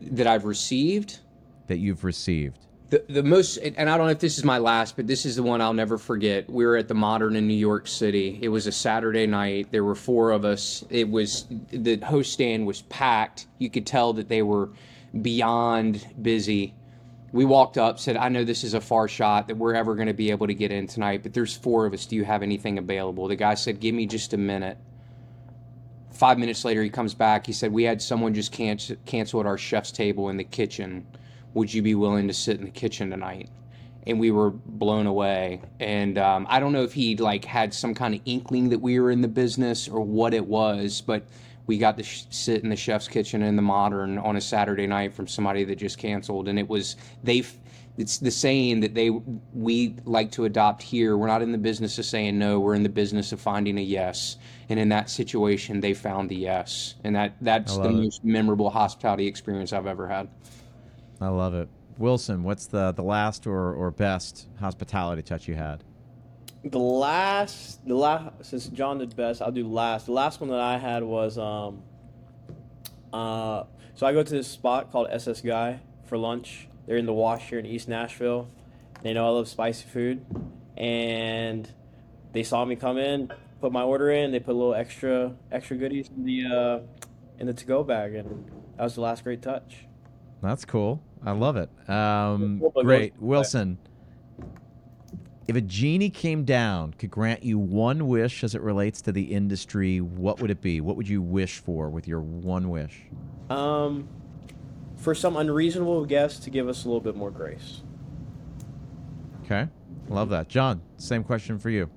That 0.00 0.26
I've 0.26 0.46
received. 0.46 1.20
That 1.66 1.76
you've 1.76 2.04
received 2.04 2.66
the, 2.92 3.02
the 3.08 3.22
most 3.22 3.56
and 3.56 3.88
i 3.88 3.96
don't 3.96 4.06
know 4.06 4.12
if 4.12 4.18
this 4.18 4.36
is 4.36 4.44
my 4.44 4.58
last 4.58 4.96
but 4.96 5.06
this 5.06 5.24
is 5.24 5.36
the 5.36 5.42
one 5.42 5.62
i'll 5.62 5.72
never 5.72 5.96
forget. 5.96 6.48
We 6.48 6.66
were 6.66 6.76
at 6.76 6.88
the 6.88 6.94
modern 6.94 7.36
in 7.36 7.48
new 7.48 7.54
york 7.54 7.88
city. 7.88 8.38
It 8.42 8.48
was 8.48 8.66
a 8.66 8.72
saturday 8.72 9.26
night. 9.26 9.68
There 9.70 9.82
were 9.82 9.94
four 9.94 10.30
of 10.30 10.44
us. 10.44 10.84
It 10.90 11.08
was 11.08 11.46
the 11.70 11.96
host 11.96 12.34
stand 12.34 12.66
was 12.66 12.82
packed. 12.82 13.46
You 13.58 13.70
could 13.70 13.86
tell 13.86 14.12
that 14.12 14.28
they 14.28 14.42
were 14.42 14.68
beyond 15.22 16.06
busy. 16.20 16.74
We 17.32 17.46
walked 17.46 17.78
up 17.78 17.98
said 17.98 18.18
i 18.18 18.28
know 18.28 18.44
this 18.44 18.62
is 18.62 18.74
a 18.74 18.80
far 18.80 19.08
shot 19.08 19.48
that 19.48 19.56
we're 19.56 19.74
ever 19.74 19.94
going 19.94 20.08
to 20.08 20.14
be 20.14 20.30
able 20.30 20.46
to 20.46 20.54
get 20.54 20.70
in 20.70 20.86
tonight 20.86 21.22
but 21.22 21.32
there's 21.32 21.56
four 21.56 21.86
of 21.86 21.94
us. 21.94 22.04
Do 22.04 22.14
you 22.14 22.24
have 22.26 22.42
anything 22.42 22.76
available? 22.76 23.26
The 23.26 23.36
guy 23.36 23.54
said 23.54 23.80
give 23.80 23.94
me 23.94 24.04
just 24.04 24.34
a 24.34 24.38
minute. 24.38 24.76
Five 26.12 26.38
minutes 26.38 26.62
later 26.62 26.82
he 26.82 26.90
comes 26.90 27.14
back. 27.14 27.46
He 27.46 27.54
said 27.54 27.72
we 27.72 27.84
had 27.84 28.02
someone 28.02 28.34
just 28.34 28.52
cancel, 28.52 28.96
cancel 29.06 29.40
at 29.40 29.46
our 29.46 29.56
chef's 29.56 29.92
table 29.92 30.28
in 30.28 30.36
the 30.36 30.44
kitchen 30.44 31.06
would 31.54 31.72
you 31.72 31.82
be 31.82 31.94
willing 31.94 32.28
to 32.28 32.34
sit 32.34 32.58
in 32.58 32.64
the 32.64 32.70
kitchen 32.70 33.10
tonight? 33.10 33.48
And 34.06 34.18
we 34.18 34.32
were 34.32 34.50
blown 34.50 35.06
away. 35.06 35.60
And 35.78 36.18
um, 36.18 36.46
I 36.50 36.58
don't 36.58 36.72
know 36.72 36.82
if 36.82 36.92
he 36.92 37.16
like 37.16 37.44
had 37.44 37.72
some 37.72 37.94
kind 37.94 38.14
of 38.14 38.20
inkling 38.24 38.68
that 38.70 38.80
we 38.80 38.98
were 38.98 39.10
in 39.10 39.20
the 39.20 39.28
business 39.28 39.88
or 39.88 40.00
what 40.00 40.34
it 40.34 40.44
was, 40.44 41.00
but 41.00 41.24
we 41.66 41.78
got 41.78 41.96
to 41.96 42.02
sh- 42.02 42.24
sit 42.30 42.62
in 42.62 42.68
the 42.68 42.76
chef's 42.76 43.08
kitchen 43.08 43.42
in 43.42 43.56
the 43.56 43.62
modern 43.62 44.18
on 44.18 44.36
a 44.36 44.40
Saturday 44.40 44.86
night 44.86 45.14
from 45.14 45.26
somebody 45.26 45.64
that 45.64 45.76
just 45.76 45.98
canceled, 45.98 46.48
and 46.48 46.58
it 46.58 46.68
was 46.68 46.96
they. 47.22 47.44
It's 47.98 48.18
the 48.18 48.30
saying 48.30 48.80
that 48.80 48.94
they 48.94 49.10
we 49.10 49.96
like 50.06 50.32
to 50.32 50.46
adopt 50.46 50.82
here. 50.82 51.16
We're 51.16 51.26
not 51.26 51.42
in 51.42 51.52
the 51.52 51.58
business 51.58 51.98
of 51.98 52.06
saying 52.06 52.38
no. 52.38 52.58
We're 52.58 52.74
in 52.74 52.82
the 52.82 52.88
business 52.88 53.32
of 53.32 53.40
finding 53.40 53.78
a 53.78 53.82
yes. 53.82 54.38
And 54.70 54.80
in 54.80 54.88
that 54.88 55.10
situation, 55.10 55.80
they 55.80 55.92
found 55.92 56.30
the 56.30 56.36
yes, 56.36 56.94
and 57.04 57.14
that 57.14 57.36
that's 57.42 57.76
the 57.76 57.90
it. 57.90 57.92
most 57.92 58.24
memorable 58.24 58.70
hospitality 58.70 59.26
experience 59.26 59.72
I've 59.72 59.86
ever 59.86 60.08
had. 60.08 60.28
I 61.22 61.28
love 61.28 61.54
it. 61.54 61.68
Wilson, 61.98 62.42
what's 62.42 62.66
the 62.66 62.90
the 62.92 63.02
last 63.02 63.46
or 63.46 63.74
or 63.74 63.90
best 63.90 64.48
hospitality 64.58 65.22
touch 65.22 65.46
you 65.46 65.54
had? 65.54 65.84
The 66.64 66.78
last, 66.78 67.84
the 67.86 67.94
last, 67.94 68.44
since 68.44 68.68
Jon 68.68 68.98
did 68.98 69.16
best, 69.16 69.42
I'll 69.42 69.50
do 69.50 69.66
last. 69.66 70.06
The 70.06 70.12
last 70.12 70.40
one 70.40 70.48
that 70.50 70.60
I 70.60 70.78
had 70.78 71.02
was, 71.02 71.36
um, 71.36 71.82
uh, 73.12 73.64
so 73.94 74.06
I 74.06 74.12
go 74.12 74.22
to 74.22 74.32
this 74.32 74.46
spot 74.46 74.92
called 74.92 75.08
SS 75.10 75.40
Gai 75.40 75.80
for 76.04 76.16
lunch. 76.16 76.68
They're 76.86 76.98
in 76.98 77.06
the 77.06 77.12
wash 77.12 77.48
here 77.48 77.58
in 77.58 77.66
East 77.66 77.88
Nashville. 77.88 78.48
They 79.02 79.12
know 79.12 79.26
I 79.26 79.30
love 79.30 79.48
spicy 79.48 79.88
food, 79.88 80.24
and 80.76 81.68
they 82.32 82.44
saw 82.44 82.64
me 82.64 82.76
come 82.76 82.96
in, 82.96 83.32
put 83.60 83.72
my 83.72 83.82
order 83.82 84.10
in. 84.10 84.30
They 84.30 84.38
put 84.38 84.52
a 84.52 84.58
little 84.58 84.74
extra, 84.74 85.34
extra 85.50 85.76
goodies 85.76 86.10
in 86.16 86.24
the, 86.24 86.46
uh, 86.46 86.78
in 87.40 87.48
the 87.48 87.54
to-go 87.54 87.82
bag, 87.82 88.14
and 88.14 88.48
that 88.76 88.84
was 88.84 88.94
the 88.94 89.00
last 89.00 89.24
great 89.24 89.42
touch. 89.42 89.86
That's 90.42 90.64
cool. 90.64 91.02
I 91.24 91.32
love 91.32 91.56
it. 91.56 91.70
Um, 91.88 92.62
great, 92.82 93.14
Wilson. 93.18 93.78
If 95.48 95.56
a 95.56 95.60
genie 95.60 96.10
came 96.10 96.44
down, 96.44 96.94
could 96.94 97.10
grant 97.10 97.42
you 97.42 97.58
one 97.58 98.06
wish 98.06 98.44
as 98.44 98.54
it 98.54 98.62
relates 98.62 99.02
to 99.02 99.12
the 99.12 99.22
industry, 99.22 100.00
what 100.00 100.40
would 100.40 100.50
it 100.50 100.60
be? 100.60 100.80
What 100.80 100.96
would 100.96 101.08
you 101.08 101.20
wish 101.20 101.58
for 101.58 101.90
with 101.90 102.06
your 102.06 102.20
one 102.20 102.70
wish? 102.70 103.02
Um, 103.50 104.08
for 104.96 105.14
some 105.14 105.36
unreasonable 105.36 106.04
guest 106.06 106.44
to 106.44 106.50
give 106.50 106.68
us 106.68 106.84
a 106.84 106.88
little 106.88 107.00
bit 107.00 107.16
more 107.16 107.30
grace. 107.30 107.82
Okay, 109.44 109.68
love 110.08 110.28
that. 110.30 110.48
Jon, 110.48 110.80
same 110.96 111.24
question 111.24 111.58
for 111.58 111.70
you. 111.70 111.90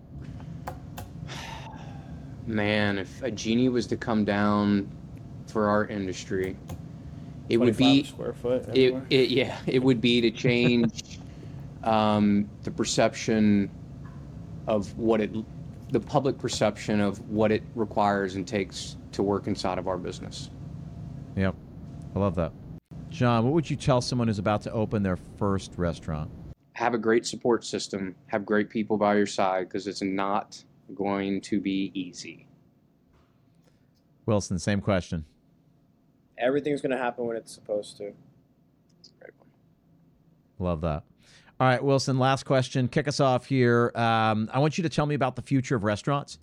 Man, 2.47 2.97
if 2.97 3.21
a 3.21 3.29
genie 3.29 3.69
was 3.69 3.85
to 3.87 3.95
come 3.95 4.25
down 4.25 4.89
for 5.47 5.69
our 5.69 5.85
industry, 5.85 6.57
it 7.49 7.57
would 7.57 7.77
be 7.77 8.03
square 8.03 8.33
foot. 8.33 8.67
it, 8.73 8.95
it 9.09 9.29
yeah 9.29 9.57
it 9.67 9.81
would 9.81 10.01
be 10.01 10.21
to 10.21 10.31
change 10.31 11.19
um, 11.83 12.49
the 12.63 12.71
perception 12.71 13.69
of 14.67 14.97
what 14.97 15.21
it 15.21 15.31
the 15.91 15.99
public 15.99 16.37
perception 16.37 16.99
of 16.99 17.19
what 17.29 17.51
it 17.51 17.63
requires 17.75 18.35
and 18.35 18.47
takes 18.47 18.97
to 19.11 19.21
work 19.21 19.47
inside 19.47 19.77
of 19.77 19.87
our 19.87 19.97
business 19.97 20.49
Yep, 21.35 21.53
I 22.15 22.19
love 22.19 22.35
that. 22.35 22.53
Jon, 23.09 23.43
what 23.43 23.51
would 23.51 23.69
you 23.69 23.75
tell 23.75 23.99
someone 23.99 24.29
who's 24.29 24.39
about 24.39 24.61
to 24.61 24.71
open 24.71 25.03
their 25.03 25.17
first 25.37 25.73
restaurant? 25.75 26.31
have 26.75 26.93
a 26.93 26.97
great 26.97 27.25
support 27.25 27.63
system 27.63 28.13
have 28.27 28.45
great 28.45 28.69
people 28.69 28.97
by 28.97 29.15
your 29.15 29.25
side 29.25 29.67
because 29.67 29.87
it's 29.87 30.01
not 30.01 30.61
going 30.93 31.39
to 31.39 31.59
be 31.59 31.89
easy 31.93 32.45
Wilson, 34.25 34.57
same 34.57 34.81
question. 34.81 35.25
Everything's 36.37 36.81
gonna 36.81 36.97
happen 36.97 37.25
when 37.25 37.37
it's 37.37 37.53
supposed 37.53 37.97
to. 37.97 38.13
Love 40.59 40.81
that. 40.81 41.03
All 41.59 41.67
right, 41.67 41.83
Wilson, 41.83 42.19
last 42.19 42.43
question. 42.43 42.87
Kick 42.87 43.07
us 43.07 43.19
off 43.19 43.45
here. 43.45 43.91
Um, 43.95 44.49
I 44.53 44.59
want 44.59 44.77
you 44.77 44.81
to 44.83 44.89
tell 44.89 45.05
me 45.05 45.15
about 45.15 45.35
the 45.35 45.41
future 45.41 45.75
of 45.75 45.83
restaurants. 45.83 46.37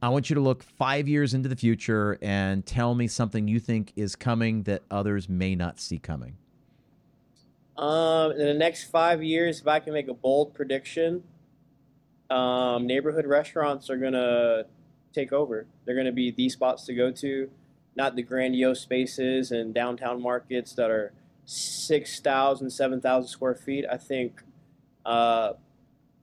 I 0.00 0.08
want 0.08 0.30
you 0.30 0.34
to 0.34 0.40
look 0.40 0.62
five 0.62 1.08
years 1.08 1.34
into 1.34 1.48
the 1.48 1.56
future 1.56 2.18
and 2.22 2.64
tell 2.64 2.94
me 2.94 3.08
something 3.08 3.48
you 3.48 3.58
think 3.58 3.92
is 3.96 4.14
coming 4.14 4.62
that 4.64 4.82
others 4.90 5.28
may 5.28 5.54
not 5.56 5.80
see 5.80 5.98
coming. 5.98 6.36
Um, 7.76 8.32
in 8.32 8.38
the 8.38 8.54
next 8.54 8.90
five 8.90 9.22
years, 9.22 9.60
if 9.60 9.68
I 9.68 9.80
can 9.80 9.92
make 9.92 10.08
a 10.08 10.14
bold 10.14 10.54
prediction, 10.54 11.22
um, 12.30 12.86
neighborhood 12.86 13.26
restaurants 13.26 13.88
are 13.90 13.96
gonna 13.96 14.64
take 15.12 15.32
over. 15.32 15.66
They're 15.84 15.96
gonna 15.96 16.12
be 16.12 16.30
the 16.30 16.48
spots 16.48 16.84
to 16.86 16.94
go 16.94 17.10
to, 17.12 17.50
not 17.98 18.14
the 18.14 18.22
grandiose 18.22 18.80
spaces 18.80 19.50
and 19.50 19.74
downtown 19.74 20.22
markets 20.22 20.72
that 20.74 20.88
are 20.88 21.12
6,000, 21.46 22.70
7,000 22.70 23.28
square 23.28 23.56
feet. 23.56 23.84
I 23.90 23.96
think 23.96 24.40
uh, 25.04 25.54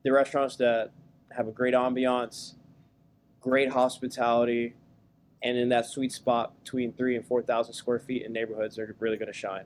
the 0.03 0.11
restaurants 0.13 0.55
that 0.55 0.91
have 1.36 1.49
a 1.49 1.51
great 1.51 1.73
ambiance, 1.73 2.53
great 3.41 3.69
hospitality, 3.69 4.73
and 5.43 5.57
in 5.57 5.67
that 5.69 5.86
sweet 5.86 6.13
spot 6.13 6.53
between 6.63 6.93
three 6.93 7.17
and 7.17 7.26
4,000 7.26 7.73
square 7.73 7.99
feet 7.99 8.23
in 8.23 8.32
neighborhoods 8.32 8.80
are 8.80 8.95
really 8.99 9.17
gonna 9.17 9.34
shine. 9.34 9.65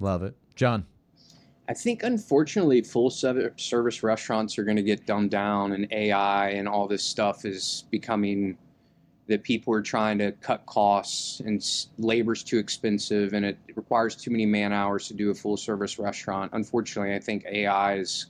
Love 0.00 0.22
it. 0.22 0.36
Jon, 0.56 0.86
I 1.70 1.74
think 1.74 2.02
unfortunately 2.02 2.82
full 2.82 3.08
service 3.08 4.02
restaurants 4.02 4.58
are 4.58 4.64
going 4.64 4.76
to 4.76 4.82
get 4.82 5.06
dumbed 5.06 5.30
down 5.30 5.72
and 5.72 5.90
AI 5.90 6.50
and 6.50 6.68
all 6.68 6.86
this 6.86 7.02
stuff 7.02 7.44
is 7.44 7.84
becoming 7.90 8.58
that 9.28 9.42
people 9.42 9.74
are 9.74 9.82
trying 9.82 10.18
to 10.18 10.32
cut 10.32 10.64
costs 10.66 11.40
and 11.40 11.64
labor's 11.98 12.42
too 12.42 12.58
expensive 12.58 13.34
and 13.34 13.44
it 13.44 13.58
requires 13.76 14.16
too 14.16 14.30
many 14.30 14.46
man 14.46 14.72
hours 14.72 15.06
to 15.06 15.14
do 15.14 15.30
a 15.30 15.34
full 15.34 15.56
service 15.56 15.98
restaurant. 15.98 16.50
Unfortunately, 16.54 17.14
I 17.14 17.18
think 17.18 17.44
AI 17.46 17.96
is 17.96 18.26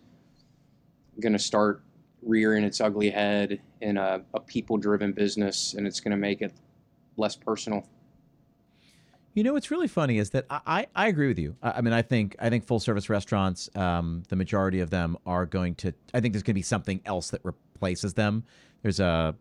going 1.20 1.32
to 1.32 1.38
start 1.38 1.82
rearing 2.22 2.64
its 2.64 2.80
ugly 2.80 3.10
head 3.10 3.60
in 3.80 3.96
a, 3.96 4.20
a 4.34 4.40
people 4.40 4.76
driven 4.76 5.12
business 5.12 5.74
and 5.74 5.86
it's 5.86 6.00
going 6.00 6.10
to 6.10 6.16
make 6.16 6.42
it 6.42 6.52
less 7.16 7.36
personal. 7.36 7.86
You 9.34 9.44
know 9.44 9.52
what's 9.52 9.70
really 9.70 9.86
funny 9.86 10.18
is 10.18 10.30
that 10.30 10.46
I, 10.50 10.60
I, 10.66 10.86
I 10.96 11.06
agree 11.06 11.28
with 11.28 11.38
you. 11.38 11.54
I, 11.62 11.70
I 11.76 11.80
mean, 11.80 11.92
I 11.92 12.02
think 12.02 12.34
I 12.40 12.50
think 12.50 12.66
full 12.66 12.80
service 12.80 13.08
restaurants, 13.08 13.70
um, 13.76 14.24
the 14.30 14.34
majority 14.34 14.80
of 14.80 14.90
them 14.90 15.16
are 15.26 15.46
going 15.46 15.76
to. 15.76 15.92
I 16.12 16.18
think 16.18 16.34
there's 16.34 16.42
going 16.42 16.54
to 16.54 16.58
be 16.58 16.62
something 16.62 17.00
else 17.06 17.30
that 17.30 17.42
replaces 17.44 18.14
them. 18.14 18.42
There's 18.82 18.98
a 18.98 19.36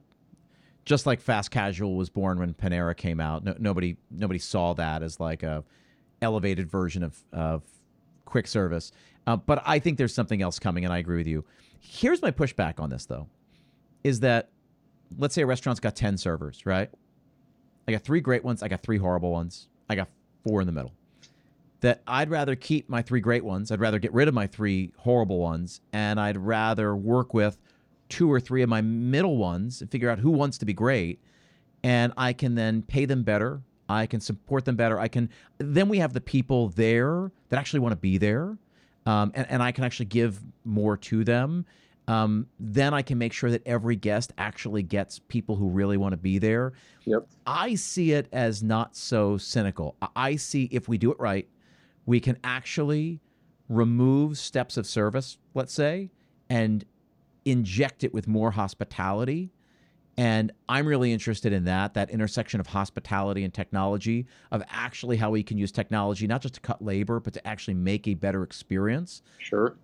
just 0.88 1.06
like 1.06 1.20
fast 1.20 1.52
casual 1.52 1.98
was 1.98 2.10
born 2.10 2.40
when 2.40 2.54
Panera 2.54 2.96
came 2.96 3.20
out. 3.20 3.44
No, 3.44 3.54
nobody 3.60 3.98
nobody 4.10 4.40
saw 4.40 4.74
that 4.76 5.04
as 5.04 5.20
like 5.20 5.44
a 5.44 5.66
elevated 6.22 6.72
version 6.72 7.04
of 7.04 7.22
of 7.34 7.64
quick 8.24 8.48
service. 8.48 8.94
Uh, 9.28 9.36
but 9.36 9.62
I 9.66 9.80
think 9.80 9.98
there's 9.98 10.14
something 10.14 10.42
else 10.42 10.60
coming, 10.60 10.86
and 10.86 10.94
I 10.94 11.00
agree 11.00 11.18
with 11.18 11.28
you. 11.28 11.44
Here's 11.82 12.22
my 12.22 12.32
pushback 12.32 12.80
on 12.80 12.90
this 12.90 13.06
though, 13.06 13.28
is 14.06 14.22
that 14.22 14.50
let's 15.18 15.36
say 15.36 15.42
a 15.42 15.46
restaurant's 15.46 15.82
got 15.82 15.94
ten 15.94 16.18
servers, 16.18 16.66
right? 16.66 16.90
I 17.86 17.92
got 17.92 18.04
three 18.04 18.22
great 18.22 18.46
ones. 18.46 18.64
I 18.64 18.70
got 18.70 18.82
three 18.82 18.98
horrible 18.98 19.32
ones. 19.32 19.68
I 19.90 19.96
got 19.96 20.08
four 20.48 20.62
in 20.62 20.68
the 20.68 20.74
middle. 20.74 20.94
That 21.82 22.02
I'd 22.08 22.30
rather 22.30 22.56
keep 22.56 22.88
my 22.90 23.02
three 23.02 23.20
great 23.20 23.44
ones. 23.44 23.72
I'd 23.74 23.82
rather 23.82 24.00
get 24.00 24.14
rid 24.14 24.30
of 24.30 24.34
my 24.34 24.48
three 24.48 24.94
horrible 24.98 25.40
ones. 25.40 25.82
And 25.92 26.18
I'd 26.18 26.38
rather 26.38 26.96
work 26.96 27.34
with 27.34 27.58
two 28.10 28.32
or 28.32 28.40
three 28.40 28.62
of 28.62 28.70
my 28.70 28.82
middle 28.82 29.38
ones 29.38 29.82
and 29.82 29.92
figure 29.92 30.10
out 30.10 30.20
who 30.20 30.32
wants 30.32 30.58
to 30.60 30.66
be 30.66 30.74
great. 30.74 31.20
And 31.84 32.14
I 32.18 32.34
can 32.34 32.56
then 32.56 32.82
pay 32.82 33.06
them 33.06 33.24
better. 33.24 33.62
I 33.90 34.06
can 34.06 34.20
support 34.20 34.66
them 34.66 34.76
better. 34.76 35.00
I 35.00 35.08
can, 35.08 35.30
then 35.60 35.88
we 35.88 36.00
have 36.00 36.14
the 36.14 36.22
people 36.22 36.70
there 36.70 37.32
that 37.50 37.58
actually 37.60 37.80
want 37.80 37.94
to 37.94 37.98
be 37.98 38.18
there. 38.18 38.58
Um, 39.06 39.32
and, 39.36 39.48
and 39.50 39.64
I 39.64 39.72
can 39.72 39.84
actually 39.84 40.08
give 40.08 40.42
more 40.66 40.98
to 40.98 41.24
them. 41.24 41.66
Um, 42.10 42.48
then 42.60 42.94
I 42.94 43.02
can 43.02 43.18
make 43.18 43.34
sure 43.34 43.52
that 43.52 43.66
every 43.66 43.96
guest 43.96 44.34
actually 44.38 44.84
gets 44.84 45.20
people 45.20 45.56
who 45.56 45.70
really 45.70 45.98
want 45.98 46.14
to 46.14 46.18
be 46.18 46.38
there. 46.40 46.74
Yep. 47.06 47.28
I 47.46 47.76
see 47.76 48.14
it 48.14 48.28
as 48.32 48.64
not 48.64 48.96
so 48.96 49.38
cynical. 49.38 49.96
I- 50.02 50.08
I 50.16 50.36
see 50.36 50.66
if 50.72 50.88
we 50.88 50.98
do 50.98 51.12
it 51.12 51.20
right, 51.20 51.48
we 52.06 52.20
can 52.20 52.38
actually 52.44 53.20
remove 53.70 54.38
steps 54.38 54.78
of 54.78 54.88
service, 54.88 55.38
let's 55.54 55.74
say, 55.74 56.10
and 56.50 56.86
inject 57.52 58.04
it 58.04 58.14
with 58.14 58.28
more 58.28 58.52
hospitality. 58.52 59.52
And 60.20 60.52
I'm 60.68 60.88
really 60.88 61.14
interested 61.14 61.54
in 61.54 61.66
that, 61.66 61.94
that 61.94 62.10
intersection 62.10 62.60
of 62.60 62.66
hospitality 62.68 63.44
and 63.44 63.54
technology, 63.54 64.26
of 64.52 64.64
actually 64.70 65.18
how 65.18 65.30
we 65.30 65.44
can 65.44 65.58
use 65.60 65.72
technology, 65.72 66.26
not 66.26 66.42
just 66.42 66.56
to 66.56 66.60
cut 66.60 66.84
labor, 66.84 67.20
but 67.20 67.34
to 67.36 67.48
actually 67.48 67.76
make 67.76 68.08
a 68.08 68.16
better 68.16 68.42
experience 68.44 69.22
Sure. 69.38 69.76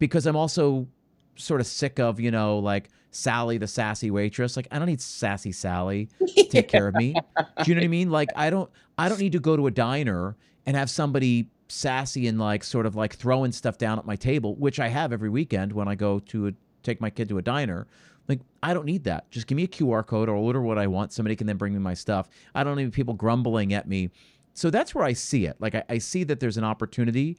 because 0.00 0.26
I'm 0.26 0.34
also 0.36 0.88
sort 1.36 1.60
of 1.60 1.66
sick 1.68 1.98
of, 2.00 2.18
you 2.18 2.30
know, 2.32 2.58
like 2.58 2.90
Sally 3.12 3.56
the 3.58 3.68
sassy 3.68 4.10
waitress. 4.10 4.56
Like 4.56 4.66
I 4.72 4.78
don't 4.80 4.88
need 4.88 5.00
sassy 5.00 5.52
Sally 5.52 6.08
to 6.34 6.44
take 6.48 6.66
care 6.74 6.88
of 6.88 6.94
me. 6.96 7.14
Do 7.62 7.70
you 7.70 7.76
know 7.76 7.80
what 7.80 7.84
I 7.84 7.88
mean? 7.88 8.10
Like 8.10 8.30
I 8.34 8.50
don't 8.50 8.68
I 8.98 9.08
don't 9.08 9.20
need 9.20 9.32
to 9.32 9.40
go 9.40 9.56
to 9.56 9.68
a 9.68 9.70
diner 9.70 10.36
and 10.66 10.76
have 10.76 10.90
somebody 10.90 11.48
sassy 11.68 12.26
and 12.26 12.38
like 12.38 12.64
sort 12.64 12.86
of 12.86 12.94
like 12.94 13.14
throwing 13.14 13.52
stuff 13.52 13.78
down 13.78 13.98
at 13.98 14.06
my 14.06 14.16
table, 14.16 14.54
which 14.56 14.80
I 14.80 14.88
have 14.88 15.12
every 15.12 15.30
weekend 15.30 15.72
when 15.72 15.88
I 15.88 15.94
go 15.94 16.18
to 16.20 16.48
a, 16.48 16.52
take 16.82 17.00
my 17.00 17.10
kid 17.10 17.28
to 17.30 17.38
a 17.38 17.42
diner. 17.42 17.86
Like 18.28 18.40
I 18.62 18.74
don't 18.74 18.86
need 18.86 19.04
that. 19.04 19.30
Just 19.30 19.46
give 19.46 19.56
me 19.56 19.64
a 19.64 19.68
QR 19.68 20.06
code 20.06 20.28
or 20.28 20.36
order 20.36 20.60
what 20.60 20.78
I 20.78 20.86
want. 20.86 21.12
Somebody 21.12 21.36
can 21.36 21.46
then 21.46 21.56
bring 21.56 21.72
me 21.72 21.78
my 21.78 21.94
stuff. 21.94 22.28
I 22.54 22.64
don't 22.64 22.76
need 22.76 22.92
people 22.92 23.14
grumbling 23.14 23.72
at 23.72 23.88
me. 23.88 24.10
So 24.54 24.70
that's 24.70 24.94
where 24.94 25.04
I 25.04 25.12
see 25.12 25.46
it. 25.46 25.56
Like 25.60 25.74
I, 25.74 25.84
I 25.88 25.98
see 25.98 26.24
that 26.24 26.40
there's 26.40 26.56
an 26.56 26.64
opportunity 26.64 27.36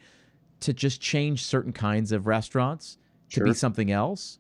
to 0.62 0.74
just 0.74 1.02
change 1.02 1.44
certain 1.44 1.74
kinds 1.74 2.12
of 2.12 2.28
restaurants 2.28 2.98
to 3.32 3.44
be 3.44 3.54
something 3.54 3.92
else 3.92 4.40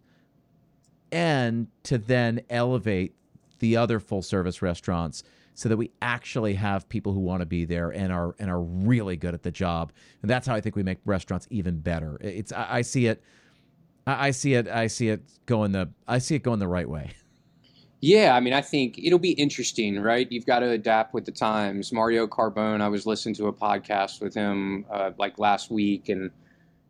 and 1.11 1.67
to 1.83 1.97
then 1.97 2.41
elevate 2.49 3.15
the 3.59 3.77
other 3.77 3.99
full 3.99 4.21
service 4.21 4.61
restaurants 4.61 5.23
so 5.55 5.69
that 5.69 5.77
we 5.77 5.89
actually 6.01 6.53
have 6.53 6.87
people 6.89 7.13
who 7.13 7.19
want 7.19 7.39
to 7.39 7.45
be 7.45 7.65
there 7.65 7.89
and 7.89 8.13
are 8.13 8.35
and 8.37 8.51
are 8.51 8.61
really 8.61 9.15
good 9.15 9.33
at 9.33 9.41
the 9.41 9.51
job 9.51 9.91
and 10.21 10.29
that's 10.29 10.45
how 10.45 10.53
i 10.53 10.61
think 10.61 10.75
we 10.75 10.83
make 10.83 10.99
restaurants 11.05 11.47
even 11.49 11.79
better 11.79 12.17
it's 12.21 12.51
i, 12.51 12.77
I 12.77 12.81
see 12.81 13.07
it 13.07 13.23
I, 14.05 14.27
I 14.27 14.31
see 14.31 14.53
it 14.53 14.67
i 14.67 14.87
see 14.87 15.09
it 15.09 15.23
going 15.45 15.71
the 15.71 15.89
i 16.07 16.19
see 16.19 16.35
it 16.35 16.43
going 16.43 16.59
the 16.59 16.67
right 16.67 16.89
way 16.89 17.11
Yeah, 18.01 18.35
I 18.35 18.39
mean, 18.39 18.53
I 18.53 18.61
think 18.61 18.99
it'll 18.99 19.17
be 19.17 19.31
interesting, 19.31 19.99
right? 19.99 20.31
You've 20.31 20.45
got 20.45 20.59
to 20.59 20.69
adapt 20.69 21.15
with 21.15 21.25
the 21.25 21.31
times. 21.31 21.91
Mario 21.91 22.27
Carbone, 22.27 22.81
I 22.81 22.87
was 22.87 23.07
listening 23.07 23.33
to 23.35 23.47
a 23.47 23.53
podcast 23.53 24.21
with 24.21 24.33
him 24.35 24.85
uh, 24.91 25.11
like 25.17 25.39
last 25.39 25.71
week, 25.71 26.09
and 26.09 26.29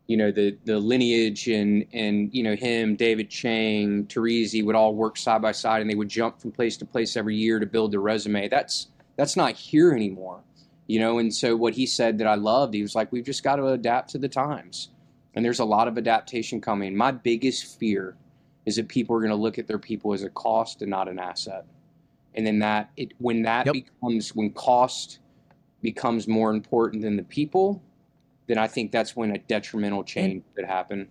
you 0.06 0.16
know 0.16 0.30
the 0.30 0.56
the 0.64 0.78
lineage 0.78 1.48
and 1.48 1.84
and 1.92 2.32
you 2.32 2.42
know 2.42 2.54
him, 2.54 2.96
David 2.96 3.28
Chang, 3.30 4.06
Torrisi 4.06 4.64
would 4.64 4.76
all 4.76 4.94
work 4.94 5.16
side 5.16 5.42
by 5.42 5.52
side, 5.52 5.80
and 5.80 5.90
they 5.90 5.94
would 5.94 6.08
jump 6.08 6.40
from 6.40 6.52
place 6.52 6.76
to 6.78 6.86
place 6.86 7.16
every 7.16 7.36
year 7.36 7.58
to 7.58 7.66
build 7.66 7.92
their 7.92 8.00
resume. 8.00 8.48
That's 8.48 8.88
that's 9.16 9.36
not 9.36 9.52
here 9.52 9.92
anymore, 9.92 10.42
you 10.86 11.00
know. 11.00 11.18
And 11.18 11.34
so 11.34 11.56
what 11.56 11.74
he 11.74 11.86
said 11.86 12.18
that 12.18 12.26
I 12.26 12.36
loved, 12.36 12.74
he 12.74 12.82
was 12.82 12.94
like, 12.94 13.10
we've 13.10 13.24
just 13.24 13.42
got 13.42 13.56
to 13.56 13.66
adapt 13.68 14.10
to 14.10 14.18
the 14.18 14.28
times, 14.28 14.90
and 15.34 15.44
there's 15.44 15.60
a 15.60 15.64
lot 15.64 15.88
of 15.88 15.98
adaptation 15.98 16.60
coming. 16.60 16.96
My 16.96 17.10
biggest 17.10 17.78
fear 17.78 18.16
is 18.64 18.76
that 18.76 18.88
people 18.88 19.16
are 19.16 19.20
going 19.20 19.30
to 19.30 19.36
look 19.36 19.58
at 19.58 19.66
their 19.66 19.78
people 19.78 20.12
as 20.12 20.22
a 20.22 20.30
cost 20.30 20.82
and 20.82 20.90
not 20.90 21.08
an 21.08 21.18
asset, 21.18 21.64
and 22.34 22.46
then 22.46 22.60
that 22.60 22.90
it 22.96 23.12
when 23.18 23.42
that 23.42 23.66
Yep. 23.66 23.74
becomes 23.74 24.36
when 24.36 24.52
cost 24.52 25.18
becomes 25.82 26.28
more 26.28 26.50
important 26.52 27.02
than 27.02 27.16
the 27.16 27.22
people 27.24 27.82
then 28.46 28.58
I 28.58 28.68
think 28.68 28.92
that's 28.92 29.16
when 29.16 29.30
a 29.30 29.38
detrimental 29.38 30.04
change 30.04 30.44
could 30.54 30.64
happen. 30.64 31.08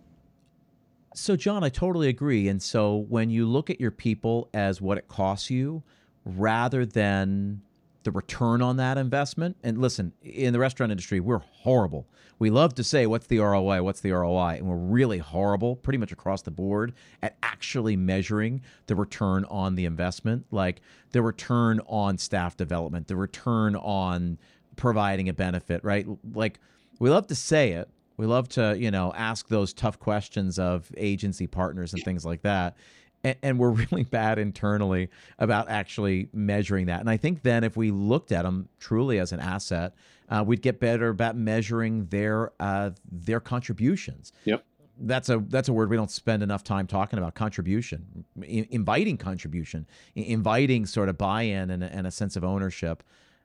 So, 1.14 1.36
Jon, 1.36 1.64
I 1.64 1.70
totally 1.70 2.10
agree. 2.10 2.48
And 2.48 2.62
so, 2.62 3.06
when 3.10 3.30
you 3.30 3.46
look 3.46 3.70
at 3.70 3.80
your 3.80 3.92
people 3.92 4.50
as 4.54 4.82
what 4.82 4.98
it 4.98 5.08
costs 5.08 5.50
you 5.50 5.84
rather 6.26 6.86
than 6.86 7.62
the 8.04 8.12
return 8.12 8.62
on 8.62 8.78
that 8.78 8.98
investment, 8.98 9.58
and 9.64 9.78
listen, 9.78 10.14
in 10.22 10.54
the 10.54 10.60
restaurant 10.60 10.92
industry, 10.92 11.20
we're 11.20 11.40
horrible. 11.40 12.08
We 12.38 12.50
love 12.50 12.76
to 12.76 12.84
say, 12.84 13.06
What's 13.06 13.28
the 13.28 13.40
ROI? 13.40 13.82
What's 13.82 14.02
the 14.02 14.12
ROI? 14.12 14.58
And 14.58 14.68
we're 14.68 14.76
really 14.76 15.20
horrible, 15.20 15.76
pretty 15.78 15.98
much 15.98 16.12
across 16.12 16.42
the 16.42 16.52
board, 16.52 16.94
at 17.22 17.38
actually 17.42 17.96
measuring 17.96 18.62
the 18.88 18.96
return 18.96 19.46
on 19.46 19.76
the 19.76 19.86
investment, 19.86 20.46
like 20.52 20.82
the 21.12 21.22
return 21.22 21.80
on 21.88 22.18
staff 22.18 22.58
development, 22.58 23.08
the 23.08 23.16
return 23.16 23.76
on 23.78 24.38
providing 24.76 25.30
a 25.30 25.34
benefit, 25.34 25.84
right? 25.84 26.06
Like, 26.34 26.60
we 27.00 27.10
love 27.10 27.28
to 27.28 27.36
say 27.36 27.72
it. 27.72 27.90
We 28.18 28.26
love 28.26 28.48
to, 28.50 28.76
you 28.78 28.92
know, 28.92 29.12
ask 29.16 29.48
those 29.50 29.74
tough 29.74 30.00
questions 30.00 30.58
of 30.58 30.90
agency 30.96 31.48
partners 31.48 31.94
and 31.94 32.02
things 32.04 32.26
like 32.26 32.44
that. 32.44 32.78
And, 33.24 33.36
and 33.44 33.60
we're 33.60 33.72
really 33.92 34.04
bad 34.04 34.40
internally 34.40 35.10
about 35.38 35.70
actually 35.70 36.30
measuring 36.34 36.86
that. 36.86 37.02
And 37.02 37.10
I 37.10 37.18
think 37.18 37.42
then 37.42 37.64
if 37.64 37.76
we 37.76 37.92
looked 37.92 38.32
at 38.32 38.44
them 38.44 38.70
truly 38.80 39.20
as 39.20 39.32
an 39.34 39.40
asset, 39.42 39.94
uh, 40.30 40.44
we'd 40.48 40.62
get 40.62 40.80
better 40.80 41.10
about 41.10 41.36
measuring 41.36 42.06
their 42.06 42.52
uh, 42.60 42.92
their 43.12 43.40
contributions. 43.40 44.32
Yep. 44.46 44.64
That's 44.98 45.28
a 45.28 45.40
that's 45.50 45.68
a 45.68 45.74
word 45.74 45.90
we 45.90 45.98
don't 45.98 46.10
spend 46.10 46.42
enough 46.42 46.64
time 46.64 46.88
talking 46.88 47.20
about. 47.20 47.36
Contribution, 47.36 48.24
I- 48.42 48.66
inviting 48.72 49.18
contribution, 49.18 49.86
I- 50.16 50.22
inviting 50.22 50.86
sort 50.86 51.10
of 51.10 51.18
buy-in 51.18 51.70
and, 51.70 51.84
a- 51.84 51.94
and 51.94 52.08
a 52.08 52.12
sense 52.12 52.38
of 52.38 52.46
ownership. 52.46 53.04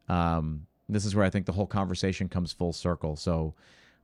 Um, 0.08 0.66
this 0.94 1.04
is 1.04 1.14
where 1.14 1.24
I 1.24 1.30
think 1.30 1.46
the 1.46 1.52
whole 1.52 1.66
conversation 1.66 2.28
comes 2.28 2.52
full 2.52 2.72
circle. 2.72 3.16
So 3.16 3.54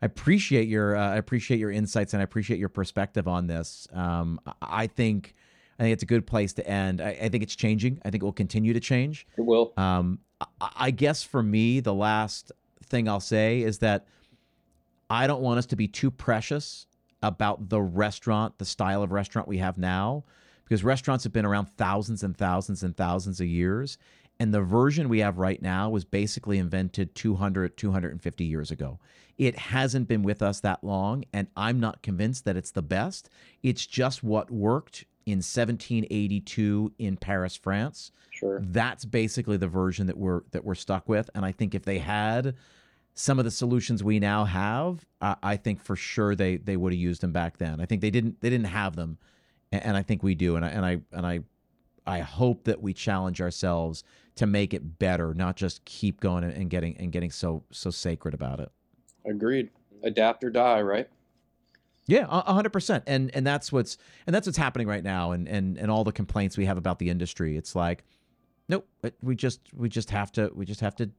I 0.02 0.06
appreciate 0.06 0.68
your 0.68 0.96
uh, 0.96 1.10
I 1.10 1.16
appreciate 1.16 1.58
your 1.58 1.70
insights 1.70 2.12
and 2.12 2.20
I 2.20 2.24
appreciate 2.24 2.58
your 2.58 2.68
perspective 2.68 3.26
on 3.28 3.46
this. 3.46 3.88
Um, 3.92 4.40
I- 4.62 4.86
think 4.86 5.34
I 5.78 5.82
think 5.82 5.92
it's 5.92 6.02
a 6.02 6.06
good 6.06 6.26
place 6.26 6.54
to 6.54 6.66
end. 6.66 7.00
I, 7.00 7.10
I 7.22 7.28
think 7.28 7.42
it's 7.42 7.54
changing. 7.56 8.00
I 8.04 8.10
think 8.10 8.22
it 8.22 8.24
will 8.24 8.32
continue 8.32 8.72
to 8.72 8.80
change. 8.80 9.26
It 9.36 9.42
will. 9.42 9.72
Um, 9.76 10.20
I, 10.40 10.46
I 10.60 10.90
guess 10.90 11.22
for 11.22 11.42
me, 11.42 11.80
the 11.80 11.94
last 11.94 12.52
thing 12.84 13.08
I'll 13.08 13.20
say 13.20 13.60
is 13.62 13.78
that 13.78 14.06
I 15.10 15.26
don't 15.26 15.42
want 15.42 15.58
us 15.58 15.66
to 15.66 15.76
be 15.76 15.86
too 15.88 16.10
precious 16.10 16.86
about 17.22 17.68
the 17.68 17.80
restaurant, 17.80 18.58
the 18.58 18.64
style 18.64 19.02
of 19.02 19.12
restaurant 19.12 19.48
we 19.48 19.58
have 19.58 19.78
now, 19.78 20.24
because 20.64 20.82
restaurants 20.84 21.24
have 21.24 21.32
been 21.32 21.46
around 21.46 21.66
thousands 21.76 22.22
and 22.22 22.36
thousands 22.36 22.82
and 22.82 22.96
thousands 22.96 23.40
of 23.40 23.46
years. 23.46 23.98
And 24.38 24.52
the 24.52 24.62
version 24.62 25.08
we 25.08 25.20
have 25.20 25.38
right 25.38 25.62
now 25.62 25.88
was 25.88 26.04
basically 26.04 26.58
invented 26.58 27.14
200, 27.14 27.76
250 27.76 28.44
years 28.44 28.70
ago. 28.70 28.98
It 29.38 29.56
hasn't 29.58 30.08
been 30.08 30.22
with 30.22 30.42
us 30.42 30.60
that 30.60 30.84
long, 30.84 31.24
and 31.32 31.48
I'm 31.56 31.80
not 31.80 32.02
convinced 32.02 32.44
that 32.44 32.56
it's 32.56 32.70
the 32.70 32.82
best. 32.82 33.30
It's 33.62 33.86
just 33.86 34.22
what 34.22 34.50
worked 34.50 35.04
in 35.24 35.38
1782 35.38 36.92
in 36.98 37.16
Paris, 37.16 37.56
France 37.56 38.12
Sure. 38.36 38.60
that's 38.62 39.06
basically 39.06 39.56
the 39.56 39.66
version 39.68 40.08
that 40.08 40.18
we're 40.18 40.42
that 40.50 40.62
we're 40.62 40.74
stuck 40.74 41.08
with 41.08 41.30
and 41.34 41.42
i 41.42 41.52
think 41.52 41.74
if 41.74 41.84
they 41.84 41.98
had 41.98 42.54
some 43.14 43.38
of 43.38 43.46
the 43.46 43.50
solutions 43.50 44.04
we 44.04 44.20
now 44.20 44.44
have 44.44 45.06
i, 45.22 45.36
I 45.42 45.56
think 45.56 45.80
for 45.80 45.96
sure 45.96 46.34
they 46.34 46.58
they 46.58 46.76
would 46.76 46.92
have 46.92 47.00
used 47.00 47.22
them 47.22 47.32
back 47.32 47.56
then 47.56 47.80
i 47.80 47.86
think 47.86 48.02
they 48.02 48.10
didn't 48.10 48.42
they 48.42 48.50
didn't 48.50 48.66
have 48.66 48.94
them 48.94 49.16
and, 49.72 49.82
and 49.84 49.96
i 49.96 50.02
think 50.02 50.22
we 50.22 50.34
do 50.34 50.56
and 50.56 50.66
i 50.66 50.68
and 50.68 50.84
i 50.84 50.98
and 51.12 51.26
i 51.26 51.40
i 52.06 52.20
hope 52.20 52.64
that 52.64 52.80
we 52.80 52.92
challenge 52.92 53.40
ourselves 53.40 54.04
to 54.34 54.46
make 54.46 54.74
it 54.74 54.98
better 54.98 55.34
not 55.34 55.56
just 55.56 55.84
keep 55.84 56.20
going 56.20 56.44
and, 56.44 56.70
getting 56.70 56.96
and 56.98 57.12
getting 57.12 57.30
so 57.30 57.64
so 57.70 57.90
sacred 57.90 58.34
about 58.34 58.60
it 58.60 58.70
Agreed. 59.26 59.70
Adapt 60.02 60.44
or 60.44 60.50
die, 60.50 60.80
right? 60.82 61.08
Yeah, 62.06 62.26
hundred 62.26 62.72
percent, 62.72 63.02
and 63.08 63.34
and 63.34 63.44
that's 63.44 63.72
what's 63.72 63.98
and 64.26 64.34
that's 64.34 64.46
what's 64.46 64.58
happening 64.58 64.86
right 64.86 65.02
now, 65.02 65.32
and 65.32 65.48
and 65.48 65.76
and 65.76 65.90
all 65.90 66.04
the 66.04 66.12
complaints 66.12 66.56
we 66.56 66.64
have 66.66 66.78
about 66.78 67.00
the 67.00 67.10
industry. 67.10 67.56
It's 67.56 67.74
like, 67.74 68.04
nope, 68.68 68.86
we 69.22 69.34
just 69.34 69.60
we 69.74 69.88
just 69.88 70.10
have 70.10 70.30
to 70.32 70.52
we 70.54 70.64
just 70.64 70.80
have 70.80 70.94
to 70.96 71.10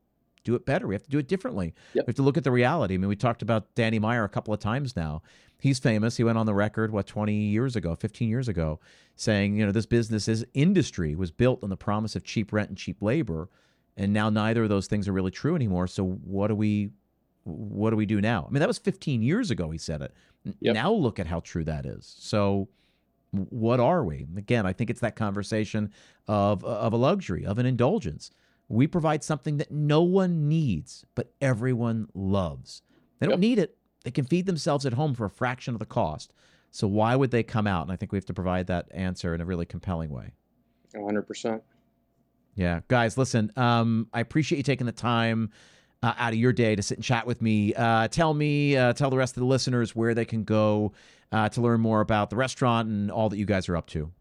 do 0.48 0.56
it 0.56 0.66
better. 0.66 0.88
We 0.88 0.96
have 0.96 1.04
to 1.04 1.10
do 1.10 1.20
it 1.20 1.28
differently. 1.28 1.74
Yep. 1.94 2.08
We 2.08 2.12
have 2.12 2.16
to 2.16 2.22
look 2.24 2.38
at 2.38 2.44
the 2.44 2.52
reality. 2.52 2.94
I 2.94 2.98
mean, 2.98 3.10
we 3.10 3.16
talked 3.16 3.42
about 3.42 3.76
Danny 3.76 4.00
Meyer 4.00 4.24
a 4.24 4.30
couple 4.30 4.54
of 4.54 4.60
times 4.60 4.96
now. 4.96 5.22
He's 5.60 5.78
famous. 5.78 6.18
He 6.18 6.24
went 6.24 6.38
on 6.38 6.46
the 6.46 6.54
record 6.54 6.92
what 6.92 7.08
twenty 7.08 7.34
years 7.34 7.76
ago, 7.76 7.96
fifteen 7.96 8.30
years 8.30 8.48
ago, 8.48 8.80
saying 9.16 9.58
you 9.58 9.66
know 9.66 9.72
this 9.72 9.86
business 9.86 10.28
is 10.28 10.46
industry 10.54 11.16
was 11.16 11.32
built 11.32 11.64
on 11.64 11.70
the 11.70 11.78
promise 11.78 12.16
of 12.16 12.24
cheap 12.24 12.54
rent 12.54 12.70
and 12.70 12.78
cheap 12.78 13.02
labor, 13.02 13.50
and 13.98 14.14
now 14.14 14.30
neither 14.30 14.64
of 14.64 14.70
those 14.70 14.88
things 14.88 15.08
are 15.08 15.14
really 15.14 15.32
true 15.32 15.56
anymore. 15.56 15.88
So 15.88 16.06
what 16.06 16.48
do 16.48 16.56
we 16.56 16.92
what 17.44 17.90
do 17.90 17.96
we 17.96 18.06
do 18.06 18.22
now? 18.22 18.46
I 18.48 18.52
mean, 18.52 18.60
that 18.60 18.68
was 18.68 18.78
15 18.78 19.22
years 19.22 19.52
ago 19.52 19.70
he 19.72 19.78
said 19.78 20.02
it. 20.02 20.14
Yep. 20.62 20.76
Now 20.76 20.92
look 20.92 21.20
at 21.20 21.28
how 21.28 21.40
true 21.40 21.64
that 21.64 21.86
is. 21.86 22.16
So 22.20 22.70
what 23.32 23.80
are 23.80 24.04
we? 24.04 24.28
Again, 24.38 24.66
I 24.66 24.74
think 24.74 24.90
it's 24.90 25.02
that 25.02 25.16
conversation 25.16 25.92
of 26.28 26.64
of 26.64 26.94
a 26.94 26.98
luxury, 26.98 27.46
of 27.46 27.58
an 27.58 27.66
indulgence. 27.66 28.32
We 28.70 28.88
provide 28.88 29.24
something 29.24 29.58
that 29.58 29.72
no 29.72 30.02
one 30.02 30.48
needs, 30.50 31.06
but 31.16 31.32
everyone 31.42 32.08
loves. 32.14 32.82
They 33.20 33.26
don't 33.28 33.34
Yep. 33.34 33.40
need 33.40 33.60
it. 33.60 33.78
They 34.04 34.12
can 34.12 34.26
feed 34.26 34.46
themselves 34.46 34.86
at 34.86 34.94
home 34.94 35.14
for 35.14 35.26
a 35.26 35.30
fraction 35.30 35.74
of 35.74 35.80
the 35.80 35.86
cost. 35.86 36.34
So 36.72 36.88
why 36.88 37.16
would 37.16 37.32
they 37.32 37.44
come 37.44 37.66
out? 37.68 37.84
And 37.84 37.92
I 37.92 37.96
think 37.96 38.12
we 38.12 38.18
have 38.18 38.26
to 38.26 38.34
provide 38.34 38.68
that 38.68 38.88
answer 38.92 39.34
in 39.34 39.42
a 39.42 39.46
really 39.46 39.66
compelling 39.66 40.10
way. 40.10 40.34
100%. 40.94 41.62
Yeah, 42.56 42.82
guys, 42.88 43.18
listen. 43.18 43.52
Um, 43.56 44.08
I 44.14 44.20
appreciate 44.20 44.58
you 44.58 44.64
taking 44.64 44.86
the 44.86 44.92
time 44.92 45.52
uh, 46.04 46.14
out 46.18 46.34
of 46.34 46.40
your 46.40 46.54
day 46.54 46.76
to 46.76 46.82
sit 46.84 46.98
and 46.98 47.04
chat 47.04 47.26
with 47.26 47.42
me. 47.42 47.74
Uh, 47.74 48.08
tell 48.08 48.34
me, 48.34 48.76
uh, 48.76 48.94
tell 48.94 49.10
the 49.10 49.18
rest 49.18 49.36
of 49.38 49.42
the 49.42 49.48
listeners 49.48 49.96
where 49.96 50.14
they 50.14 50.26
can 50.26 50.44
go 50.44 50.92
uh, 51.32 51.50
to 51.50 51.62
learn 51.62 51.80
more 51.82 52.02
about 52.02 52.30
the 52.30 52.36
restaurant 52.36 52.88
and 52.90 53.12
all 53.12 53.30
that 53.30 53.38
you 53.38 53.46
guys 53.46 53.70
are 53.70 53.78
up 53.78 53.88
to. 53.88 54.12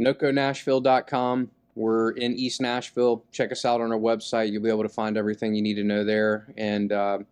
NokoNashville.com. 0.00 1.50
We're 1.74 2.10
in 2.10 2.34
East 2.34 2.60
Nashville. 2.60 3.24
Check 3.32 3.50
us 3.52 3.64
out 3.64 3.80
on 3.80 3.92
our 3.92 3.98
website. 3.98 4.52
You'll 4.52 4.62
be 4.62 4.68
able 4.68 4.82
to 4.82 4.88
find 4.88 5.16
everything 5.16 5.54
you 5.54 5.62
need 5.62 5.74
to 5.74 5.84
know 5.84 6.04
there. 6.04 6.52
And 6.56 6.92
uh, 6.92 7.18
if 7.20 7.26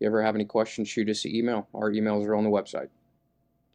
you 0.00 0.06
ever 0.06 0.22
have 0.22 0.34
any 0.34 0.44
questions, 0.44 0.88
shoot 0.88 1.08
us 1.08 1.24
an 1.24 1.34
email. 1.34 1.68
Our 1.74 1.90
emails 1.90 2.26
are 2.26 2.34
on 2.34 2.44
the 2.44 2.50
website. 2.50 2.88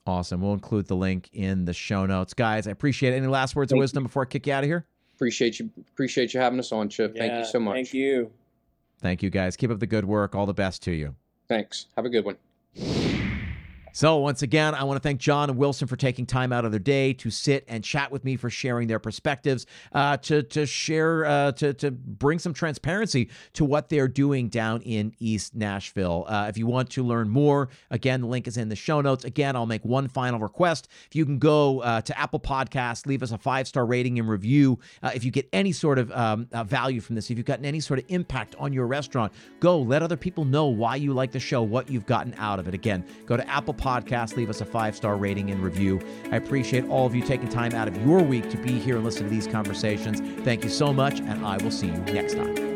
Awesome. 0.08 0.42
We'll 0.42 0.54
include 0.54 0.88
the 0.88 0.96
link 0.96 1.30
in 1.34 1.66
the 1.66 1.74
show 1.74 2.08
notes, 2.08 2.34
guys. 2.34 2.68
I 2.68 2.72
appreciate 2.72 3.14
it. 3.14 3.18
Any 3.18 3.28
last 3.28 3.56
words 3.56 3.72
of 3.72 3.76
Thank 3.76 3.80
you. 3.80 3.82
wisdom 3.82 4.04
before 4.04 4.24
I 4.24 4.26
kick 4.26 4.48
you 4.48 4.54
out 4.54 4.64
of 4.64 4.68
here? 4.70 4.86
Appreciate 5.16 5.60
you. 5.60 5.70
Appreciate 5.94 6.34
you 6.34 6.40
having 6.40 6.58
us 6.58 6.72
on, 6.72 6.90
Chip. 6.90 7.16
Thank 7.16 7.34
you 7.34 7.46
so 7.46 7.60
much. 7.60 7.76
Thank 7.76 7.94
you. 7.94 8.32
Thank 9.00 9.22
you, 9.22 9.30
guys. 9.30 9.56
Keep 9.56 9.70
up 9.70 9.80
the 9.80 9.88
good 9.88 10.06
work. 10.06 10.34
All 10.34 10.48
the 10.48 10.54
best 10.54 10.82
to 10.84 10.92
you. 10.92 11.16
Thanks. 11.48 11.86
Have 11.96 12.06
a 12.06 12.10
good 12.10 12.26
one. 12.26 13.21
So, 13.94 14.18
once 14.18 14.42
again, 14.42 14.74
I 14.74 14.86
want 14.86 14.96
to 14.96 15.02
thank 15.02 15.20
Jon 15.20 15.50
and 15.50 15.58
Wilson 15.58 15.88
for 15.88 15.98
taking 15.98 16.26
time 16.26 16.54
out 16.54 16.64
of 16.64 16.72
their 16.72 16.80
day 16.80 17.12
to 17.14 17.30
sit 17.30 17.66
and 17.68 17.84
chat 17.84 18.10
with 18.10 18.24
me, 18.24 18.38
for 18.38 18.50
sharing 18.50 18.88
their 18.88 19.00
perspectives, 19.00 19.66
uh, 19.92 20.18
to 20.18 20.44
to 20.44 20.66
share, 20.66 21.26
uh, 21.26 21.52
to 21.54 21.74
to 21.74 21.92
bring 21.92 22.40
some 22.40 22.54
transparency 22.54 23.30
to 23.54 23.66
what 23.66 23.90
they're 23.90 24.08
doing 24.08 24.48
down 24.48 24.82
in 24.84 25.14
East 25.20 25.56
Nashville. 25.56 26.26
Uh, 26.28 26.46
if 26.48 26.58
you 26.58 26.68
want 26.68 26.90
to 26.92 27.04
learn 27.04 27.28
more, 27.28 27.70
again, 27.90 28.22
the 28.22 28.28
link 28.28 28.48
is 28.48 28.56
in 28.56 28.70
the 28.70 28.76
show 28.76 29.02
notes. 29.02 29.26
Again, 29.26 29.56
I'll 29.58 29.66
make 29.66 29.84
one 29.84 30.08
final 30.08 30.40
request: 30.40 30.88
if 31.08 31.16
you 31.16 31.26
can 31.26 31.38
go 31.38 31.82
uh, 31.82 32.02
to 32.02 32.18
Apple 32.18 32.40
Podcasts, 32.40 33.06
leave 33.06 33.22
us 33.22 33.32
a 33.32 33.38
five 33.38 33.68
star 33.68 33.86
rating 33.86 34.20
and 34.20 34.30
review. 34.30 34.80
Uh, 35.04 35.12
if 35.14 35.26
you 35.26 35.32
get 35.32 35.50
any 35.52 35.74
sort 35.74 36.00
of 36.00 36.12
um, 36.14 36.48
uh, 36.54 36.64
value 36.64 37.02
from 37.02 37.16
this, 37.16 37.30
if 37.30 37.38
you've 37.38 37.46
gotten 37.46 37.66
any 37.66 37.82
sort 37.82 38.00
of 38.00 38.06
impact 38.08 38.56
on 38.58 38.72
your 38.72 38.88
restaurant, 38.88 39.34
go 39.60 39.80
let 39.80 40.02
other 40.02 40.18
people 40.18 40.46
know 40.46 40.68
why 40.68 40.96
you 40.96 41.14
like 41.14 41.32
the 41.34 41.40
show, 41.40 41.62
what 41.62 41.90
you've 41.90 42.06
gotten 42.06 42.34
out 42.36 42.58
of 42.58 42.70
it. 42.70 42.74
Again, 42.74 43.04
go 43.26 43.36
to 43.36 43.48
Apple 43.50 43.74
Podcasts, 43.82 44.36
leave 44.36 44.50
us 44.50 44.62
a 44.62 44.66
five 44.66 44.96
star 44.96 45.18
rating 45.18 45.50
and 45.52 45.62
review. 45.62 46.00
I 46.32 46.38
appreciate 46.38 46.86
all 46.88 47.06
of 47.06 47.16
you 47.16 47.24
taking 47.24 47.50
time 47.50 47.74
out 47.74 47.88
of 47.88 47.98
your 48.06 48.22
week 48.22 48.50
to 48.52 48.58
be 48.58 48.80
here 48.80 48.96
and 48.96 49.04
listen 49.04 49.24
to 49.24 49.30
these 49.30 49.48
conversations. 49.48 50.22
Thank 50.44 50.64
you 50.64 50.70
so 50.70 50.94
much, 50.94 51.20
and 51.20 51.46
I 51.46 51.58
will 51.58 51.72
see 51.72 51.88
you 51.88 51.98
next 51.98 52.36
time. 52.36 52.71